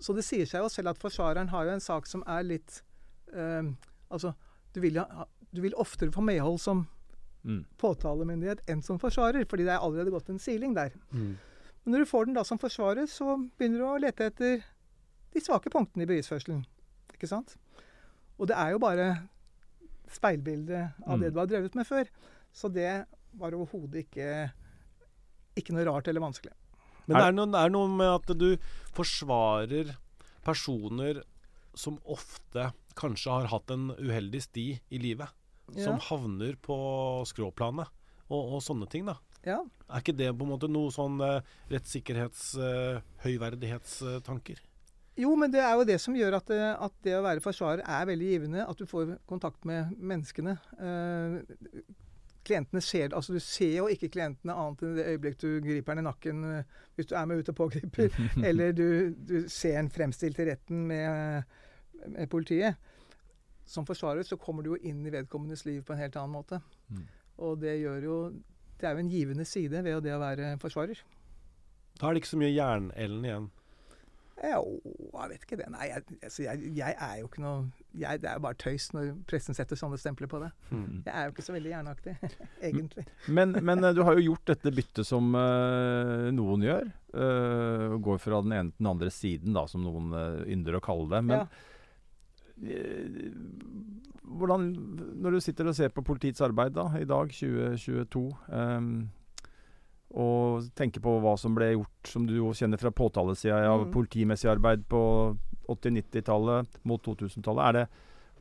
Så 0.00 0.12
det 0.14 0.24
sier 0.26 0.46
seg 0.46 0.64
jo 0.64 0.72
selv 0.72 0.92
at 0.92 1.00
forsvareren 1.00 1.48
har 1.54 1.64
jo 1.64 1.76
en 1.76 1.80
sak 1.84 2.06
som 2.10 2.24
er 2.26 2.42
litt 2.44 2.82
eh, 3.32 3.72
Altså, 4.12 4.34
du 4.74 4.80
vil, 4.84 5.00
du 5.50 5.60
vil 5.64 5.74
oftere 5.80 6.12
få 6.12 6.22
medhold 6.22 6.60
som 6.60 6.84
Mm. 7.44 7.64
påtalemyndighet 7.76 8.62
enn 8.72 8.80
som 8.82 8.96
forsvarer, 8.96 9.44
fordi 9.44 9.66
det 9.66 9.74
er 9.74 9.82
allerede 9.84 10.12
gått 10.14 10.30
en 10.32 10.38
siling 10.40 10.72
der. 10.72 10.94
Mm. 11.12 11.36
Men 11.84 11.92
når 11.92 11.98
du 11.98 12.08
får 12.08 12.24
den 12.24 12.38
da 12.38 12.44
som 12.44 12.56
forsvarer, 12.56 13.04
så 13.04 13.34
begynner 13.58 13.82
du 13.82 13.84
å 13.84 13.98
lete 14.00 14.30
etter 14.30 14.62
de 15.34 15.42
svake 15.44 15.68
punktene 15.68 16.06
i 16.06 16.08
bevisførselen. 16.08 16.62
Ikke 17.12 17.28
sant? 17.28 17.58
Og 18.38 18.48
det 18.48 18.56
er 18.56 18.72
jo 18.72 18.80
bare 18.80 19.28
speilbildet 20.16 20.94
av 21.06 21.16
Mm. 21.18 21.20
det 21.24 21.30
du 21.34 21.38
har 21.42 21.50
drevet 21.50 21.74
med 21.78 21.86
før. 21.88 22.08
Så 22.54 22.70
det 22.72 23.06
var 23.34 23.54
overhodet 23.56 24.04
ikke, 24.06 24.52
ikke 25.58 25.74
noe 25.74 25.84
rart 25.88 26.08
eller 26.08 26.22
vanskelig. 26.22 26.52
Men 27.06 27.18
det 27.18 27.24
er, 27.26 27.32
noe, 27.36 27.46
det 27.52 27.60
er 27.60 27.72
noe 27.74 27.88
med 27.92 28.08
at 28.08 28.30
du 28.38 28.56
forsvarer 28.96 29.96
personer 30.44 31.22
som 31.74 31.98
ofte 32.06 32.70
kanskje 32.96 33.32
har 33.34 33.48
hatt 33.50 33.70
en 33.74 33.90
uheldig 33.98 34.40
sti 34.46 34.66
i 34.94 34.98
livet. 35.02 35.28
Som 35.74 35.98
havner 35.98 36.56
på 36.60 36.76
skråplanet 37.26 37.88
og, 38.28 38.54
og 38.56 38.60
sånne 38.62 38.88
ting, 38.92 39.06
da. 39.08 39.16
Ja. 39.44 39.58
Er 39.90 40.00
ikke 40.00 40.14
det 40.16 40.30
på 40.38 40.44
en 40.46 40.52
måte 40.54 40.68
noe 40.70 40.92
sånn 40.92 41.18
eh, 41.24 41.40
rettssikkerhets... 41.72 42.54
Eh, 42.56 43.00
høyverdighetstanker? 43.24 44.60
Jo, 45.16 45.34
men 45.38 45.52
det 45.54 45.60
er 45.62 45.74
jo 45.78 45.84
det 45.86 46.00
som 46.02 46.14
gjør 46.18 46.34
at, 46.40 46.46
det- 46.50 46.76
at 46.82 46.94
det 47.06 47.12
å 47.14 47.22
være 47.22 47.40
forsvarer 47.44 47.84
er 47.86 48.06
veldig 48.08 48.30
givende. 48.32 48.64
At 48.68 48.78
du 48.80 48.86
får 48.90 49.12
kontakt 49.30 49.64
med 49.68 49.92
menneskene. 49.98 50.56
Eh, 50.78 51.36
klientene 52.44 52.82
ser 52.82 53.08
det. 53.08 53.16
Altså, 53.16 53.32
du 53.36 53.40
ser 53.40 53.76
jo 53.76 53.86
ikke 53.92 54.10
klientene 54.12 54.52
annet 54.58 54.82
enn 54.82 54.90
i 54.92 54.98
det 54.98 55.06
øyeblikk 55.14 55.38
du 55.40 55.48
griper 55.64 55.94
den 55.94 56.02
i 56.04 56.08
nakken 56.08 56.42
eh, 56.50 56.64
hvis 56.96 57.06
du 57.08 57.14
er 57.16 57.28
med 57.30 57.38
ut 57.44 57.52
og 57.54 57.56
pågriper. 57.62 58.10
eller 58.48 58.72
du, 58.76 58.88
du 59.14 59.36
ser 59.48 59.78
en 59.80 59.88
fremstilt 59.92 60.38
i 60.42 60.48
retten 60.50 60.82
med, 60.90 61.44
med 62.10 62.28
politiet. 62.32 62.74
Som 63.64 63.86
forsvarer 63.88 64.26
så 64.28 64.36
kommer 64.36 64.62
du 64.66 64.74
jo 64.74 64.80
inn 64.82 65.06
i 65.06 65.12
vedkommendes 65.14 65.62
liv 65.64 65.80
på 65.86 65.94
en 65.94 66.02
helt 66.02 66.18
annen 66.20 66.34
måte. 66.36 66.58
Mm. 66.90 67.06
Og 67.46 67.56
det 67.62 67.78
gjør 67.80 68.04
jo 68.06 68.16
Det 68.78 68.86
er 68.90 68.92
jo 68.98 69.00
en 69.06 69.08
givende 69.10 69.44
side 69.48 69.80
ved 69.86 70.02
det 70.04 70.12
å 70.12 70.20
være 70.20 70.56
forsvarer. 70.60 70.98
Da 72.00 72.08
er 72.10 72.12
det 72.16 72.20
ikke 72.24 72.34
så 72.34 72.38
mye 72.42 72.50
jernellen 72.52 73.24
igjen. 73.24 73.46
Jo, 74.42 74.80
jeg 75.14 75.30
vet 75.30 75.44
ikke 75.46 75.56
det. 75.60 75.66
Nei, 75.70 75.86
jeg, 75.92 76.02
altså 76.26 76.42
jeg, 76.42 76.70
jeg 76.74 76.96
er 77.06 77.18
jo 77.20 77.28
ikke 77.28 77.42
noe 77.44 77.60
jeg, 77.94 78.18
Det 78.24 78.28
er 78.32 78.40
bare 78.42 78.58
tøys 78.58 78.88
når 78.90 79.12
pressen 79.30 79.54
setter 79.54 79.78
sånne 79.78 79.98
stempler 80.00 80.26
på 80.30 80.40
det. 80.42 80.48
Mm. 80.74 81.04
Jeg 81.06 81.12
er 81.14 81.28
jo 81.28 81.34
ikke 81.34 81.44
så 81.46 81.54
veldig 81.54 81.70
hjerneaktig, 81.70 82.14
egentlig. 82.68 83.04
Men, 83.30 83.54
men 83.62 83.84
eh, 83.86 83.94
du 83.94 84.02
har 84.06 84.18
jo 84.18 84.24
gjort 84.32 84.50
dette 84.50 84.72
byttet 84.74 85.06
som 85.06 85.30
uh, 85.38 86.26
noen 86.34 86.66
gjør. 86.66 86.90
Uh, 87.14 87.94
går 88.02 88.18
fra 88.18 88.42
den 88.42 88.56
ene 88.56 88.74
til 88.74 88.82
den 88.82 88.90
andre 88.90 89.12
siden, 89.14 89.54
da, 89.54 89.68
som 89.70 89.86
noen 89.86 90.10
uh, 90.16 90.42
ynder 90.50 90.80
å 90.80 90.82
kalle 90.84 91.06
det. 91.14 91.22
Men 91.30 91.44
Ja. 91.44 91.46
uh, 92.74 93.84
hvordan, 94.34 94.70
når 95.22 95.36
du 95.36 95.40
sitter 95.44 95.68
og 95.70 95.76
ser 95.78 95.92
på 95.94 96.02
politiets 96.02 96.42
arbeid 96.42 96.74
da, 96.74 96.88
i 96.98 97.06
dag, 97.06 97.30
2022, 97.30 98.22
ehm, 98.56 98.94
og 100.14 100.68
tenker 100.78 101.02
på 101.02 101.16
hva 101.22 101.34
som 101.40 101.56
ble 101.56 101.72
gjort, 101.72 102.06
som 102.06 102.26
du 102.26 102.36
kjenner 102.54 102.78
fra 102.78 102.92
påtalesida 102.94 103.62
ja, 103.64 103.76
Mm. 103.80 103.90
politimessig 103.92 104.50
arbeid 104.52 104.84
på 104.86 105.00
80-90-tallet 105.68 106.78
mot 106.84 107.02
2000-tallet, 107.02 107.64
er 107.64 107.72
det 107.72 107.86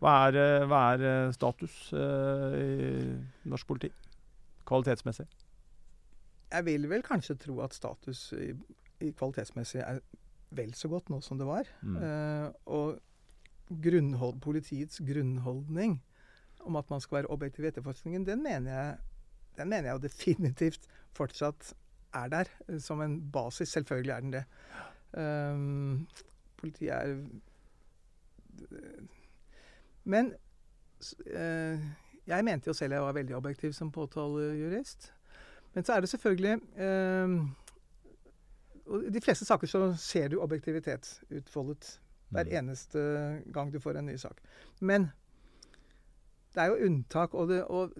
hva 0.03 0.27
er, 0.27 0.35
eh, 0.35 0.65
hva 0.67 0.81
er 0.93 1.05
eh, 1.07 1.31
status 1.31 1.93
eh, 1.95 2.57
i 2.59 3.49
norsk 3.49 3.67
politi? 3.67 3.89
Kvalitetsmessig? 4.67 5.25
Jeg 6.53 6.65
vil 6.65 6.89
vel 6.91 7.01
kanskje 7.01 7.37
tro 7.39 7.61
at 7.65 7.73
status 7.73 8.33
i, 8.37 8.51
i 9.01 9.11
kvalitetsmessig 9.11 9.81
er 9.81 10.01
vel 10.53 10.73
så 10.77 10.91
godt 10.91 11.09
nå 11.09 11.21
som 11.25 11.39
det 11.39 11.47
var. 11.47 11.69
Mm. 11.81 11.97
Eh, 11.97 12.49
og 12.65 12.99
grunnhold, 13.83 14.41
politiets 14.43 14.99
grunnholdning 15.01 16.01
om 16.67 16.75
at 16.75 16.89
man 16.91 17.01
skal 17.01 17.21
være 17.21 17.31
objektiv 17.33 17.65
i 17.65 17.71
etterforskningen, 17.71 18.27
den 18.27 18.43
mener 18.43 18.71
jeg, 18.71 18.97
den 19.57 19.69
mener 19.69 19.89
jeg 19.89 19.97
jo 19.97 20.03
definitivt 20.07 20.87
fortsatt 21.15 21.73
er 22.13 22.27
der 22.29 22.49
eh, 22.69 22.79
som 22.79 23.01
en 23.01 23.19
basis. 23.31 23.69
Selvfølgelig 23.69 24.11
er 24.11 24.19
den 24.19 24.33
det. 24.33 24.43
Um, 25.13 26.07
politiet 26.57 26.93
er 26.93 27.17
Men 30.03 30.33
s- 31.01 31.15
eh, 31.25 31.79
jeg 32.27 32.43
mente 32.45 32.67
jo 32.67 32.73
selv 32.73 32.93
jeg 32.93 33.01
var 33.01 33.13
veldig 33.13 33.35
objektiv 33.35 33.73
som 33.73 33.91
påtalejurist. 33.91 35.11
Men 35.73 35.83
så 35.83 35.93
er 35.93 35.99
det 35.99 36.09
selvfølgelig 36.09 36.59
um, 37.23 37.55
og 38.85 39.03
I 39.07 39.09
de 39.15 39.21
fleste 39.21 39.45
saker 39.45 39.67
så 39.67 39.93
ser 39.97 40.27
du 40.27 40.41
objektivitet 40.41 41.21
utfoldet 41.31 41.99
hver 42.29 42.43
Mm. 42.43 42.51
eneste 42.57 42.99
gang 43.53 43.71
du 43.73 43.79
får 43.79 43.97
en 43.97 44.05
ny 44.05 44.15
sak. 44.17 44.37
Men 44.81 45.11
det 46.53 46.61
er 46.61 46.65
jo 46.65 46.85
unntak, 46.85 47.33
og, 47.33 47.47
det, 47.49 47.63
og 47.63 47.93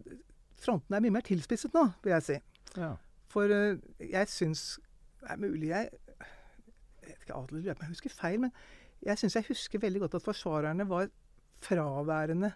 fronten 0.58 0.94
er 0.96 1.00
mye 1.00 1.10
mer 1.12 1.22
tilspisset 1.22 1.74
nå, 1.74 1.88
vil 2.04 2.12
jeg 2.12 2.24
si. 2.24 2.34
Ja. 2.78 2.96
For 3.34 3.50
eh, 3.50 3.82
jeg 4.12 4.30
syns 4.32 4.80
Det 5.22 5.32
er 5.34 5.42
mulig 5.42 5.72
jeg 5.72 5.90
Jeg 7.04 7.10
vet 7.10 7.26
ikke 7.26 7.38
av 7.38 7.52
lurer 7.52 7.74
jeg 7.74 7.90
husker 7.90 8.14
feil, 8.16 8.40
men 8.46 8.52
jeg 9.04 9.20
syns 9.20 9.36
jeg 9.36 9.50
husker 9.50 9.82
veldig 9.84 10.06
godt 10.06 10.14
at 10.16 10.24
forsvarerne 10.24 10.86
var 10.88 11.10
fraværende 11.64 12.54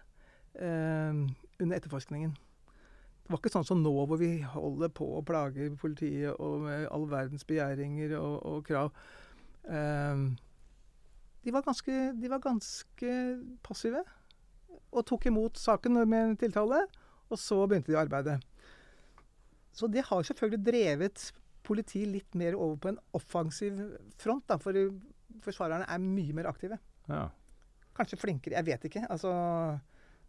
eh, 0.56 1.18
under 1.60 1.76
etterforskningen. 1.76 2.30
Det 2.32 3.34
var 3.34 3.42
ikke 3.42 3.52
sånn 3.52 3.66
som 3.68 3.82
nå, 3.84 3.92
hvor 3.92 4.16
vi 4.16 4.38
holder 4.40 4.88
på 4.96 5.04
å 5.18 5.24
plage 5.28 5.68
politiet 5.76 6.32
og 6.40 6.62
med 6.64 6.86
all 6.88 7.04
verdens 7.10 7.44
begjæringer 7.44 8.14
og, 8.16 8.38
og 8.48 8.64
krav. 8.64 8.88
Eh, 9.68 10.24
de, 11.44 11.52
var 11.52 11.68
ganske, 11.68 11.98
de 12.16 12.32
var 12.32 12.40
ganske 12.48 13.16
passive 13.68 14.00
og 14.88 15.04
tok 15.04 15.28
imot 15.28 15.60
saken 15.60 16.00
med 16.08 16.38
tiltale, 16.40 16.86
og 17.28 17.36
så 17.36 17.66
begynte 17.68 17.92
de 17.92 18.00
arbeidet. 18.00 18.40
Så 19.78 19.90
det 19.92 20.06
har 20.08 20.26
selvfølgelig 20.26 20.64
drevet 20.66 21.28
politiet 21.66 22.10
litt 22.10 22.38
mer 22.38 22.56
over 22.56 22.78
på 22.82 22.92
en 22.92 23.02
offensiv 23.16 23.78
front, 24.18 24.46
da, 24.48 24.56
for 24.62 24.76
forsvarerne 25.44 25.86
er 25.86 26.02
mye 26.02 26.34
mer 26.34 26.50
aktive. 26.50 26.80
ja. 27.08 27.28
kanskje 27.98 28.18
flinkere. 28.20 28.54
Jeg 28.54 28.66
vet 28.66 28.84
ikke. 28.86 29.06
Altså 29.10 29.30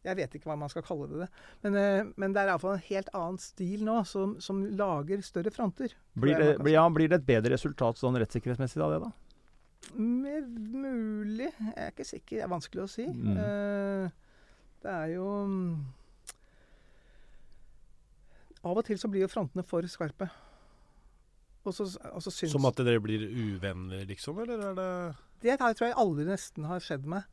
jeg 0.05 0.15
vet 0.15 0.35
ikke 0.35 0.47
hva 0.47 0.55
man 0.59 0.71
skal 0.71 0.83
kalle 0.85 1.09
det. 1.11 1.27
Men, 1.65 1.75
eh, 1.75 2.11
men 2.19 2.35
det 2.35 2.41
er 2.41 2.53
iallfall 2.53 2.77
en 2.77 2.85
helt 2.85 3.09
annen 3.17 3.39
stil 3.41 3.83
nå, 3.83 3.97
som, 4.07 4.37
som 4.43 4.61
lager 4.79 5.23
større 5.25 5.51
fronter. 5.51 5.95
Blir 6.19 6.39
det, 6.39 6.53
ja, 6.71 6.85
blir 6.93 7.11
det 7.11 7.19
et 7.19 7.27
bedre 7.27 7.53
resultat 7.57 7.99
sånn 7.99 8.17
rettssikkerhetsmessig 8.21 8.83
av 8.85 8.95
det, 8.95 9.01
da? 9.03 9.11
Mer 9.99 10.45
mulig. 10.47 11.49
Jeg 11.51 11.75
er 11.75 11.91
ikke 11.91 12.07
sikker. 12.07 12.37
Det 12.37 12.45
er 12.45 12.53
vanskelig 12.53 12.85
å 12.85 12.91
si. 12.91 13.07
Mm. 13.11 13.35
Uh, 13.35 14.47
det 14.85 14.95
er 14.95 15.13
jo 15.17 15.27
mm, 15.51 15.73
Av 18.68 18.78
og 18.78 18.86
til 18.88 18.99
så 18.99 19.10
blir 19.12 19.24
jo 19.24 19.32
frontene 19.32 19.64
for 19.68 19.86
skarpe. 19.91 20.28
Og 21.68 21.76
så, 21.76 21.86
og 21.86 22.22
så 22.24 22.32
syns 22.32 22.53
Som 22.55 22.68
at 22.70 22.80
dere 22.80 23.01
blir 23.03 23.26
uvenner, 23.28 24.05
liksom? 24.07 24.39
Eller 24.43 24.62
er 24.70 24.78
det 24.78 24.91
Det 25.43 25.57
tror 25.60 25.89
jeg 25.89 25.99
aldri 25.99 26.26
nesten 26.28 26.68
har 26.68 26.84
skjedd 26.84 27.07
meg. 27.10 27.28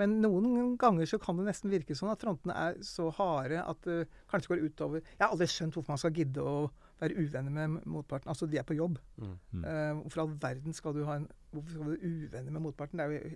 Men 0.00 0.16
noen 0.22 0.76
ganger 0.80 1.08
så 1.08 1.18
kan 1.20 1.36
det 1.36 1.44
nesten 1.50 1.70
virke 1.72 1.94
sånn 1.96 2.12
at 2.12 2.22
frontene 2.22 2.54
er 2.56 2.78
så 2.86 3.10
harde 3.12 3.60
at 3.60 3.82
det 3.84 4.06
kanskje 4.30 4.54
går 4.54 4.64
utover 4.70 5.02
Jeg 5.02 5.20
har 5.20 5.34
aldri 5.34 5.48
skjønt 5.52 5.76
hvorfor 5.76 5.92
man 5.92 6.00
skal 6.00 6.14
gidde 6.16 6.46
å 6.46 6.70
være 7.02 7.18
uvenner 7.18 7.52
med 7.52 7.84
motparten. 7.90 8.30
Altså, 8.30 8.46
de 8.46 8.60
er 8.60 8.66
på 8.66 8.78
jobb. 8.78 8.96
Mm. 9.18 9.64
Eh, 9.66 9.90
hvorfor 10.00 10.24
all 10.24 10.36
verden 10.42 10.76
skal 10.76 10.94
du 10.96 11.02
ha 11.08 11.18
en 11.18 11.28
Hvorfor 11.52 11.74
skal 11.74 11.84
du 11.84 11.92
være 11.92 12.12
uvenner 12.14 12.54
med 12.54 12.64
motparten? 12.64 13.02
Det 13.02 13.04
er 13.04 13.12
jo 13.12 13.34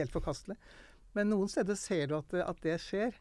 helt 0.00 0.16
forkastelig. 0.16 0.56
Men 1.14 1.30
noen 1.30 1.52
steder 1.52 1.78
ser 1.78 2.08
du 2.10 2.16
at, 2.18 2.34
at 2.42 2.62
det 2.64 2.80
skjer. 2.82 3.14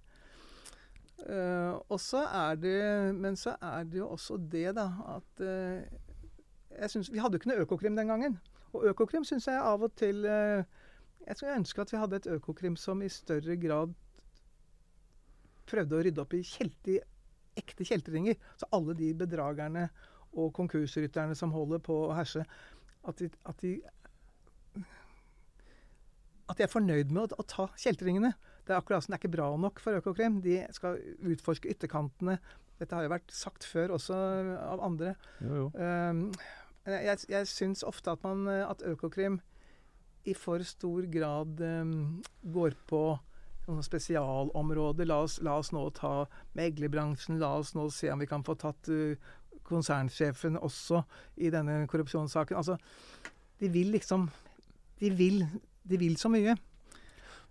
Eh, 1.20 1.74
og 1.88 1.99
så 2.01 2.26
er 2.26 2.55
det 2.59 3.16
Men 3.16 3.38
så 3.39 3.55
er 3.61 3.84
det 3.88 3.99
jo 4.01 4.09
også 4.11 4.38
det, 4.51 4.76
da, 4.76 4.89
at 5.16 5.43
uh, 5.45 5.84
jeg 6.80 6.89
synes, 6.89 7.11
Vi 7.14 7.22
hadde 7.22 7.38
jo 7.38 7.39
ikke 7.39 7.51
noe 7.53 7.64
Økokrim 7.64 7.95
den 7.95 8.09
gangen. 8.11 8.39
Og 8.74 8.88
Økokrim 8.89 9.24
syns 9.24 9.47
jeg 9.47 9.61
av 9.61 9.86
og 9.86 9.93
til 9.95 10.26
uh, 10.26 10.64
Jeg 11.28 11.38
skulle 11.38 11.55
ønske 11.55 11.82
at 11.82 11.93
vi 11.93 12.01
hadde 12.01 12.20
et 12.20 12.28
Økokrim 12.36 12.76
som 12.76 13.01
i 13.01 13.09
større 13.09 13.55
grad 13.55 13.93
prøvde 15.70 15.95
å 15.95 16.03
rydde 16.03 16.20
opp 16.20 16.34
i 16.36 16.41
kjelte, 16.43 16.97
ekte 17.55 17.86
kjeltringer. 17.88 18.36
Så 18.59 18.68
alle 18.76 18.95
de 18.99 19.14
bedragerne 19.16 19.88
og 20.34 20.51
konkursrytterne 20.57 21.38
som 21.39 21.53
holder 21.55 21.80
på 21.80 21.95
å 22.09 22.16
herse, 22.18 22.43
at 23.07 23.22
de, 23.22 23.30
at 23.47 23.61
de 23.61 23.78
at 26.49 26.57
de 26.57 26.66
er 26.66 26.72
fornøyd 26.72 27.14
med 27.14 27.24
å, 27.24 27.39
å 27.39 27.47
ta 27.47 27.70
kjeltringene. 27.80 28.34
Det 28.64 28.74
er 28.74 28.80
akkurat 28.80 29.03
som 29.03 29.11
det 29.11 29.18
er 29.18 29.24
ikke 29.24 29.36
bra 29.36 29.47
nok 29.59 29.80
for 29.84 29.99
Økokrim. 29.99 30.41
De 30.43 30.61
skal 30.72 30.99
utforske 31.34 31.72
ytterkantene. 31.74 32.38
Dette 32.80 32.95
har 32.95 33.05
jo 33.05 33.11
vært 33.14 33.34
sagt 33.36 33.68
før 33.68 33.97
også 33.97 34.18
av 34.59 34.84
andre. 34.84 35.16
Jo, 35.43 35.55
jo. 35.55 35.66
Um, 35.76 36.30
jeg 36.88 37.18
jeg 37.30 37.47
syns 37.47 37.84
ofte 37.88 38.11
at, 38.11 38.24
man, 38.24 38.47
eh, 38.51 38.64
at 38.68 38.84
Økokrim 38.88 39.39
i 40.28 40.34
for 40.36 40.64
stor 40.64 41.05
grad 41.11 41.59
um, 41.59 42.24
går 42.43 42.76
på 42.88 43.03
noen 43.68 43.84
spesialområder. 43.84 45.07
La 45.07 45.22
oss, 45.24 45.38
la 45.43 45.57
oss 45.59 45.72
nå 45.76 45.84
ta 45.95 46.26
meglerbransjen. 46.55 47.39
La 47.39 47.53
oss 47.59 47.74
nå 47.76 47.89
se 47.91 48.11
om 48.11 48.24
vi 48.24 48.28
kan 48.32 48.43
få 48.43 48.55
tatt 48.59 48.91
konsernsjefen 49.68 50.59
også 50.59 51.03
i 51.43 51.51
denne 51.53 51.84
korrupsjonssaken. 51.91 52.59
Altså, 52.59 52.78
de 53.59 53.72
vil 53.72 53.93
liksom 53.95 54.30
De 54.99 55.09
vil, 55.11 55.41
de 55.84 55.97
vil 55.99 56.16
så 56.16 56.30
mye. 56.32 56.53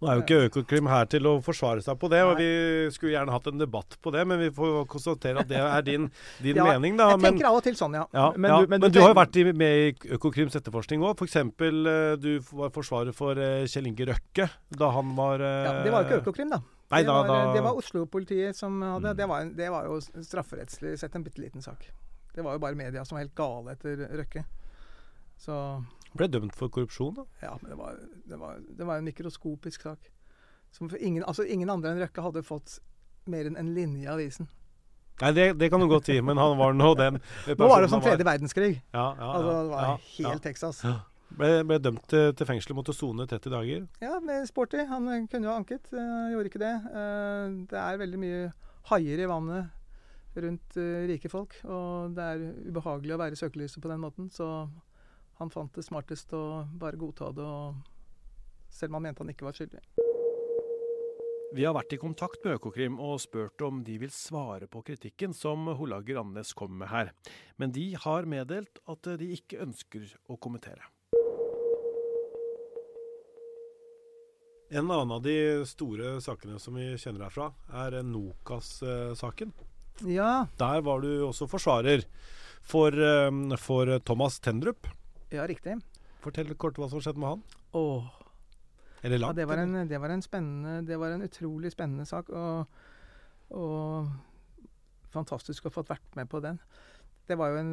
Nå 0.02 0.08
er 0.10 0.18
jo 0.18 0.22
ikke 0.24 0.38
Økokrim 0.48 0.88
her 0.90 1.06
til 1.06 1.26
å 1.30 1.36
forsvare 1.46 1.82
seg 1.84 1.94
på 2.02 2.08
det, 2.10 2.20
og 2.26 2.32
vi 2.40 2.48
skulle 2.90 3.12
gjerne 3.14 3.30
hatt 3.32 3.46
en 3.52 3.60
debatt 3.62 3.94
på 4.02 4.10
det, 4.12 4.24
men 4.26 4.40
vi 4.42 4.48
får 4.56 4.80
konstatere 4.90 5.44
at 5.44 5.48
det 5.52 5.60
er 5.62 5.84
din, 5.86 6.08
din 6.42 6.58
Ja, 6.58 6.64
mening, 6.72 6.96
da. 6.98 7.12
Jeg 7.14 7.20
Men, 7.22 7.36
tenker 7.36 7.48
av 7.52 7.60
og 7.60 7.62
til 7.68 7.78
sånn, 7.78 7.94
ja. 7.94 8.02
ja, 8.12 8.26
Men 8.36 8.50
ja, 8.50 8.58
du- 8.60 8.66
men 8.72 8.80
men, 8.82 8.90
du 8.90 8.98
du, 8.98 9.00
har 9.04 9.14
jo 9.14 9.18
vært 9.20 9.38
i, 9.38 9.44
med 9.52 9.78
i 9.78 10.12
Økokrims 10.18 10.58
etterforskning 10.58 11.06
òg. 11.06 11.14
F.eks. 11.22 11.38
For 11.56 11.80
du 12.18 12.30
var 12.58 12.74
forsvarer 12.74 13.14
for 13.14 13.38
eh, 13.38 13.64
Kjell 13.70 13.86
Inge 13.92 14.10
Røkke 14.10 14.50
da 14.76 14.90
han 14.98 15.14
var 15.16 15.40
eh, 15.40 15.64
ja. 15.70 15.72
Det 15.86 15.92
var 15.94 16.02
jo 16.02 16.10
ikke 16.10 16.20
Økokrim, 16.26 16.50
da. 16.50 16.60
Nei, 16.92 17.00
det, 17.00 17.06
da, 17.08 17.12
var, 17.22 17.28
da, 17.30 17.52
det 17.56 17.62
var 17.64 17.78
Oslo-politiet 17.80 18.58
som 18.58 18.82
hadde 18.84 19.14
Mm. 19.14 19.16
det, 19.16 19.26
var, 19.30 19.44
det 19.62 19.68
var 19.72 19.86
jo 19.88 20.00
strafferettslig 20.02 20.98
sett 21.00 21.14
en 21.16 21.22
bitte 21.24 21.40
liten 21.40 21.62
sak. 21.64 21.86
Det 22.34 22.42
var 22.44 22.58
jo 22.58 22.60
bare 22.66 22.76
media 22.76 23.04
som 23.04 23.16
var 23.16 23.22
helt 23.24 23.34
gale 23.38 23.72
etter 23.78 24.02
Røkke. 24.18 24.42
Så 25.40 25.54
ble 26.16 26.28
dømt 26.28 26.56
for 26.58 26.72
korrupsjon. 26.72 27.14
da. 27.16 27.26
ja, 27.42 27.52
men 27.60 27.72
det 27.72 27.78
var, 27.78 28.00
det 28.28 28.40
var, 28.40 28.58
det 28.78 28.88
var 28.88 29.00
en 29.00 29.06
mikroskopisk 29.08 29.86
sak. 29.88 30.10
Ingen, 30.98 31.24
altså 31.28 31.44
ingen 31.44 31.70
andre 31.70 31.92
enn 31.92 32.00
Røkke 32.00 32.24
hadde 32.24 32.42
fått 32.46 32.78
mer 33.28 33.48
enn 33.48 33.58
en 33.60 33.72
linje 33.76 34.06
i 34.06 34.10
avisen. 34.10 34.48
Nei, 35.20 35.30
det, 35.36 35.46
det 35.60 35.68
kan 35.70 35.82
du 35.82 35.86
godt 35.90 36.08
si, 36.08 36.16
men 36.24 36.40
han 36.40 36.56
var 36.58 36.74
nå 36.74 36.94
den 37.02 37.20
Nå 37.52 37.68
var 37.68 37.84
det 37.84 37.90
som 37.92 38.02
tredje 38.02 38.26
verdenskrig. 38.26 38.74
Ja, 38.94 39.12
ja, 39.18 39.32
Altså, 39.36 39.50
det 39.52 39.72
var 39.72 39.88
ja, 39.88 39.96
helt 40.18 40.46
Texas. 40.46 40.84
ja. 40.84 41.00
Ble, 41.32 41.62
ble 41.64 41.78
dømt 41.80 42.02
til, 42.12 42.32
til 42.36 42.48
fengsel, 42.48 42.74
måtte 42.76 42.92
sone 42.92 43.24
30 43.28 43.52
dager. 43.54 43.84
Ja, 44.02 44.18
med 44.20 44.44
Sporty. 44.50 44.82
Han 44.88 45.06
eh, 45.08 45.22
kunne 45.30 45.48
jo 45.48 45.52
ha 45.52 45.60
anket, 45.60 45.88
uh, 45.94 46.28
gjorde 46.32 46.50
ikke 46.50 46.60
det. 46.60 46.72
Uh, 46.92 47.62
det 47.70 47.78
er 47.80 48.00
veldig 48.02 48.20
mye 48.20 48.42
haier 48.90 49.22
i 49.22 49.28
vannet 49.30 50.42
rundt 50.42 50.76
uh, 50.76 51.04
rike 51.08 51.30
folk, 51.32 51.56
og 51.64 52.12
det 52.16 52.26
er 52.34 52.44
ubehagelig 52.68 53.16
å 53.16 53.20
være 53.22 53.38
i 53.38 53.40
søkelyset 53.40 53.80
på 53.80 53.92
den 53.92 54.02
måten. 54.04 54.28
Så 54.32 54.48
han 55.42 55.52
fant 55.52 55.74
det 55.74 55.84
smartest 55.86 56.32
å 56.36 56.62
bare 56.78 57.00
godta 57.00 57.32
det, 57.34 57.44
og 57.44 58.72
selv 58.72 58.92
om 58.92 59.00
han 59.00 59.08
mente 59.08 59.24
han 59.24 59.32
ikke 59.34 59.48
var 59.48 59.58
skyldig. 59.58 59.82
Vi 61.52 61.66
har 61.66 61.74
vært 61.76 61.92
i 61.92 62.00
kontakt 62.00 62.46
med 62.46 62.56
Økokrim 62.56 62.94
og 63.02 63.18
spurt 63.20 63.60
om 63.66 63.82
de 63.84 63.98
vil 64.00 64.12
svare 64.14 64.64
på 64.72 64.80
kritikken 64.86 65.34
som 65.36 65.66
Holager 65.76 66.22
Andenes 66.22 66.54
kommer 66.56 66.86
med 66.86 66.88
her, 66.88 67.10
men 67.60 67.74
de 67.76 67.90
har 68.00 68.24
meddelt 68.24 68.80
at 68.88 69.10
de 69.20 69.28
ikke 69.36 69.60
ønsker 69.66 70.14
å 70.32 70.38
kommentere. 70.40 70.88
En 74.72 74.88
annen 74.88 75.12
av 75.12 75.20
de 75.20 75.36
store 75.68 76.14
sakene 76.24 76.56
som 76.56 76.78
vi 76.80 76.94
kjenner 76.96 77.26
herfra, 77.26 77.50
er 77.84 77.98
Nokas-saken. 78.08 79.52
Ja, 80.08 80.46
Der 80.56 80.80
var 80.80 81.04
du 81.04 81.10
også 81.26 81.44
forsvarer 81.44 82.06
for, 82.64 82.88
eh, 82.88 83.56
for 83.60 83.98
Thomas 83.98 84.40
Tendrup. 84.40 84.88
Ja, 85.32 85.46
riktig. 85.48 85.78
Fortell 86.22 86.52
kort 86.60 86.78
hva 86.78 86.88
som 86.92 87.02
skjedde 87.02 87.22
med 87.22 87.34
han. 87.34 87.42
Åh, 87.78 88.10
Eller 89.02 89.18
ja, 89.18 89.26
langt. 89.26 89.36
det 89.36 89.46
var, 89.50 89.58
en, 89.58 89.88
det 89.88 89.98
var 89.98 90.12
en 90.14 90.22
spennende 90.22 90.86
Det 90.86 90.98
var 91.00 91.10
en 91.10 91.24
utrolig 91.26 91.72
spennende 91.72 92.06
sak, 92.06 92.28
og, 92.30 92.66
og 93.50 94.12
fantastisk 95.12 95.64
å 95.64 95.70
ha 95.70 95.76
fått 95.80 95.90
vært 95.90 96.18
med 96.18 96.30
på 96.30 96.40
den. 96.44 96.60
Det 97.28 97.38
var 97.38 97.52
jo 97.52 97.62
en 97.62 97.72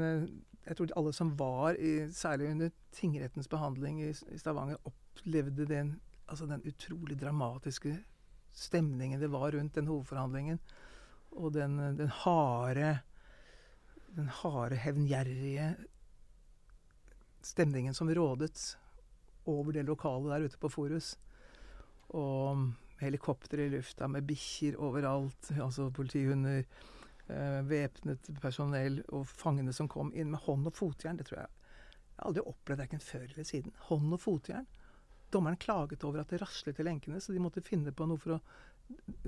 Jeg 0.66 0.76
tror 0.78 0.94
alle 1.00 1.14
som 1.16 1.32
var 1.38 1.78
i, 1.80 2.10
særlig 2.14 2.52
under 2.52 2.72
tingrettens 2.94 3.48
behandling 3.48 4.02
i, 4.04 4.10
i 4.12 4.38
Stavanger, 4.38 4.78
opplevde 4.86 5.66
den, 5.66 6.00
altså 6.28 6.46
den 6.46 6.62
utrolig 6.68 7.18
dramatiske 7.22 7.96
stemningen 8.54 9.22
det 9.22 9.32
var 9.32 9.52
rundt 9.56 9.76
den 9.76 9.88
hovedforhandlingen. 9.88 10.60
Og 11.32 11.54
den, 11.54 11.78
den 11.98 12.10
harde 12.24 13.00
Den 14.10 14.28
harde, 14.42 14.76
hevngjerrige 14.76 15.76
stemningen 17.46 17.96
som 17.96 18.10
rådet 18.12 18.78
over 19.50 19.74
det 19.74 19.86
lokalet 19.88 20.32
der 20.34 20.48
ute 20.50 20.62
på 20.62 20.72
Forus. 20.72 21.14
Og 22.18 22.70
helikopter 23.00 23.64
i 23.64 23.70
lufta 23.72 24.08
med 24.08 24.28
bikkjer 24.28 24.80
overalt, 24.82 25.52
altså 25.66 25.90
politihunder, 25.96 26.66
eh, 27.28 27.62
væpnet 27.70 28.32
personell 28.42 29.02
og 29.08 29.28
fangene 29.30 29.74
som 29.76 29.90
kom 29.92 30.14
inn 30.14 30.34
med 30.34 30.44
hånd 30.46 30.68
og 30.68 30.76
fotjern. 30.76 31.20
Det 31.20 31.30
tror 31.30 31.44
jeg 31.44 31.56
jeg 32.20 32.26
har 32.26 32.34
aldri 32.34 32.42
opplevd 32.52 32.82
verken 32.84 33.00
før 33.00 33.22
eller 33.30 33.46
siden. 33.48 33.76
Hånd 33.88 34.12
og 34.12 34.20
fotjern. 34.20 34.66
Dommeren 35.32 35.60
klaget 35.62 36.04
over 36.04 36.20
at 36.20 36.34
det 36.34 36.42
raslet 36.42 36.82
i 36.82 36.84
lenkene, 36.84 37.22
så 37.24 37.32
de 37.32 37.40
måtte 37.40 37.64
finne 37.64 37.94
på 37.96 38.08
noe 38.10 38.20
for 38.20 38.36
å 38.36 38.40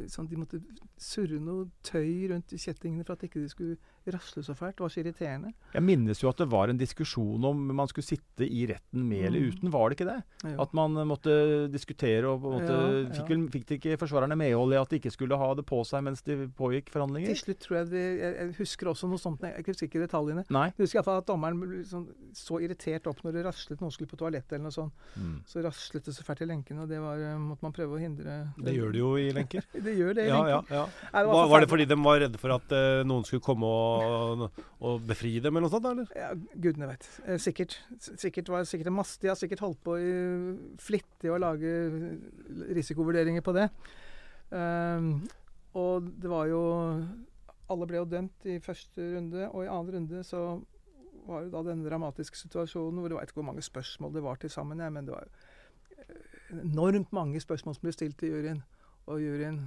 sånn, 0.07 0.27
De 0.29 0.35
måtte 0.39 0.59
surre 1.01 1.39
noe 1.41 1.67
tøy 1.83 2.29
rundt 2.31 2.53
kjettingene 2.55 3.05
for 3.05 3.13
at 3.13 3.23
ikke 3.27 3.41
de 3.41 3.49
skulle 3.51 3.77
rasle 4.11 4.41
så 4.43 4.55
fælt. 4.57 4.77
Det 4.77 4.83
var 4.85 4.89
så 4.93 5.01
irriterende. 5.03 5.51
Jeg 5.75 5.83
minnes 5.85 6.21
jo 6.23 6.29
at 6.31 6.37
det 6.41 6.47
var 6.49 6.69
en 6.71 6.77
diskusjon 6.79 7.43
om 7.45 7.59
man 7.77 7.87
skulle 7.91 8.07
sitte 8.07 8.47
i 8.47 8.63
retten 8.69 9.03
med 9.07 9.25
eller 9.27 9.39
Mm. 9.41 9.51
uten. 9.51 9.71
Var 9.71 9.89
det 9.89 9.97
ikke 9.99 10.07
det? 10.09 10.23
Jo. 10.51 10.61
At 10.61 10.73
man 10.73 10.97
eh, 10.97 11.03
måtte 11.05 11.35
diskutere 11.71 12.25
og 12.25 12.41
på 12.41 12.51
en 12.51 12.55
måte 12.59 12.71
Ja, 12.71 12.87
ja. 13.01 13.25
Fikk, 13.25 13.51
fikk 13.51 13.65
det 13.67 13.77
ikke 13.81 13.97
forsvarerne 14.01 14.37
medhold 14.37 14.73
i 14.73 14.79
at 14.81 14.89
de 14.89 14.99
ikke 14.99 15.11
skulle 15.13 15.37
ha 15.37 15.53
det 15.53 15.65
på 15.65 15.83
seg 15.85 16.03
mens 16.03 16.21
de 16.23 16.47
pågikk 16.57 16.89
forhandlinger? 16.89 17.27
Til 17.35 17.41
slutt 17.53 17.59
tror 17.59 17.77
jeg 17.81 17.89
det 17.91 18.01
Jeg, 18.21 18.35
jeg 18.37 18.55
husker 18.57 18.87
også 18.87 19.07
noe 19.09 19.17
sånt, 19.21 19.41
jeg 19.41 19.65
husker 19.65 19.87
ikke 19.87 20.01
detaljene. 20.07 20.45
Nei? 20.49 20.67
Jeg 20.77 20.85
husker 20.87 20.97
i 20.97 21.01
hvert 21.01 21.05
fall 21.11 21.21
at 21.21 21.27
dommeren 21.27 21.59
ble 21.61 21.83
sånn, 21.85 22.07
så 22.33 22.57
irritert 22.61 23.05
opp 23.07 23.21
når 23.23 23.33
det 23.37 23.45
raslet 23.45 23.79
noen 23.81 23.91
skulle 23.93 24.09
på 24.09 24.17
toalettet 24.17 24.53
eller 24.57 24.63
noe 24.69 24.71
sånt. 24.75 24.93
Mm. 25.17 25.37
Så 25.45 25.61
raslet 25.63 26.03
det 26.05 26.13
så 26.15 26.23
fælt 26.25 26.41
i 26.41 26.49
lenkene, 26.49 26.81
og 26.83 26.89
det 26.89 26.99
var, 26.99 27.17
eh, 27.21 27.37
måtte 27.37 27.61
man 27.63 27.73
prøve 27.73 27.97
å 27.97 28.01
hindre. 28.01 28.53
Det 28.57 28.73
gjør 28.75 28.91
det 28.91 28.99
jo 28.99 29.15
i 29.17 29.31
lenker. 29.51 29.65
Det 29.85 29.93
gjør 29.97 30.15
det 30.17 30.27
Ja, 30.27 30.41
ja, 30.47 30.59
ja. 30.69 30.83
Nei, 31.13 31.23
Var, 31.25 31.43
det 31.43 31.51
var 31.51 31.63
det 31.63 31.69
fordi 31.69 31.85
de 31.89 31.97
var 32.03 32.19
redde 32.23 32.41
for 32.41 32.55
at 32.55 32.75
uh, 32.75 33.01
noen 33.07 33.25
skulle 33.27 33.43
komme 33.43 33.67
og, 33.67 34.45
og 34.79 35.01
befri 35.07 35.39
dem, 35.39 35.55
eller 35.55 35.67
noe 35.67 35.73
sånt? 35.73 35.89
eller? 35.91 36.11
Ja, 36.15 36.31
Gudene 36.55 36.91
vet. 36.91 37.07
Eh, 37.25 37.39
sikkert. 37.41 37.77
Sikkert 37.99 38.49
var 38.49 38.65
sikkert 38.69 38.91
en 38.91 38.97
masse, 38.97 39.19
De 39.21 39.31
har 39.31 39.39
sikkert 39.39 39.63
holdt 39.65 39.81
på 39.83 39.97
i, 39.99 40.11
flittig 40.81 41.31
å 41.31 41.39
lage 41.41 41.71
risikovurderinger 42.75 43.45
på 43.45 43.55
det. 43.57 43.69
Um, 44.51 45.21
og 45.79 46.09
det 46.19 46.27
var 46.27 46.49
jo 46.51 46.59
Alle 47.71 47.85
ble 47.87 48.01
jo 48.01 48.09
dømt 48.11 48.49
i 48.51 48.57
første 48.59 49.13
runde, 49.13 49.47
og 49.47 49.63
i 49.63 49.71
annen 49.71 49.95
runde 49.95 50.25
så 50.27 50.59
var 51.21 51.45
det 51.45 51.53
da 51.53 51.61
denne 51.63 51.85
dramatiske 51.85 52.35
situasjonen 52.35 52.99
hvor 52.99 53.11
det 53.11 53.15
var 53.15 53.27
ikke 53.27 53.37
hvor 53.37 53.45
mange 53.47 53.63
spørsmål 53.63 54.11
det 54.15 54.23
var 54.25 54.39
til 54.41 54.51
sammen, 54.51 54.81
ja, 54.81 54.89
men 54.91 55.05
det 55.07 55.13
var 55.13 55.29
enormt 56.51 57.11
mange 57.15 57.39
spørsmål 57.39 57.77
som 57.77 57.85
ble 57.85 57.93
stilt 57.95 58.17
til 58.19 58.33
juryen. 58.33 58.63
Og 59.11 59.19
juryen 59.19 59.59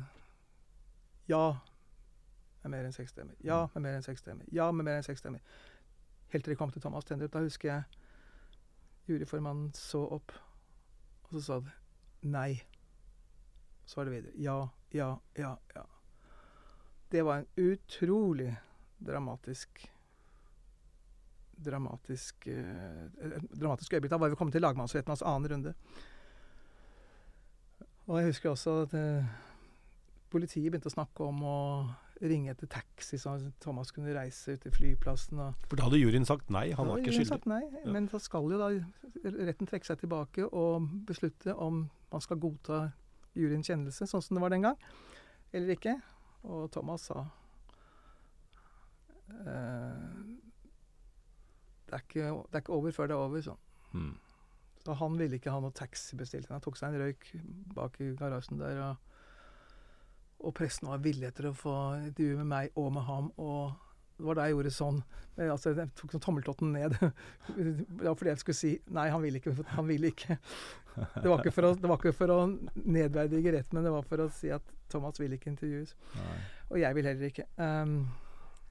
Ja 1.28 1.44
med 2.64 2.72
mer 2.72 2.86
enn 2.88 2.96
seks 2.96 3.12
stemmer. 3.12 3.36
Ja 3.44 3.66
med 3.74 3.84
mer 3.84 3.98
enn 3.98 4.04
seks 4.06 4.22
stemmer. 4.24 4.48
Ja 4.52 4.70
med 4.72 4.86
mer 4.86 4.98
enn 4.98 5.04
seks 5.04 5.20
stemmer. 5.20 5.44
Helt 6.32 6.46
til 6.46 6.54
de 6.54 6.58
kom 6.58 6.72
til 6.72 6.82
Thomas 6.82 7.04
Tendrup. 7.04 7.32
Da 7.34 7.42
husker 7.44 7.68
jeg 7.70 7.82
juryformannen 9.08 9.72
så 9.76 10.00
opp, 10.16 10.32
og 11.28 11.34
så 11.36 11.42
sa 11.44 11.58
det 11.60 11.74
nei. 12.32 12.62
Så 13.84 14.00
var 14.00 14.08
det 14.08 14.14
videre. 14.14 14.32
Ja, 14.40 14.56
ja, 14.96 15.10
ja, 15.36 15.52
ja. 15.76 15.84
Det 17.12 17.24
var 17.24 17.42
en 17.42 17.50
utrolig 17.70 18.54
dramatisk 18.98 19.90
Dramatisk 21.64 22.48
eh, 22.50 23.04
dramatisk 23.54 23.92
øyeblikk. 23.94 24.10
Da 24.10 24.18
var 24.18 24.32
vi 24.32 24.36
kommet 24.36 24.56
til 24.56 24.64
lagmannsretten, 24.64 25.12
altså 25.12 25.28
annen 25.30 25.52
runde. 25.52 25.74
Og 28.06 28.18
jeg 28.20 28.26
husker 28.32 28.50
også 28.50 28.74
at 28.84 28.94
eh, 28.98 29.24
politiet 30.32 30.70
begynte 30.70 30.90
å 30.90 30.94
snakke 30.94 31.24
om 31.24 31.38
å 31.48 31.58
ringe 32.24 32.52
etter 32.52 32.68
taxi, 32.70 33.16
så 33.18 33.32
Thomas 33.60 33.90
kunne 33.92 34.12
reise 34.14 34.54
ut 34.54 34.60
til 34.62 34.72
flyplassen. 34.72 35.40
og 35.40 35.54
For 35.68 35.76
da 35.80 35.86
hadde 35.88 35.98
juryen 36.02 36.24
sagt 36.28 36.50
nei, 36.52 36.66
han 36.76 36.86
var 36.88 37.00
ikke 37.00 37.12
skyldig. 37.16 37.28
sagt 37.32 37.46
nei, 37.50 37.62
Ja. 37.72 37.90
men 37.90 38.08
så 38.08 38.20
skal 38.22 38.46
jo 38.52 38.58
da 38.60 38.68
retten 39.24 39.66
trekke 39.66 39.86
seg 39.88 39.98
tilbake 40.04 40.46
og 40.52 40.88
beslutte 41.08 41.54
om 41.56 41.88
man 42.12 42.20
skal 42.20 42.38
godta 42.38 42.92
juryens 43.34 43.66
kjennelse, 43.66 44.06
sånn 44.06 44.22
som 44.22 44.36
det 44.36 44.42
var 44.44 44.50
den 44.54 44.62
gang, 44.62 44.76
eller 45.52 45.74
ikke. 45.74 45.96
Og 46.44 46.70
Thomas 46.70 47.08
sa 47.08 47.24
eh, 49.30 50.12
det, 51.86 51.92
er 51.92 52.02
ikke, 52.04 52.28
det 52.52 52.54
er 52.58 52.62
ikke 52.62 52.72
over 52.78 52.92
før 52.94 53.06
det 53.10 53.16
er 53.16 53.24
over, 53.26 53.40
sånn. 53.44 53.60
Mm. 53.94 54.12
Så 54.84 54.96
han 55.00 55.16
ville 55.16 55.38
ikke 55.38 55.52
ha 55.52 55.62
noe 55.64 55.72
taxi 55.72 56.16
bestilt. 56.20 56.50
Han 56.52 56.62
tok 56.64 56.76
seg 56.76 56.92
en 56.92 57.00
røyk 57.00 57.30
bak 57.76 57.96
i 58.04 58.10
garasjen 58.18 58.60
der. 58.60 58.82
Og, 58.84 59.24
og 60.44 60.54
pressen 60.58 60.90
var 60.90 61.02
villig 61.04 61.30
etter 61.30 61.48
å 61.48 61.56
få 61.56 61.74
intervju 62.02 62.38
med 62.42 62.50
meg 62.50 62.80
og 62.80 62.90
med 62.92 63.06
ham. 63.08 63.30
Og 63.40 63.72
det 64.14 64.26
var 64.28 64.38
da 64.38 64.46
jeg 64.46 64.54
gjorde 64.54 64.74
sånn. 64.76 64.98
Jeg, 65.38 65.50
Altså, 65.54 65.72
jeg 65.74 65.90
tok 65.98 66.12
sånn 66.14 66.24
tommeltotten 66.26 66.74
ned. 66.76 66.98
Det 67.56 68.04
var 68.04 68.18
fordi 68.18 68.34
jeg 68.34 68.42
skulle 68.44 68.60
si 68.60 68.74
nei, 68.94 69.08
han 69.10 69.24
ville 69.24 69.40
ikke. 69.40 69.56
Han 69.74 69.88
ville 69.88 70.12
ikke. 70.12 70.38
Det 70.94 71.26
var 71.26 71.40
ikke 71.40 71.54
for 71.56 71.66
å, 71.66 71.72
det 71.74 71.90
var 71.90 71.98
ikke 71.98 72.14
for 72.14 72.30
å 72.30 72.38
nedverdige 72.84 73.56
retten, 73.56 73.74
men 73.74 73.88
det 73.88 73.94
var 73.96 74.04
for 74.06 74.22
å 74.22 74.28
si 74.30 74.52
at 74.54 74.68
Thomas 74.92 75.18
vil 75.18 75.34
ikke 75.34 75.50
intervjues. 75.50 75.96
Nei. 76.20 76.36
Og 76.68 76.78
jeg 76.78 76.98
vil 77.00 77.08
heller 77.08 77.32
ikke. 77.32 77.48
Um, 77.58 77.96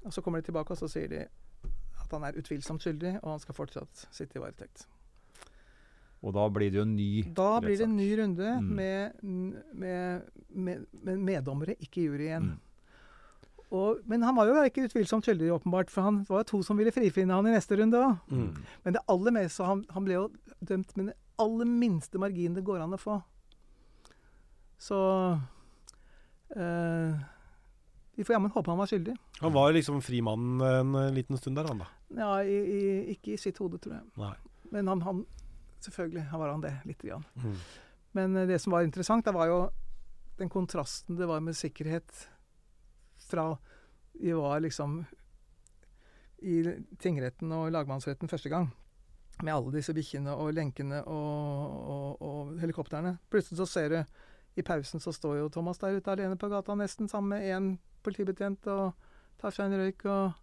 og 0.08 0.16
så 0.16 0.24
kommer 0.24 0.40
de 0.40 0.48
tilbake, 0.48 0.72
og 0.72 0.80
så 0.80 0.88
sier 0.92 1.12
de 1.12 1.26
at 1.26 2.16
han 2.16 2.24
er 2.28 2.40
utvilsomt 2.40 2.84
skyldig, 2.86 3.18
og 3.22 3.34
han 3.34 3.44
skal 3.44 3.58
fortsatt 3.58 4.06
sitte 4.16 4.40
i 4.40 4.44
varetekt. 4.44 4.88
Og 6.24 6.32
da 6.36 6.46
blir 6.56 6.72
det 6.72 6.80
jo 6.80 6.86
en 6.88 6.96
ny 6.96 7.24
Da 7.36 7.50
blir 7.60 7.76
det 7.78 7.84
en 7.90 7.98
ny 8.00 8.10
runde 8.20 8.52
Mm. 8.62 8.70
med, 8.78 9.24
med, 9.74 10.22
med, 10.56 10.86
med 11.04 11.18
meddommere, 11.20 11.76
ikke 11.84 12.06
jury 12.06 12.30
igjen. 12.30 12.44
Mm. 12.54 12.60
Og, 13.74 13.98
men 14.06 14.22
han 14.22 14.36
var 14.38 14.46
jo 14.48 14.54
ikke 14.64 14.86
utvilsomt 14.86 15.26
skyldig, 15.26 15.50
åpenbart, 15.52 15.90
for 15.90 16.06
han 16.06 16.22
var 16.30 16.44
jo 16.44 16.50
to 16.52 16.62
som 16.64 16.78
ville 16.78 16.92
frifinne 16.94 17.34
han 17.34 17.48
i 17.50 17.56
neste 17.56 17.76
runde 17.80 17.98
òg. 17.98 18.16
Mm. 18.30 18.52
Men 18.86 18.94
det 18.96 19.02
aller 19.10 19.34
mest, 19.36 19.58
så 19.58 19.66
han, 19.66 19.82
han 19.90 20.06
ble 20.06 20.14
jo 20.20 20.28
dømt 20.62 20.96
med 20.96 21.10
den 21.10 21.14
aller 21.42 21.66
minste 21.66 22.22
marginen 22.22 22.54
det 22.56 22.64
går 22.68 22.84
an 22.86 22.94
å 22.94 23.02
få. 23.02 23.18
Så 24.78 25.00
øh, 26.56 27.14
Vi 28.16 28.24
får 28.24 28.34
jammen 28.36 28.52
håpe 28.54 28.70
han 28.72 28.78
var 28.78 28.86
skyldig. 28.92 29.16
Han 29.42 29.54
var 29.56 29.74
liksom 29.74 30.02
frimannen 30.06 30.62
en 30.62 30.96
eh, 30.96 31.12
liten 31.16 31.38
stund 31.38 31.58
der, 31.58 31.68
han 31.68 31.82
da. 31.82 31.88
Ja, 32.14 32.34
i, 32.46 32.54
i, 32.62 32.82
ikke 33.16 33.34
i 33.34 33.38
sitt 33.42 33.58
hode, 33.58 33.80
tror 33.82 33.96
jeg. 33.98 34.06
Nei. 34.22 34.36
Men 34.72 34.88
han, 34.88 35.02
han 35.02 35.24
Selvfølgelig 35.84 36.26
var 36.32 36.52
han 36.54 36.62
det, 36.64 36.74
lite 36.88 37.08
grann. 37.10 37.26
Mm. 37.44 37.56
Men 38.18 38.38
eh, 38.38 38.48
det 38.48 38.60
som 38.64 38.72
var 38.76 38.86
interessant, 38.88 39.26
det 39.26 39.34
var 39.36 39.50
jo 39.52 39.60
den 40.40 40.50
kontrasten 40.50 41.18
det 41.20 41.28
var 41.30 41.44
med 41.46 41.56
sikkerhet 41.58 42.28
fra 43.30 43.52
vi 44.14 44.32
var 44.38 44.60
liksom 44.62 45.04
i 46.44 46.58
tingretten 47.00 47.52
og 47.56 47.72
lagmannsretten 47.74 48.30
første 48.30 48.50
gang. 48.52 48.68
Med 49.42 49.54
alle 49.56 49.72
disse 49.74 49.94
bikkjene 49.96 50.36
og 50.38 50.52
lenkene 50.54 51.00
og, 51.10 51.78
og, 51.96 52.22
og 52.22 52.52
helikoptrene. 52.62 53.16
Plutselig 53.34 53.58
så 53.64 53.68
ser 53.70 53.90
du 53.90 54.00
i 54.60 54.66
pausen 54.66 55.02
så 55.02 55.10
står 55.16 55.40
jo 55.40 55.50
Thomas 55.50 55.80
der 55.82 55.96
ute 55.98 56.14
alene 56.14 56.38
på 56.38 56.50
gata 56.52 56.76
nesten 56.78 57.10
sammen 57.10 57.34
med 57.34 57.48
én 57.50 57.72
politibetjent 58.06 58.68
og 58.70 58.92
tar 59.42 59.56
seg 59.56 59.72
en 59.72 59.80
røyk 59.82 60.06
og 60.06 60.40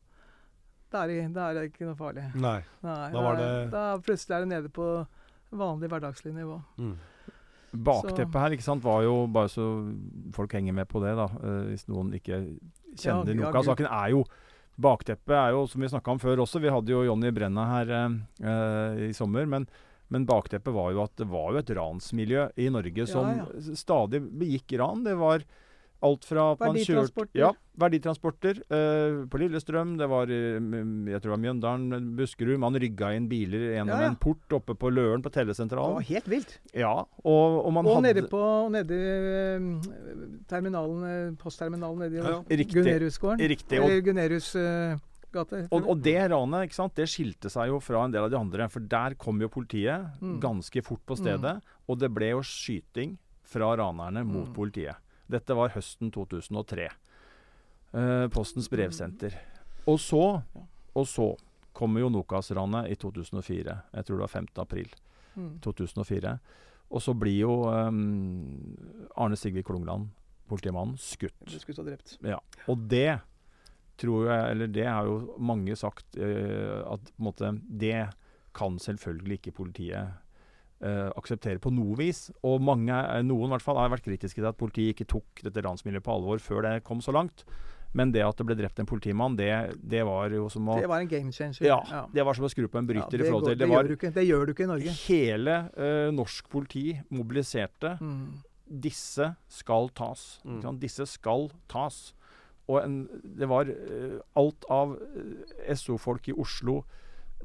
da 0.91 1.05
er, 1.07 1.29
det, 1.31 1.69
ikke 1.69 1.87
noe 1.87 1.95
farlig. 1.95 2.25
Nei. 2.35 2.57
Nei, 2.83 3.11
Da 3.13 3.21
var 3.23 3.37
det- 3.39 3.71
da 3.71 3.83
plutselig 4.03 4.35
er 4.35 4.41
det 4.41 4.49
nede 4.51 4.69
på 4.75 4.87
vanlig 5.51 5.91
hverdagslig 5.91 6.35
nivå. 6.35 6.61
Mm. 6.79 6.95
Bakteppet 7.71 8.39
her 8.43 8.55
ikke 8.57 8.67
sant, 8.67 8.83
var 8.83 9.05
jo, 9.07 9.25
bare 9.31 9.51
så 9.51 9.67
folk 10.35 10.55
henger 10.57 10.75
med 10.75 10.89
på 10.91 11.03
det, 11.05 11.15
da, 11.19 11.29
eh, 11.39 11.61
hvis 11.71 11.87
noen 11.91 12.11
ikke 12.19 12.41
kjenner 12.99 13.31
ja, 13.31 13.39
noe 13.39 13.53
av 13.55 13.69
saken, 13.69 13.91
er 13.91 14.15
jo 14.17 14.25
Bakteppet 14.81 15.35
er 15.37 15.51
jo, 15.53 15.67
som 15.69 15.83
vi 15.83 15.91
snakka 15.93 16.15
om 16.15 16.21
før 16.23 16.41
også, 16.45 16.61
vi 16.63 16.71
hadde 16.73 16.93
jo 16.95 17.03
Jonny 17.05 17.29
Brenna 17.37 17.67
her 17.69 17.91
eh, 17.93 18.13
eh, 18.41 19.01
i 19.11 19.17
sommer. 19.17 19.45
Men, 19.51 19.67
men 20.09 20.25
bakteppet 20.29 20.73
var 20.73 20.95
jo 20.95 21.03
at 21.05 21.13
det 21.21 21.27
var 21.29 21.51
jo 21.53 21.61
et 21.61 21.73
ransmiljø 21.77 22.47
i 22.57 22.71
Norge 22.73 23.07
som 23.11 23.29
ja. 23.29 23.75
stadig 23.77 24.23
begikk 24.41 24.79
ran. 24.81 25.05
Det 25.05 25.19
var 25.21 25.45
alt 26.03 26.25
fra 26.25 26.53
at 26.53 26.61
man 26.65 26.77
kjørte. 26.81 27.27
Ja, 27.37 27.51
verditransporter 27.81 28.61
Uh, 28.71 29.27
på 29.29 29.39
Lillestrøm. 29.41 29.97
Det 30.01 30.09
var 30.09 30.31
eh, 30.33 30.57
jeg 31.11 31.21
tror 31.21 31.29
det 31.29 31.35
var 31.35 31.43
Mjøndalen, 31.45 32.17
Buskerud. 32.17 32.59
Man 32.63 32.75
rygga 32.81 33.13
inn 33.17 33.29
biler 33.29 33.67
gjennom 33.77 33.95
Ja, 33.97 34.01
ja. 34.07 34.09
en 34.13 34.17
port 34.17 34.57
oppe 34.57 34.75
på 34.75 34.91
Løren, 34.93 35.23
på 35.23 35.31
Det 35.31 35.47
var 35.71 36.01
helt 36.09 36.29
vilt. 36.29 36.59
Ja, 36.75 36.95
og, 37.25 37.67
og 37.67 37.73
man 37.73 37.87
Og 37.87 37.97
hadde 38.01 38.15
nede 38.15 38.29
på 38.31 38.43
nede 38.73 38.99
eh, 39.01 40.41
terminalen, 40.49 41.05
eh, 41.05 41.37
postterminalen 41.41 41.99
nede 42.05 42.17
i 42.17 42.23
Ja, 42.23 42.31
ja. 42.39 42.43
Riktig. 42.49 43.49
Riktig. 43.51 43.81
Og, 43.81 43.91
Eller 43.91 44.01
Gunerius 44.01 44.55
Uh, 44.57 44.97
gate. 45.33 45.69
og, 45.71 45.87
og 45.89 46.01
det 46.03 46.17
ranet 46.33 46.67
ikke 46.67 46.75
sant, 46.75 46.95
det 46.99 47.07
skilte 47.09 47.51
seg 47.53 47.69
jo 47.71 47.79
fra 47.81 48.05
en 48.05 48.11
del 48.15 48.25
av 48.27 48.31
de 48.33 48.39
andre. 48.39 48.67
For 48.69 48.81
der 48.81 49.15
kom 49.15 49.41
jo 49.41 49.49
politiet 49.49 50.09
Mm. 50.21 50.41
ganske 50.43 50.83
fort 50.83 51.05
på 51.07 51.17
stedet. 51.17 51.61
Og 51.89 51.99
det 51.99 52.11
ble 52.13 52.31
jo 52.33 52.41
skyting 52.43 53.17
fra 53.45 53.77
ranerne 53.77 54.25
mot 54.27 54.49
Mm. 54.49 54.55
politiet. 54.55 54.97
Dette 55.31 55.57
var 55.57 55.73
høsten 55.75 56.11
2003. 56.15 56.89
Eh, 57.93 58.27
Postens 58.35 58.69
brevsenter. 58.71 59.37
Og 59.91 59.99
så, 60.03 60.25
og 60.95 61.07
så 61.09 61.31
kommer 61.77 62.03
jo 62.05 62.11
Nokas-ranet 62.13 62.91
i 62.93 62.97
2004. 63.01 63.77
Jeg 63.95 64.07
tror 64.07 64.19
det 64.21 64.27
var 64.27 64.35
5. 64.41 64.51
april 64.65 64.91
Mm. 65.39 65.61
2004. 65.63 66.33
Og 66.91 67.03
så 67.05 67.13
blir 67.15 67.37
jo 67.45 67.53
um, 67.71 68.75
Arne 69.15 69.37
Sigvig 69.39 69.63
Klungland, 69.65 70.09
politimannen, 70.51 70.97
skutt. 70.99 71.37
Skutt 71.47 71.79
og 71.79 71.87
drept. 71.87 72.17
Og 72.67 72.83
det 72.91 73.21
tror 74.01 74.27
jeg, 74.27 74.49
eller 74.51 74.73
det 74.75 74.87
har 74.89 75.07
jo 75.07 75.37
mange 75.39 75.77
sagt, 75.79 76.19
uh, 76.19 76.83
at 76.97 77.13
på 77.13 77.23
en 77.23 77.29
måte 77.29 77.53
det 77.71 78.09
kan 78.59 78.79
selvfølgelig 78.83 79.39
ikke 79.39 79.55
politiet 79.61 80.19
eh, 80.83 81.11
akseptere 81.17 81.61
på 81.61 81.73
noe 81.73 81.97
vis. 81.99 82.31
Og 82.43 82.61
mange, 82.63 82.93
eh, 82.93 83.23
noen 83.23 83.49
i 83.51 83.55
hvert 83.55 83.63
fall, 83.67 83.77
har 83.77 83.91
vært 83.93 84.05
kritiske 84.07 84.41
til 84.41 84.47
at 84.49 84.57
politiet 84.61 84.95
ikke 84.97 85.09
tok 85.09 85.43
dette 85.47 85.63
ransmiljøet 85.67 86.05
på 86.07 86.15
alvor 86.15 86.39
før 86.43 86.63
det 86.69 86.85
kom 86.85 87.01
så 87.05 87.13
langt. 87.13 87.45
Men 87.93 88.13
det 88.15 88.23
at 88.23 88.37
det 88.39 88.45
ble 88.47 88.55
drept 88.55 88.79
en 88.79 88.87
politimann, 88.87 89.35
det, 89.35 89.51
det 89.83 90.05
var 90.07 90.31
jo 90.31 90.45
som 90.49 90.69
å 90.71 90.77
Det 90.79 90.87
var 90.89 91.01
en 91.03 91.09
game 91.11 91.33
changer. 91.35 91.65
ja, 91.67 91.81
det 92.15 92.23
var 92.25 92.35
som 92.39 92.45
å 92.47 92.51
skru 92.53 92.69
på 92.71 92.79
en 92.79 92.87
Ja, 92.87 92.93
bryter 92.93 93.19
det, 93.19 93.27
i 93.27 93.31
forhold 93.31 93.49
til 93.49 93.57
det, 93.59 93.65
Det 93.65 93.69
var 93.69 93.83
gjør 93.83 93.89
du 93.89 93.97
ikke, 93.97 94.13
det 94.15 94.27
gjør 94.29 94.47
du 94.47 94.53
ikke 94.53 94.63
i 94.63 94.71
Norge. 94.71 94.93
hele 95.09 95.57
uh, 95.75 96.11
norsk 96.15 96.49
politi 96.49 96.85
mobiliserte 97.11 97.97
Mm. 98.01 98.39
disse 98.71 99.35
skal 99.49 99.89
tas. 99.91 100.39
Mm. 100.45 100.55
Ikke 100.55 100.63
sant? 100.69 100.81
Disse 100.81 101.07
skal 101.11 101.51
tas. 101.69 102.15
Og 102.71 102.79
en, 102.85 103.09
det 103.27 103.49
var 103.51 103.67
uh, 103.67 104.21
alt 104.39 104.65
av 104.71 104.95
SO-folk 105.75 106.29
i 106.31 106.33
Oslo. 106.39 106.85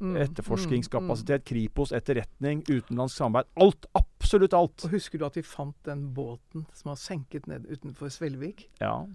Etterforskningskapasitet, 0.00 1.44
Kripos, 1.48 1.92
etterretning, 1.92 2.62
utenlandsk 2.68 3.16
samarbeid. 3.16 3.50
Alt! 3.62 3.86
Absolutt 3.96 4.54
alt! 4.56 4.84
Og 4.84 4.94
husker 4.96 5.20
du 5.20 5.26
at 5.28 5.36
vi 5.38 5.42
fant 5.46 5.76
den 5.86 6.08
båten 6.16 6.66
som 6.74 6.92
var 6.92 7.00
senket 7.00 7.46
ned 7.50 7.66
utenfor 7.70 8.12
Svelvik? 8.12 8.68
Ja, 8.82 9.06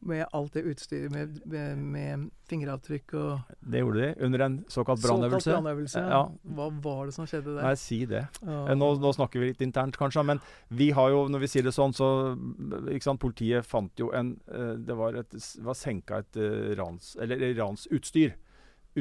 Med 0.00 0.26
alt 0.32 0.54
det 0.54 0.62
utstyret 0.62 1.10
med, 1.10 1.40
med, 1.50 1.78
med 1.78 2.28
fingeravtrykk 2.46 3.14
og 3.18 3.56
det 3.66 3.80
gjorde 3.80 4.04
de. 4.04 4.10
Under 4.28 4.44
en 4.44 4.58
såkalt 4.70 5.02
brannøvelse. 5.02 5.50
Såkalt. 5.50 5.96
Ja. 5.98 6.20
Hva 6.54 6.68
var 6.84 7.08
det 7.08 7.14
som 7.16 7.26
skjedde 7.26 7.56
der? 7.56 7.64
Nei, 7.66 7.74
si 7.74 7.98
det. 8.06 8.20
Ja. 8.44 8.60
Eh, 8.68 8.76
Nå, 8.78 8.92
nå 9.02 9.10
snakker 9.16 9.42
vi 9.42 9.50
litt 9.50 9.64
internt, 9.66 9.98
kanskje, 9.98 10.22
men 10.22 10.38
vi 10.70 10.92
har 10.94 11.10
jo, 11.10 11.24
når 11.26 11.42
vi 11.42 11.50
sier 11.50 11.66
det 11.66 11.74
sånn, 11.74 11.96
så 11.98 12.12
sant, 13.02 13.18
Politiet 13.20 13.66
fant 13.66 13.98
jo 13.98 14.12
en 14.14 14.36
eh, 14.46 14.76
Det 14.78 14.94
var, 14.94 15.18
et, 15.18 15.34
var 15.66 15.74
senka 15.74 16.22
et 16.22 16.38
eh, 16.38 16.76
rans, 16.78 17.16
eller 17.18 17.42
ransutstyr 17.58 18.36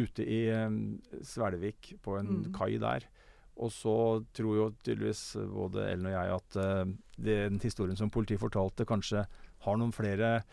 ute 0.03 0.23
i 0.25 0.39
eh, 0.53 0.69
Svelvik, 1.25 1.95
på 2.03 2.17
en 2.19 2.27
Mm. 2.45 2.53
kai 2.53 2.77
der. 2.77 3.05
Og 3.57 3.71
så 3.73 4.23
tror 4.37 4.55
jo 4.55 4.65
tydeligvis 4.85 5.33
både 5.49 5.87
Ellen 5.89 6.05
og 6.05 6.13
jeg 6.13 6.35
at 6.35 6.57
uh, 6.61 6.91
den 7.17 7.57
historien 7.63 7.97
som 7.97 8.11
politiet 8.13 8.39
fortalte, 8.39 8.85
kanskje 8.85 9.23
har 9.65 9.77
noen 9.81 9.91
flere 9.91 10.43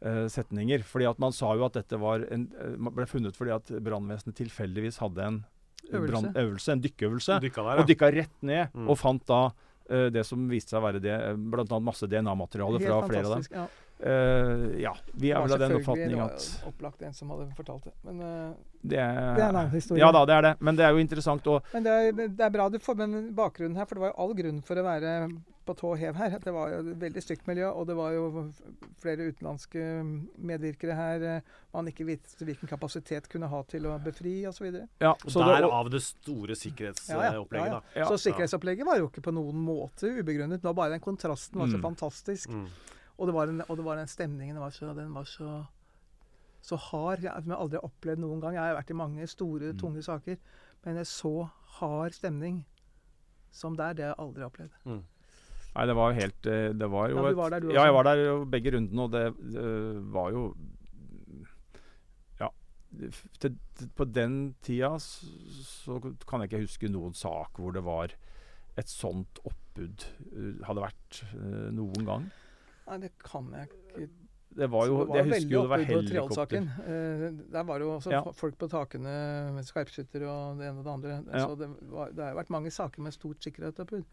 uh, 0.00 0.24
setninger. 0.32 0.80
Fordi 0.82 1.04
at 1.10 1.18
man 1.20 1.32
sa 1.36 1.52
jo 1.54 1.66
at 1.66 1.74
dette 1.76 1.98
var 2.00 2.24
en, 2.32 2.46
eh, 2.56 2.76
ble 2.88 3.04
funnet 3.10 3.36
fordi 3.36 3.52
at 3.52 3.66
brannvesenet 3.84 4.34
tilfeldigvis 4.40 4.96
hadde 5.02 5.20
en 5.26 5.44
Øvelse. 5.92 6.08
brannøvelse, 6.32 6.72
en 6.72 6.80
dykkeøvelse 6.86 7.40
Dykka 7.44 7.62
der, 7.68 7.82
og 7.82 7.86
dykka 7.88 8.10
rett 8.16 8.42
ned 8.42 8.72
Mm. 8.74 8.88
og 8.88 8.96
fant 8.98 9.26
da 9.26 9.50
det 9.88 10.24
som 10.26 10.42
viste 10.50 10.70
seg 10.74 10.82
å 10.82 10.84
være 10.84 11.00
det, 11.00 11.14
bl.a. 11.50 11.78
masse 11.80 12.04
DNA-materiale 12.04 12.76
fra 12.80 12.98
flere 13.08 13.24
av 13.24 13.36
dem. 13.38 13.44
Ja. 13.52 13.66
Eh, 14.00 14.80
ja, 14.80 14.92
vi 15.18 15.32
er 15.32 15.40
vel 15.42 15.52
av 15.56 15.58
den 15.58 15.72
oppfatning 15.80 16.12
Det 16.12 16.16
var 16.20 16.30
at 16.36 16.64
opplagt 16.70 17.02
en 17.02 17.12
som 17.16 17.30
hadde 17.34 17.48
fortalt 17.58 17.84
det. 17.88 17.94
Men 18.06 18.20
uh, 18.22 18.54
det 18.82 18.98
er, 19.02 19.14
det 19.34 19.42
er 19.42 19.48
en 19.48 19.56
annen 19.56 19.72
historie. 19.74 19.98
Ja 20.04 20.12
da, 20.14 20.24
det 20.28 20.34
er 20.38 20.42
det. 20.42 20.54
Men 20.60 20.76
det 20.78 20.84
er 20.86 20.94
jo 20.94 21.02
interessant 21.02 21.46
å 21.50 21.58
Men 21.72 21.82
det 21.82 21.94
er, 21.98 22.12
det 22.28 22.44
er 22.46 22.50
bra 22.54 22.68
du 22.70 22.78
får 22.78 22.94
med 23.00 23.32
bakgrunnen 23.34 23.76
her, 23.76 23.88
for 23.90 23.98
det 23.98 24.04
var 24.06 24.12
jo 24.14 24.18
all 24.22 24.34
grunn 24.38 24.60
for 24.62 24.78
å 24.78 24.84
være 24.86 25.14
på 25.68 25.74
tå 25.76 25.90
hev 26.00 26.14
her. 26.16 26.38
Det 26.40 26.52
var 26.54 26.70
jo 26.72 26.78
et 26.80 27.00
veldig 27.02 27.22
stygt 27.26 27.48
miljø, 27.50 27.66
og 27.68 27.88
det 27.90 27.96
var 27.98 28.14
jo 28.14 28.44
flere 29.02 29.26
utenlandske 29.28 29.82
medvirkere 30.48 30.94
her 30.96 31.24
eh, 31.28 31.50
man 31.74 31.90
ikke 31.90 32.06
visste 32.08 32.46
hvilken 32.48 32.70
kapasitet 32.70 33.26
kunne 33.28 33.50
ha 33.52 33.60
til 33.68 33.84
å 33.90 33.98
befri 34.00 34.46
osv. 34.48 34.64
ja, 35.02 35.10
Og 35.12 35.26
så 35.28 35.42
det- 35.44 35.58
Derav 35.58 35.90
det 35.90 36.00
store 36.06 36.54
sikkerhetsopplegget, 36.56 37.50
Ja, 37.52 37.58
ja, 37.58 37.64
ja. 37.66 37.72
da. 37.74 37.82
ja, 38.00 38.06
Så 38.08 38.16
sikkerhetsopplegget 38.30 38.86
var 38.86 38.96
jo 39.02 39.10
ikke 39.10 39.26
på 39.26 39.34
noen 39.34 39.58
måte 39.60 40.08
ubegrunnet. 40.22 40.62
Nå 40.62 40.72
bare 40.72 40.94
den 40.96 41.00
kontrasten 41.04 41.58
var 41.60 41.66
så 41.66 41.76
Mm. 41.76 41.82
fantastisk. 41.82 42.48
Mm. 42.48 42.68
Og 43.18 43.26
det 43.26 43.34
var, 43.34 43.50
en, 43.50 43.62
og 43.68 43.76
det 43.76 43.84
var 43.84 43.96
den 43.98 44.06
stemningen 44.10 44.54
den 44.56 44.62
var 44.62 44.70
så, 44.70 44.92
den 44.94 45.12
var 45.14 45.24
så, 45.26 45.64
så 46.62 46.76
hard. 46.78 47.24
Jeg, 47.26 47.32
som 47.42 47.50
jeg 47.50 47.58
aldri 47.58 47.78
har 47.80 47.86
opplevd 47.88 48.22
noen 48.22 48.40
gang. 48.40 48.54
Jeg 48.54 48.62
har 48.62 48.76
vært 48.78 48.90
i 48.94 48.98
mange 49.00 49.26
store, 49.26 49.72
Mm. 49.72 49.78
tunge 49.80 50.02
saker. 50.06 50.36
Men 50.84 50.96
en 51.00 51.04
så 51.04 51.48
hard 51.80 52.14
stemning 52.14 52.64
som 53.50 53.76
der, 53.76 53.92
det 53.98 54.04
har 54.04 54.14
jeg 54.14 54.22
aldri 54.26 54.44
opplevd. 54.46 54.70
Mm. 54.84 55.02
Nei, 55.74 55.86
det 55.86 55.94
var 55.98 56.10
jo 56.12 56.16
helt 56.20 56.46
eh, 56.48 56.72
Det 56.74 56.86
var 56.90 57.08
jo 57.10 57.16
Ja, 57.20 57.32
var 57.36 57.50
der, 57.50 57.66
Ja, 57.74 57.82
jeg 57.84 57.94
var 57.94 58.02
der 58.08 58.44
begge 58.50 58.72
rundene, 58.74 59.02
og 59.02 59.12
det, 59.12 59.24
det 59.52 60.12
var 60.14 60.30
jo 60.32 60.54
Ja. 62.40 62.48
Til, 63.40 63.58
til, 63.76 63.90
på 63.96 64.04
den 64.08 64.54
tida 64.64 64.94
så, 65.02 65.26
så 65.66 65.98
kan 66.26 66.40
jeg 66.40 66.50
ikke 66.52 66.64
huske 66.64 66.90
noen 66.90 67.14
sak 67.14 67.58
hvor 67.60 67.74
det 67.76 67.84
var 67.84 68.14
et 68.78 68.88
sånt 68.90 69.40
oppbud 69.44 70.04
uh, 70.32 70.64
hadde 70.68 70.84
vært 70.84 71.22
uh, 71.34 71.68
noen 71.74 72.06
gang. 72.06 72.28
Nei, 72.88 72.98
det 73.04 73.12
kan 73.22 73.50
jeg 73.52 73.68
ikke 73.68 74.08
Det 74.58 74.66
var 74.72 74.86
jo 74.88 74.94
det 75.04 75.08
var 75.08 75.16
Jeg 75.18 75.26
husker 75.28 75.52
jo 75.52 75.60
det 75.62 75.70
var 75.70 75.82
helikopter. 75.86 76.68
Eh, 76.88 77.26
der 77.52 77.64
var 77.68 77.78
det 77.78 77.84
jo 77.86 77.92
også 77.98 78.10
Ja. 78.14 78.22
folk 78.34 78.56
på 78.58 78.68
takene 78.72 79.12
med 79.54 79.64
skarpskytter 79.68 80.24
og 80.26 80.58
det 80.58 80.66
ene 80.70 80.78
og 80.80 80.84
det 80.88 80.92
andre. 80.96 81.18
Ja. 81.32 81.44
Så 81.46 81.58
det, 81.60 81.68
var, 81.92 82.10
det 82.10 82.24
har 82.24 82.32
jo 82.32 82.38
vært 82.40 82.50
mange 82.56 82.70
saker 82.74 83.02
med 83.04 83.12
stort 83.14 83.44
sikkerhetsoppbud. 83.44 84.04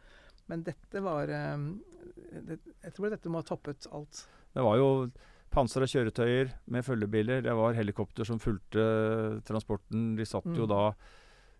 Men 0.51 0.61
dette 0.67 1.01
var 1.01 1.31
eh, 1.33 1.57
det, 2.45 2.59
Jeg 2.83 2.93
tror 2.93 3.09
dette 3.15 3.29
må 3.33 3.41
ha 3.41 3.47
toppet 3.47 3.87
alt. 3.91 4.25
Det 4.53 4.61
var 4.63 4.77
jo 4.77 4.89
pansra 5.55 5.87
kjøretøyer 5.87 6.51
med 6.67 6.83
følgebiler. 6.85 7.41
Det 7.41 7.53
var 7.55 7.73
helikopter 7.73 8.27
som 8.27 8.37
fulgte 8.43 9.41
transporten. 9.47 10.15
De 10.19 10.25
satt 10.27 10.45
jo 10.51 10.67
Mm. 10.67 10.69
da 10.69 10.93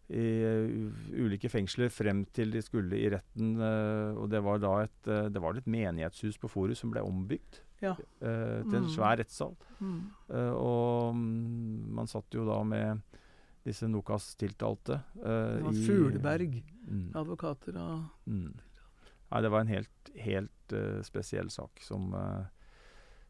i 0.10 0.26
uh, 0.46 0.92
ulike 1.26 1.50
fengsler 1.50 1.90
frem 1.90 2.26
til 2.32 2.52
de 2.54 2.62
skulle 2.62 2.94
i 2.94 3.10
retten. 3.10 3.56
uh, 3.58 4.14
og 4.22 4.30
det 4.30 4.42
var 4.46 4.60
da 4.60 4.74
et, 4.84 5.08
uh, 5.08 5.30
det 5.30 5.42
var 5.42 5.58
et 5.58 5.66
menighetshus 5.66 6.38
på 6.38 6.50
Forus 6.50 6.80
som 6.84 6.92
ble 6.92 7.02
ombygd 7.02 7.62
Ja. 7.82 7.96
til 7.96 8.30
en 8.76 8.86
Mm. 8.86 8.90
svær 8.90 9.18
rettssal. 9.20 9.56
Mm. 9.82 10.10
Og 10.56 11.14
mm, 11.14 11.90
man 11.94 12.08
satt 12.08 12.32
jo 12.34 12.46
da 12.48 12.64
med 12.64 13.02
disse 13.66 13.84
Nokas-tiltalte. 13.90 15.02
uh, 15.24 15.60
i- 15.72 15.86
Fugleberg, 15.86 16.64
Mm. 16.88 17.12
advokater 17.16 17.76
og 17.78 18.06
Mm. 18.28 18.54
Nei, 19.32 19.42
det 19.42 19.50
var 19.52 19.60
en 19.62 19.68
helt, 19.68 20.12
helt 20.16 20.72
uh, 20.74 21.02
spesiell 21.02 21.50
sak 21.50 21.80
som, 21.82 22.14
uh, 22.14 22.46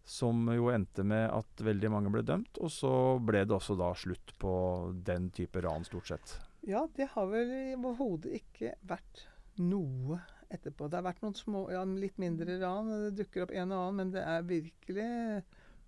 som 0.03 0.45
jo 0.53 0.65
endte 0.69 1.03
med 1.03 1.31
at 1.31 1.55
veldig 1.57 1.89
mange 1.89 2.11
ble 2.11 2.21
dømt. 2.21 2.59
Og 2.61 2.69
så 2.69 3.17
ble 3.25 3.45
det 3.45 3.55
også 3.55 3.77
da 3.77 3.93
slutt 3.93 4.33
på 4.37 4.93
den 5.03 5.31
type 5.31 5.55
ran, 5.63 5.83
stort 5.83 6.05
sett. 6.07 6.39
Ja, 6.65 6.87
det 6.97 7.11
har 7.13 7.27
vel 7.29 7.51
overhodet 7.77 8.33
ikke 8.39 8.71
vært 8.89 9.25
noe 9.61 10.17
etterpå. 10.53 10.87
Det 10.89 10.97
har 10.99 11.05
vært 11.05 11.21
noen 11.23 11.35
små, 11.37 11.65
ja, 11.73 11.83
litt 11.85 12.17
mindre 12.21 12.57
ran. 12.61 12.89
Det 12.89 13.13
dukker 13.21 13.45
opp 13.45 13.53
en 13.53 13.71
og 13.75 13.81
annen, 13.83 13.99
men 13.99 14.13
det 14.15 14.23
er 14.25 14.47
virkelig 14.49 15.09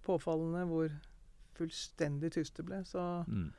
påfallende 0.06 0.66
hvor 0.70 0.94
fullstendig 1.58 2.32
tyst 2.38 2.58
det 2.60 2.66
ble. 2.70 2.84
Så 2.86 3.02
Mm. 3.28 3.50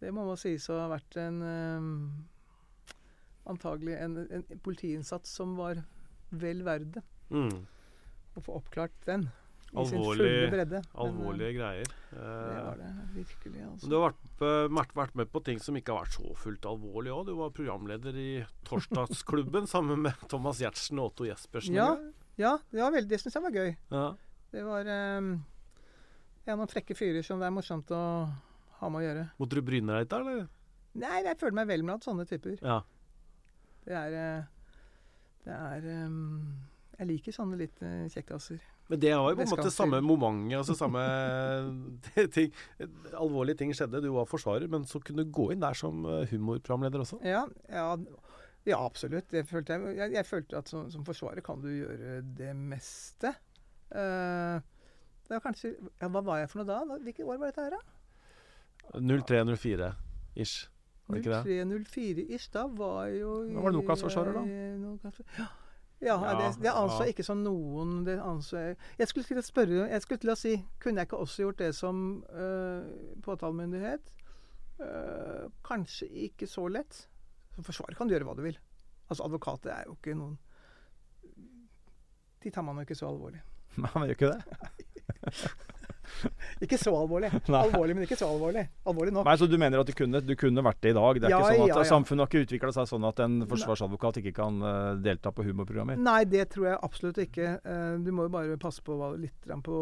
det 0.00 0.12
må 0.14 0.24
man 0.26 0.36
sies 0.38 0.68
å 0.70 0.78
ha 0.78 0.88
vært 0.94 1.16
en 1.16 1.42
um, 1.42 2.26
Antagelig 3.50 3.96
en, 3.98 4.16
en 4.30 4.42
politiinnsats 4.62 5.30
som 5.34 5.56
var 5.56 5.80
vel 6.30 6.60
verd 6.62 6.92
det. 6.94 7.02
Mm. 7.32 7.64
Å 8.36 8.42
få 8.44 8.52
oppklart 8.60 8.94
den 9.06 9.24
i 9.26 9.39
Alvorlig- 9.76 10.50
bredde. 10.50 10.80
Men, 10.82 11.00
Alvorlige 11.04 11.52
greier. 11.54 11.86
eh, 12.12 12.18
Eh, 12.18 12.54
Det 12.54 12.64
var 12.64 12.76
det 12.76 12.90
virkelig, 13.14 13.60
altså. 13.70 13.88
Du 13.88 13.94
har 14.00 14.10
vært, 14.10 14.94
vært, 14.96 15.14
med 15.14 15.30
på 15.30 15.44
ting 15.44 15.58
som 15.60 15.76
ikke 15.76 15.92
har 15.94 16.04
vært 16.04 16.16
så 16.18 16.34
fullt 16.36 16.62
alvorlig 16.66 17.12
òg. 17.14 17.26
Du 17.26 17.34
var 17.36 17.50
programleder 17.50 18.16
i 18.16 18.44
Torsdagsklubben 18.64 19.66
sammen 19.74 20.02
med 20.02 20.14
Thomas 20.28 20.58
Giertsen 20.58 20.98
og 20.98 21.12
Otto 21.12 21.24
Jespersen. 21.24 21.74
Ja. 21.74 21.96
Ja, 22.36 22.56
det 22.72 22.80
var 22.80 22.90
veldig, 22.90 23.08
det 23.08 23.20
syns 23.20 23.34
jeg 23.34 23.42
var 23.42 23.50
gøy. 23.52 23.76
ja. 23.90 24.14
Det 24.50 24.64
var 24.66 24.80
um, 25.18 25.44
ja, 26.44 26.56
noen 26.56 26.66
frekke 26.66 26.96
fyrer 26.98 27.22
som 27.22 27.38
det 27.38 27.46
er 27.46 27.52
morsomt 27.54 27.86
å 27.94 28.26
ha 28.80 28.88
med 28.90 28.98
å 28.98 29.04
gjøre. 29.04 29.30
Måtte 29.38 29.54
du 29.54 29.62
bryne 29.62 29.86
deg 29.92 30.00
litt 30.00 30.10
der, 30.10 30.20
eller? 30.24 30.48
Nei, 30.98 31.20
jeg 31.22 31.38
føler 31.38 31.54
meg 31.54 31.68
vel 31.68 31.82
blant 31.86 32.02
sånne 32.02 32.26
typer. 32.26 32.56
Ja. 32.60 32.80
Det 33.86 33.94
er 33.94 34.16
eh, 34.18 34.42
Det 35.44 35.54
er 35.54 35.86
um, 36.06 36.56
Jeg 36.98 37.06
liker 37.12 37.32
sånne 37.32 37.56
litt 37.60 37.78
kjekkaser. 38.10 38.58
Men 38.90 38.98
det 39.02 39.12
var 39.14 39.30
jo 39.30 39.36
på 39.38 39.44
en 39.44 39.52
måte 39.52 39.70
samme 39.70 40.00
momentet, 40.02 40.56
altså 40.58 40.74
samme 40.82 41.02
ting. 42.36 42.50
Alvorlige 43.14 43.60
ting 43.62 43.70
skjedde. 43.76 44.00
Du 44.02 44.10
var 44.16 44.26
forsvarer, 44.26 44.66
men 44.72 44.86
så 44.88 44.98
kunne 45.04 45.22
du 45.24 45.30
gå 45.30 45.50
inn 45.54 45.62
der 45.62 45.78
som 45.78 46.02
eh, 46.10 46.24
humorprogramleder 46.32 47.04
også. 47.04 47.20
Ja, 47.26 47.44
ja, 47.70 47.84
ja 48.66 48.80
absolutt. 48.82 49.30
Det 49.30 49.44
følte 49.48 49.76
jeg, 49.78 49.94
jeg, 50.00 50.16
jeg 50.18 50.26
følte 50.26 50.58
at 50.58 50.72
som, 50.72 50.90
som 50.90 51.06
forsvarer 51.06 51.44
kan 51.46 51.62
du 51.62 51.70
gjøre 51.70 52.18
det 52.40 52.50
meste. 52.58 53.32
Uh, 53.90 54.58
det 55.26 55.34
var 55.34 55.40
kanskje 55.42 55.72
ja, 55.74 56.06
Hva 56.10 56.20
var 56.26 56.42
jeg 56.42 56.50
for 56.50 56.60
noe 56.60 56.68
da? 56.68 56.98
Hvilket 57.06 57.26
år 57.26 57.38
var 57.40 57.50
dette 57.50 57.64
her, 57.66 57.78
da? 57.78 57.80
03-04-ish. 58.98 60.68
Var 61.06 61.16
det 61.16 61.24
ikke 61.24 61.38
det? 61.46 61.56
03-04-ish. 61.70 62.50
Da 62.54 62.66
var 62.66 63.06
jo 63.14 63.32
Da 63.48 63.62
var 63.64 63.70
det 63.74 63.78
Nokas-forsvarer, 63.80 64.34
da. 64.34 64.44
Nokas- 64.82 65.22
Ja. 65.38 65.46
Ja, 66.00 66.16
det, 66.38 66.62
det 66.62 66.72
anså 66.72 67.04
jeg 67.04 67.12
ikke 67.12 67.26
som 67.26 67.42
noen 67.44 68.06
det 68.06 68.14
anså 68.24 68.56
jeg, 68.56 68.76
jeg 68.96 69.08
skulle 69.10 69.28
til 69.28 69.40
å 69.40 69.44
spørre 69.44 69.82
Jeg 69.90 70.00
skulle 70.00 70.22
til 70.22 70.32
å 70.32 70.36
si 70.38 70.54
Kunne 70.80 71.02
jeg 71.02 71.10
ikke 71.10 71.18
også 71.20 71.42
gjort 71.44 71.58
det 71.60 71.74
som 71.76 71.98
øh, 72.32 72.86
påtalemyndighet? 73.26 74.08
Øh, 74.80 75.50
kanskje 75.66 76.08
ikke 76.30 76.48
så 76.48 76.64
lett. 76.72 77.02
Som 77.52 77.66
forsvarer 77.66 77.98
kan 77.98 78.08
du 78.08 78.14
gjøre 78.14 78.30
hva 78.30 78.36
du 78.38 78.46
vil. 78.46 78.56
Altså 79.10 79.26
Advokater 79.26 79.74
er 79.74 79.90
jo 79.90 79.98
ikke 79.98 80.16
noen 80.16 80.38
De 82.40 82.52
tar 82.54 82.64
man 82.64 82.80
jo 82.80 82.88
ikke 82.88 82.96
så 82.96 83.10
alvorlig. 83.10 83.42
Nei, 83.76 83.90
men 83.92 84.08
gjør 84.08 84.16
ikke 84.16 84.32
det? 84.32 85.44
Ikke 86.64 86.78
så 86.80 86.92
alvorlig. 86.96 87.30
Alvorlig, 87.48 87.96
men 87.96 88.06
ikke 88.06 88.18
så 88.18 88.28
alvorlig. 88.30 88.66
Alvorlig 88.88 89.14
nok. 89.16 89.28
Nei, 89.28 89.36
Så 89.40 89.48
du 89.50 89.56
mener 89.60 89.82
at 89.82 89.90
du 89.90 89.94
kunne, 89.96 90.20
du 90.24 90.34
kunne 90.38 90.64
vært 90.66 90.80
det 90.84 90.92
i 90.94 90.98
dag? 90.98 91.20
Det 91.20 91.28
er 91.28 91.34
Ja, 91.34 91.40
ikke 91.40 91.54
sånn 91.54 91.64
at 91.64 91.72
ja, 91.72 91.78
ja. 91.80 91.88
Samfunnet 91.90 92.24
har 92.24 92.30
ikke 92.32 92.44
utvikla 92.46 92.72
seg 92.76 92.90
sånn 92.90 93.06
at 93.08 93.22
en 93.24 93.38
forsvarsadvokat 93.50 94.20
ikke 94.22 94.34
kan 94.40 94.60
uh, 94.64 94.74
delta 95.00 95.32
på 95.34 95.46
humorprogrammer? 95.46 96.00
Nei, 96.00 96.22
det 96.28 96.48
tror 96.54 96.70
jeg 96.72 96.82
absolutt 96.90 97.22
ikke. 97.24 97.56
Uh, 97.64 97.96
du 98.04 98.12
må 98.16 98.28
jo 98.28 98.34
bare 98.36 98.60
passe 98.60 98.84
på 98.84 98.98
hva, 99.00 99.12
litt 99.18 99.50
på 99.66 99.80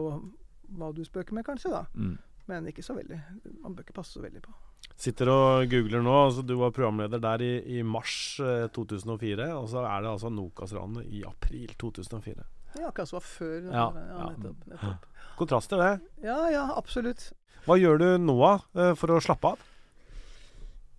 hva 0.79 0.93
du 0.95 1.05
spøker 1.07 1.37
med, 1.37 1.47
kanskje. 1.49 1.73
da. 1.75 1.85
Mm. 1.97 2.17
Men 2.49 2.69
ikke 2.71 2.85
så 2.85 2.97
veldig. 2.97 3.19
Man 3.61 3.77
bør 3.77 3.85
ikke 3.85 3.99
passe 4.01 4.17
så 4.17 4.25
veldig 4.25 4.41
på. 4.45 4.55
Sitter 4.99 5.31
og 5.31 5.69
googler 5.71 6.03
nå. 6.03 6.15
altså 6.27 6.43
Du 6.43 6.57
var 6.59 6.73
programleder 6.75 7.21
der 7.23 7.45
i, 7.45 7.53
i 7.79 7.83
mars 7.87 8.39
eh, 8.43 8.67
2004. 8.75 9.51
Og 9.59 9.69
så 9.71 9.85
er 9.85 10.05
det 10.05 10.11
altså 10.15 10.31
Nokas-ranet 10.33 11.07
i 11.13 11.23
april 11.29 11.75
2004. 11.79 12.47
Ja, 12.79 12.89
akkurat 12.89 13.11
som 13.11 13.19
var 13.19 13.27
før. 13.27 13.69
Ja, 13.69 13.85
ja, 13.95 14.07
ja. 14.09 14.27
nettopp, 14.33 14.67
nettopp. 14.73 15.07
Kontraster, 15.39 15.79
det. 15.79 16.01
Ja, 16.27 16.51
ja, 16.51 16.65
absolutt. 16.75 17.29
Hva 17.69 17.77
gjør 17.79 18.01
du 18.01 18.09
nå 18.19 18.35
eh, 18.43 18.95
for 18.99 19.13
å 19.15 19.21
slappe 19.23 19.53
av? 19.53 19.61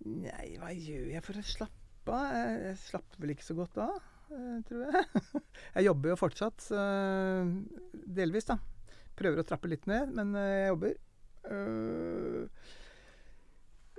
Nei, 0.08 0.56
hva 0.56 0.70
gjør 0.72 1.10
jeg 1.12 1.22
for 1.26 1.36
å 1.36 1.44
slappe 1.44 2.14
av? 2.14 2.32
Jeg, 2.32 2.76
slapper 2.86 3.20
vel 3.20 3.34
ikke 3.34 3.44
så 3.44 3.56
godt 3.58 3.76
av, 3.84 3.98
eh, 4.32 4.58
tror 4.68 4.86
jeg. 4.86 5.04
jeg 5.76 5.86
jobber 5.90 6.14
jo 6.14 6.18
fortsatt, 6.22 6.70
eh, 6.72 7.52
delvis, 8.16 8.48
da. 8.48 8.56
Prøver 9.20 9.42
å 9.42 9.48
trappe 9.50 9.68
litt 9.68 9.84
ned, 9.90 10.14
men 10.16 10.32
jeg 10.38 10.70
jobber. 10.70 10.96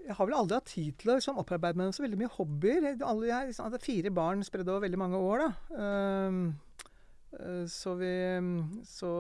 Jeg 0.02 0.16
har 0.18 0.26
vel 0.26 0.40
aldri 0.40 0.58
hatt 0.58 0.72
tid 0.72 0.98
til 0.98 1.12
å 1.12 1.20
liksom, 1.20 1.38
opparbeide 1.38 1.78
meg 1.78 1.94
så 1.94 2.02
veldig 2.08 2.22
mye 2.24 2.36
hobbyer. 2.40 2.82
Jeg, 2.90 2.98
alle, 3.06 3.30
jeg 3.30 3.52
liksom, 3.52 3.68
hadde 3.68 3.86
fire 3.86 4.12
barn 4.18 4.42
spredd 4.48 4.72
over 4.72 4.88
veldig 4.88 5.02
mange 5.04 5.22
år, 5.22 5.38
da. 5.46 5.52
Så 7.70 7.94
vi 8.00 8.16
Så 8.90 9.12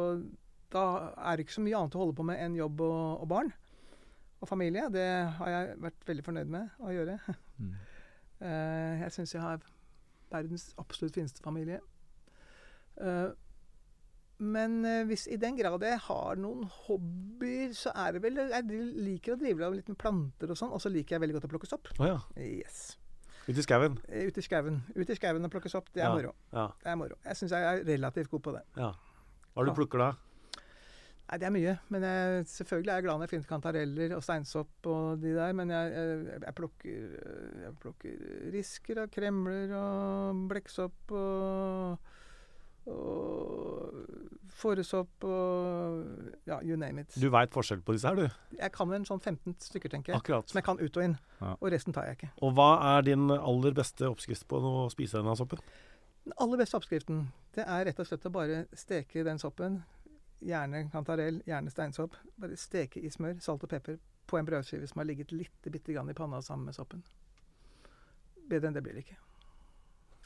da 0.71 0.83
er 1.17 1.35
det 1.37 1.45
ikke 1.45 1.57
så 1.59 1.63
mye 1.65 1.77
annet 1.79 1.95
å 1.97 2.01
holde 2.03 2.15
på 2.17 2.25
med 2.27 2.39
enn 2.41 2.55
jobb 2.55 2.81
og, 2.85 3.21
og 3.23 3.27
barn 3.31 3.51
og 4.41 4.47
familie. 4.49 4.87
Det 4.93 5.05
har 5.37 5.49
jeg 5.53 5.75
vært 5.83 6.05
veldig 6.07 6.23
fornøyd 6.25 6.51
med 6.57 6.69
å 6.81 6.93
gjøre. 6.95 7.19
Mm. 7.61 7.75
Eh, 8.41 9.01
jeg 9.03 9.11
syns 9.13 9.35
jeg 9.35 9.41
har 9.43 9.59
verdens 10.31 10.63
absolutt 10.81 11.13
fineste 11.13 11.43
familie. 11.45 11.75
Eh, 12.97 13.27
men 14.41 14.79
eh, 14.89 15.03
hvis 15.05 15.27
i 15.29 15.37
den 15.37 15.59
grad 15.59 15.83
jeg 15.85 15.99
har 16.07 16.39
noen 16.41 16.63
hobbyer, 16.87 17.75
så 17.77 17.93
er 17.93 18.15
det 18.15 18.23
vel 18.23 18.39
Jeg 18.41 18.65
liker 19.05 19.35
å 19.35 19.37
drive 19.43 19.69
litt 19.75 19.91
med 19.93 19.99
planter 20.01 20.49
og 20.49 20.57
sånn, 20.57 20.73
og 20.73 20.81
så 20.81 20.89
liker 20.89 21.19
jeg 21.19 21.21
veldig 21.27 21.37
godt 21.37 21.45
å 21.45 21.51
plukke 21.53 21.69
sopp. 21.69 21.91
Oh, 21.99 22.07
ja. 22.09 22.17
Yes. 22.41 22.95
Ute 23.45 23.59
i 23.61 23.65
skauen? 23.67 23.99
Ute 24.09 24.41
i 24.41 24.47
skauen. 24.47 24.81
Ut 24.97 25.13
i 25.13 25.19
skauen 25.19 25.45
og 25.45 25.53
plukke 25.53 25.69
sopp, 25.69 25.93
det 25.93 26.01
er 26.01 26.09
Ja. 26.09 26.15
moro. 26.17 26.33
Ja. 26.49 26.65
Det 26.81 26.89
er 26.89 26.97
moro. 26.97 27.21
Jeg 27.27 27.37
syns 27.37 27.53
jeg 27.53 27.61
er 27.75 27.85
relativt 27.85 28.31
god 28.33 28.41
på 28.49 28.57
det. 28.57 28.65
ja. 28.81 28.89
Hva 29.53 29.61
er 29.61 29.65
det 29.69 29.75
du 29.75 29.79
plukker 29.83 29.99
da? 30.01 30.09
Nei, 31.31 31.37
det 31.39 31.47
er 31.47 31.53
mye. 31.55 31.73
Men 31.87 32.03
jeg, 32.03 32.45
selvfølgelig 32.51 32.91
er 32.91 32.97
jeg 32.99 33.03
glad 33.05 33.15
når 33.15 33.23
jeg 33.23 33.31
finner 33.31 33.47
kantareller 33.47 34.13
og 34.17 34.23
steinsopp 34.25 34.87
og 34.91 35.21
de 35.21 35.29
der. 35.37 35.53
Men 35.55 35.69
jeg, 35.71 35.93
jeg, 35.95 36.41
jeg, 36.43 36.55
plukker, 36.57 37.13
plukker 37.79 38.25
risker 38.51 38.99
og 39.05 39.13
kremler 39.13 39.71
og 39.79 40.41
blekksopp 40.51 41.13
og, 41.15 42.09
og 42.91 44.01
fåresopp 44.59 45.23
og 45.23 46.41
ja, 46.51 46.59
you 46.67 46.75
name 46.75 47.05
it. 47.05 47.15
Du 47.15 47.29
veit 47.31 47.55
forskjell 47.55 47.79
på 47.87 47.95
disse 47.95 48.11
her, 48.11 48.19
du. 48.19 48.57
Jeg 48.59 48.75
kan 48.75 48.91
en 48.91 49.07
sånn 49.07 49.23
15 49.23 49.55
stykker, 49.69 49.95
tenker 49.95 50.11
jeg. 50.11 50.19
Akkurat. 50.19 50.51
Som 50.51 50.59
jeg 50.59 50.67
kan 50.67 50.83
ut 50.83 50.99
og 50.99 51.07
inn. 51.07 51.15
Ja. 51.39 51.53
Og 51.55 51.71
resten 51.71 51.95
tar 51.95 52.09
jeg 52.09 52.19
ikke. 52.19 52.33
Og 52.43 52.51
hva 52.59 52.73
er 52.97 53.07
din 53.07 53.31
aller 53.37 53.79
beste 53.79 54.11
oppskrift 54.11 54.49
på 54.51 54.59
å 54.59 54.75
spise 54.91 55.21
denne 55.21 55.39
soppen? 55.39 55.63
Den 56.27 56.35
aller 56.43 56.59
beste 56.59 56.75
oppskriften 56.75 57.23
det 57.55 57.63
er 57.63 57.87
rett 57.87 58.03
og 58.03 58.07
slett 58.07 58.27
å 58.27 58.35
bare 58.35 58.65
steke 58.75 59.23
den 59.27 59.39
soppen. 59.39 59.79
Gjerne 60.41 60.87
kantarell, 60.91 61.41
gjerne 61.45 61.69
steinsopp. 61.69 62.15
Bare 62.41 62.57
steke 62.57 63.01
i 63.05 63.09
smør, 63.13 63.37
salt 63.43 63.63
og 63.63 63.69
pepper 63.69 63.99
på 64.27 64.39
en 64.39 64.47
brødskive 64.47 64.87
som 64.89 65.01
har 65.01 65.05
ligget 65.09 65.31
litt 65.35 65.67
bitte 65.69 65.93
grann 65.93 66.09
i 66.09 66.15
panna 66.17 66.39
sammen 66.41 66.65
med 66.69 66.75
soppen. 66.77 67.03
Bedre 68.49 68.69
enn 68.71 68.77
det 68.77 68.81
blir 68.85 68.95
det 68.97 69.03
ikke. 69.05 69.17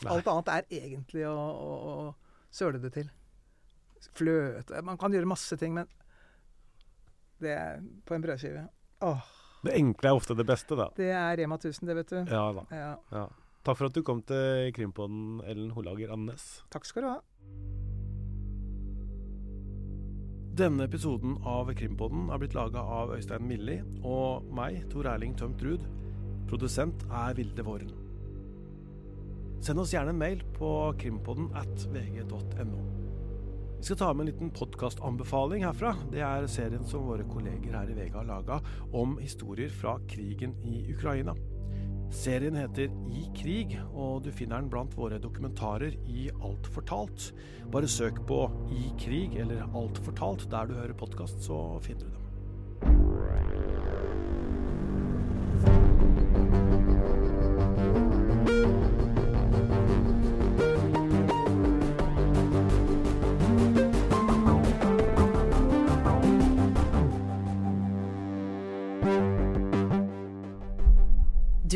Nei. 0.03 0.11
Alt 0.13 0.27
annet 0.31 0.51
er 0.53 0.65
egentlig 0.81 1.23
å, 1.27 1.35
å, 1.35 1.69
å 1.91 2.51
søle 2.53 2.79
det 2.83 2.91
til. 2.95 3.09
Fløte 4.15 4.81
Man 4.85 4.99
kan 5.01 5.13
gjøre 5.15 5.27
masse 5.29 5.55
ting, 5.59 5.73
men 5.75 5.87
det 7.41 7.55
er 7.55 7.81
på 8.07 8.15
en 8.15 8.23
brødskive. 8.23 8.67
Åh, 9.05 9.23
Det 9.65 9.73
enkle 9.79 10.11
er 10.11 10.19
ofte 10.19 10.35
det 10.37 10.45
beste, 10.47 10.75
da. 10.77 10.89
det 10.95 11.09
er 11.11 11.35
Rema 11.41 11.57
1000, 11.57 11.87
det, 11.89 11.95
vet 11.97 12.11
du. 12.13 12.19
Ja 12.31 12.45
da. 12.55 12.65
Ja, 12.71 12.93
Ja. 13.11 13.25
Takk 13.65 13.79
for 13.79 13.89
at 13.89 13.95
du 13.97 14.03
kom 14.05 14.19
til 14.21 14.69
Krimpodden, 14.77 15.39
Ellen 15.41 15.71
Holager 15.73 16.11
Andenes. 16.13 16.61
takk 16.69 16.85
skal 16.85 17.01
du 17.01 17.07
ha. 17.09 17.84
Denne 20.55 20.85
episoden 20.87 21.33
av 21.43 21.67
Krimpodden 21.75 22.29
er 22.31 22.39
blitt 22.39 22.53
laga 22.55 22.79
av 22.79 23.09
Øystein 23.11 23.43
Milli 23.43 23.73
og 24.07 24.45
meg, 24.55 24.77
Tor 24.87 25.09
Erling 25.11 25.33
Tømt 25.35 25.59
Ruud. 25.65 25.81
Produsent 26.47 27.01
er 27.11 27.33
Vilde 27.35 27.65
Våren. 27.67 27.89
Send 29.59 29.81
oss 29.83 29.91
gjerne 29.91 30.13
en 30.13 30.21
mail 30.21 30.45
på 30.55 30.69
krimpodden 31.01 31.49
at 31.59 31.83
vg.no. 31.91 32.85
Vi 33.81 33.83
skal 33.89 33.99
ta 33.99 34.13
med 34.13 34.23
en 34.23 34.31
liten 34.31 34.53
podkastanbefaling 34.55 35.65
herfra. 35.67 35.91
Det 36.13 36.23
er 36.23 36.47
serien 36.47 36.87
som 36.87 37.03
våre 37.09 37.27
kolleger 37.27 37.75
her 37.75 37.91
i 37.91 37.99
VG 37.99 38.15
har 38.15 38.31
laga 38.31 38.61
om 38.95 39.17
historier 39.19 39.75
fra 39.75 39.97
krigen 40.07 40.55
i 40.63 40.85
Ukraina. 40.95 41.35
Serien 42.13 42.55
heter 42.57 42.91
I 43.09 43.25
krig, 43.37 43.77
og 43.93 44.25
du 44.25 44.31
finner 44.33 44.61
den 44.61 44.69
blant 44.71 44.93
våre 44.97 45.19
dokumentarer 45.21 45.97
i 46.09 46.27
Alt 46.43 46.69
fortalt. 46.73 47.31
Bare 47.73 47.89
søk 47.89 48.21
på 48.29 48.43
I 48.73 48.91
krig 49.01 49.39
eller 49.41 49.65
Alt 49.75 50.01
fortalt 50.05 50.47
der 50.51 50.69
du 50.69 50.77
hører 50.77 50.93
podkast, 50.97 51.41
så 51.45 51.79
finner 51.85 52.05
du 52.05 52.13
dem. 52.13 52.24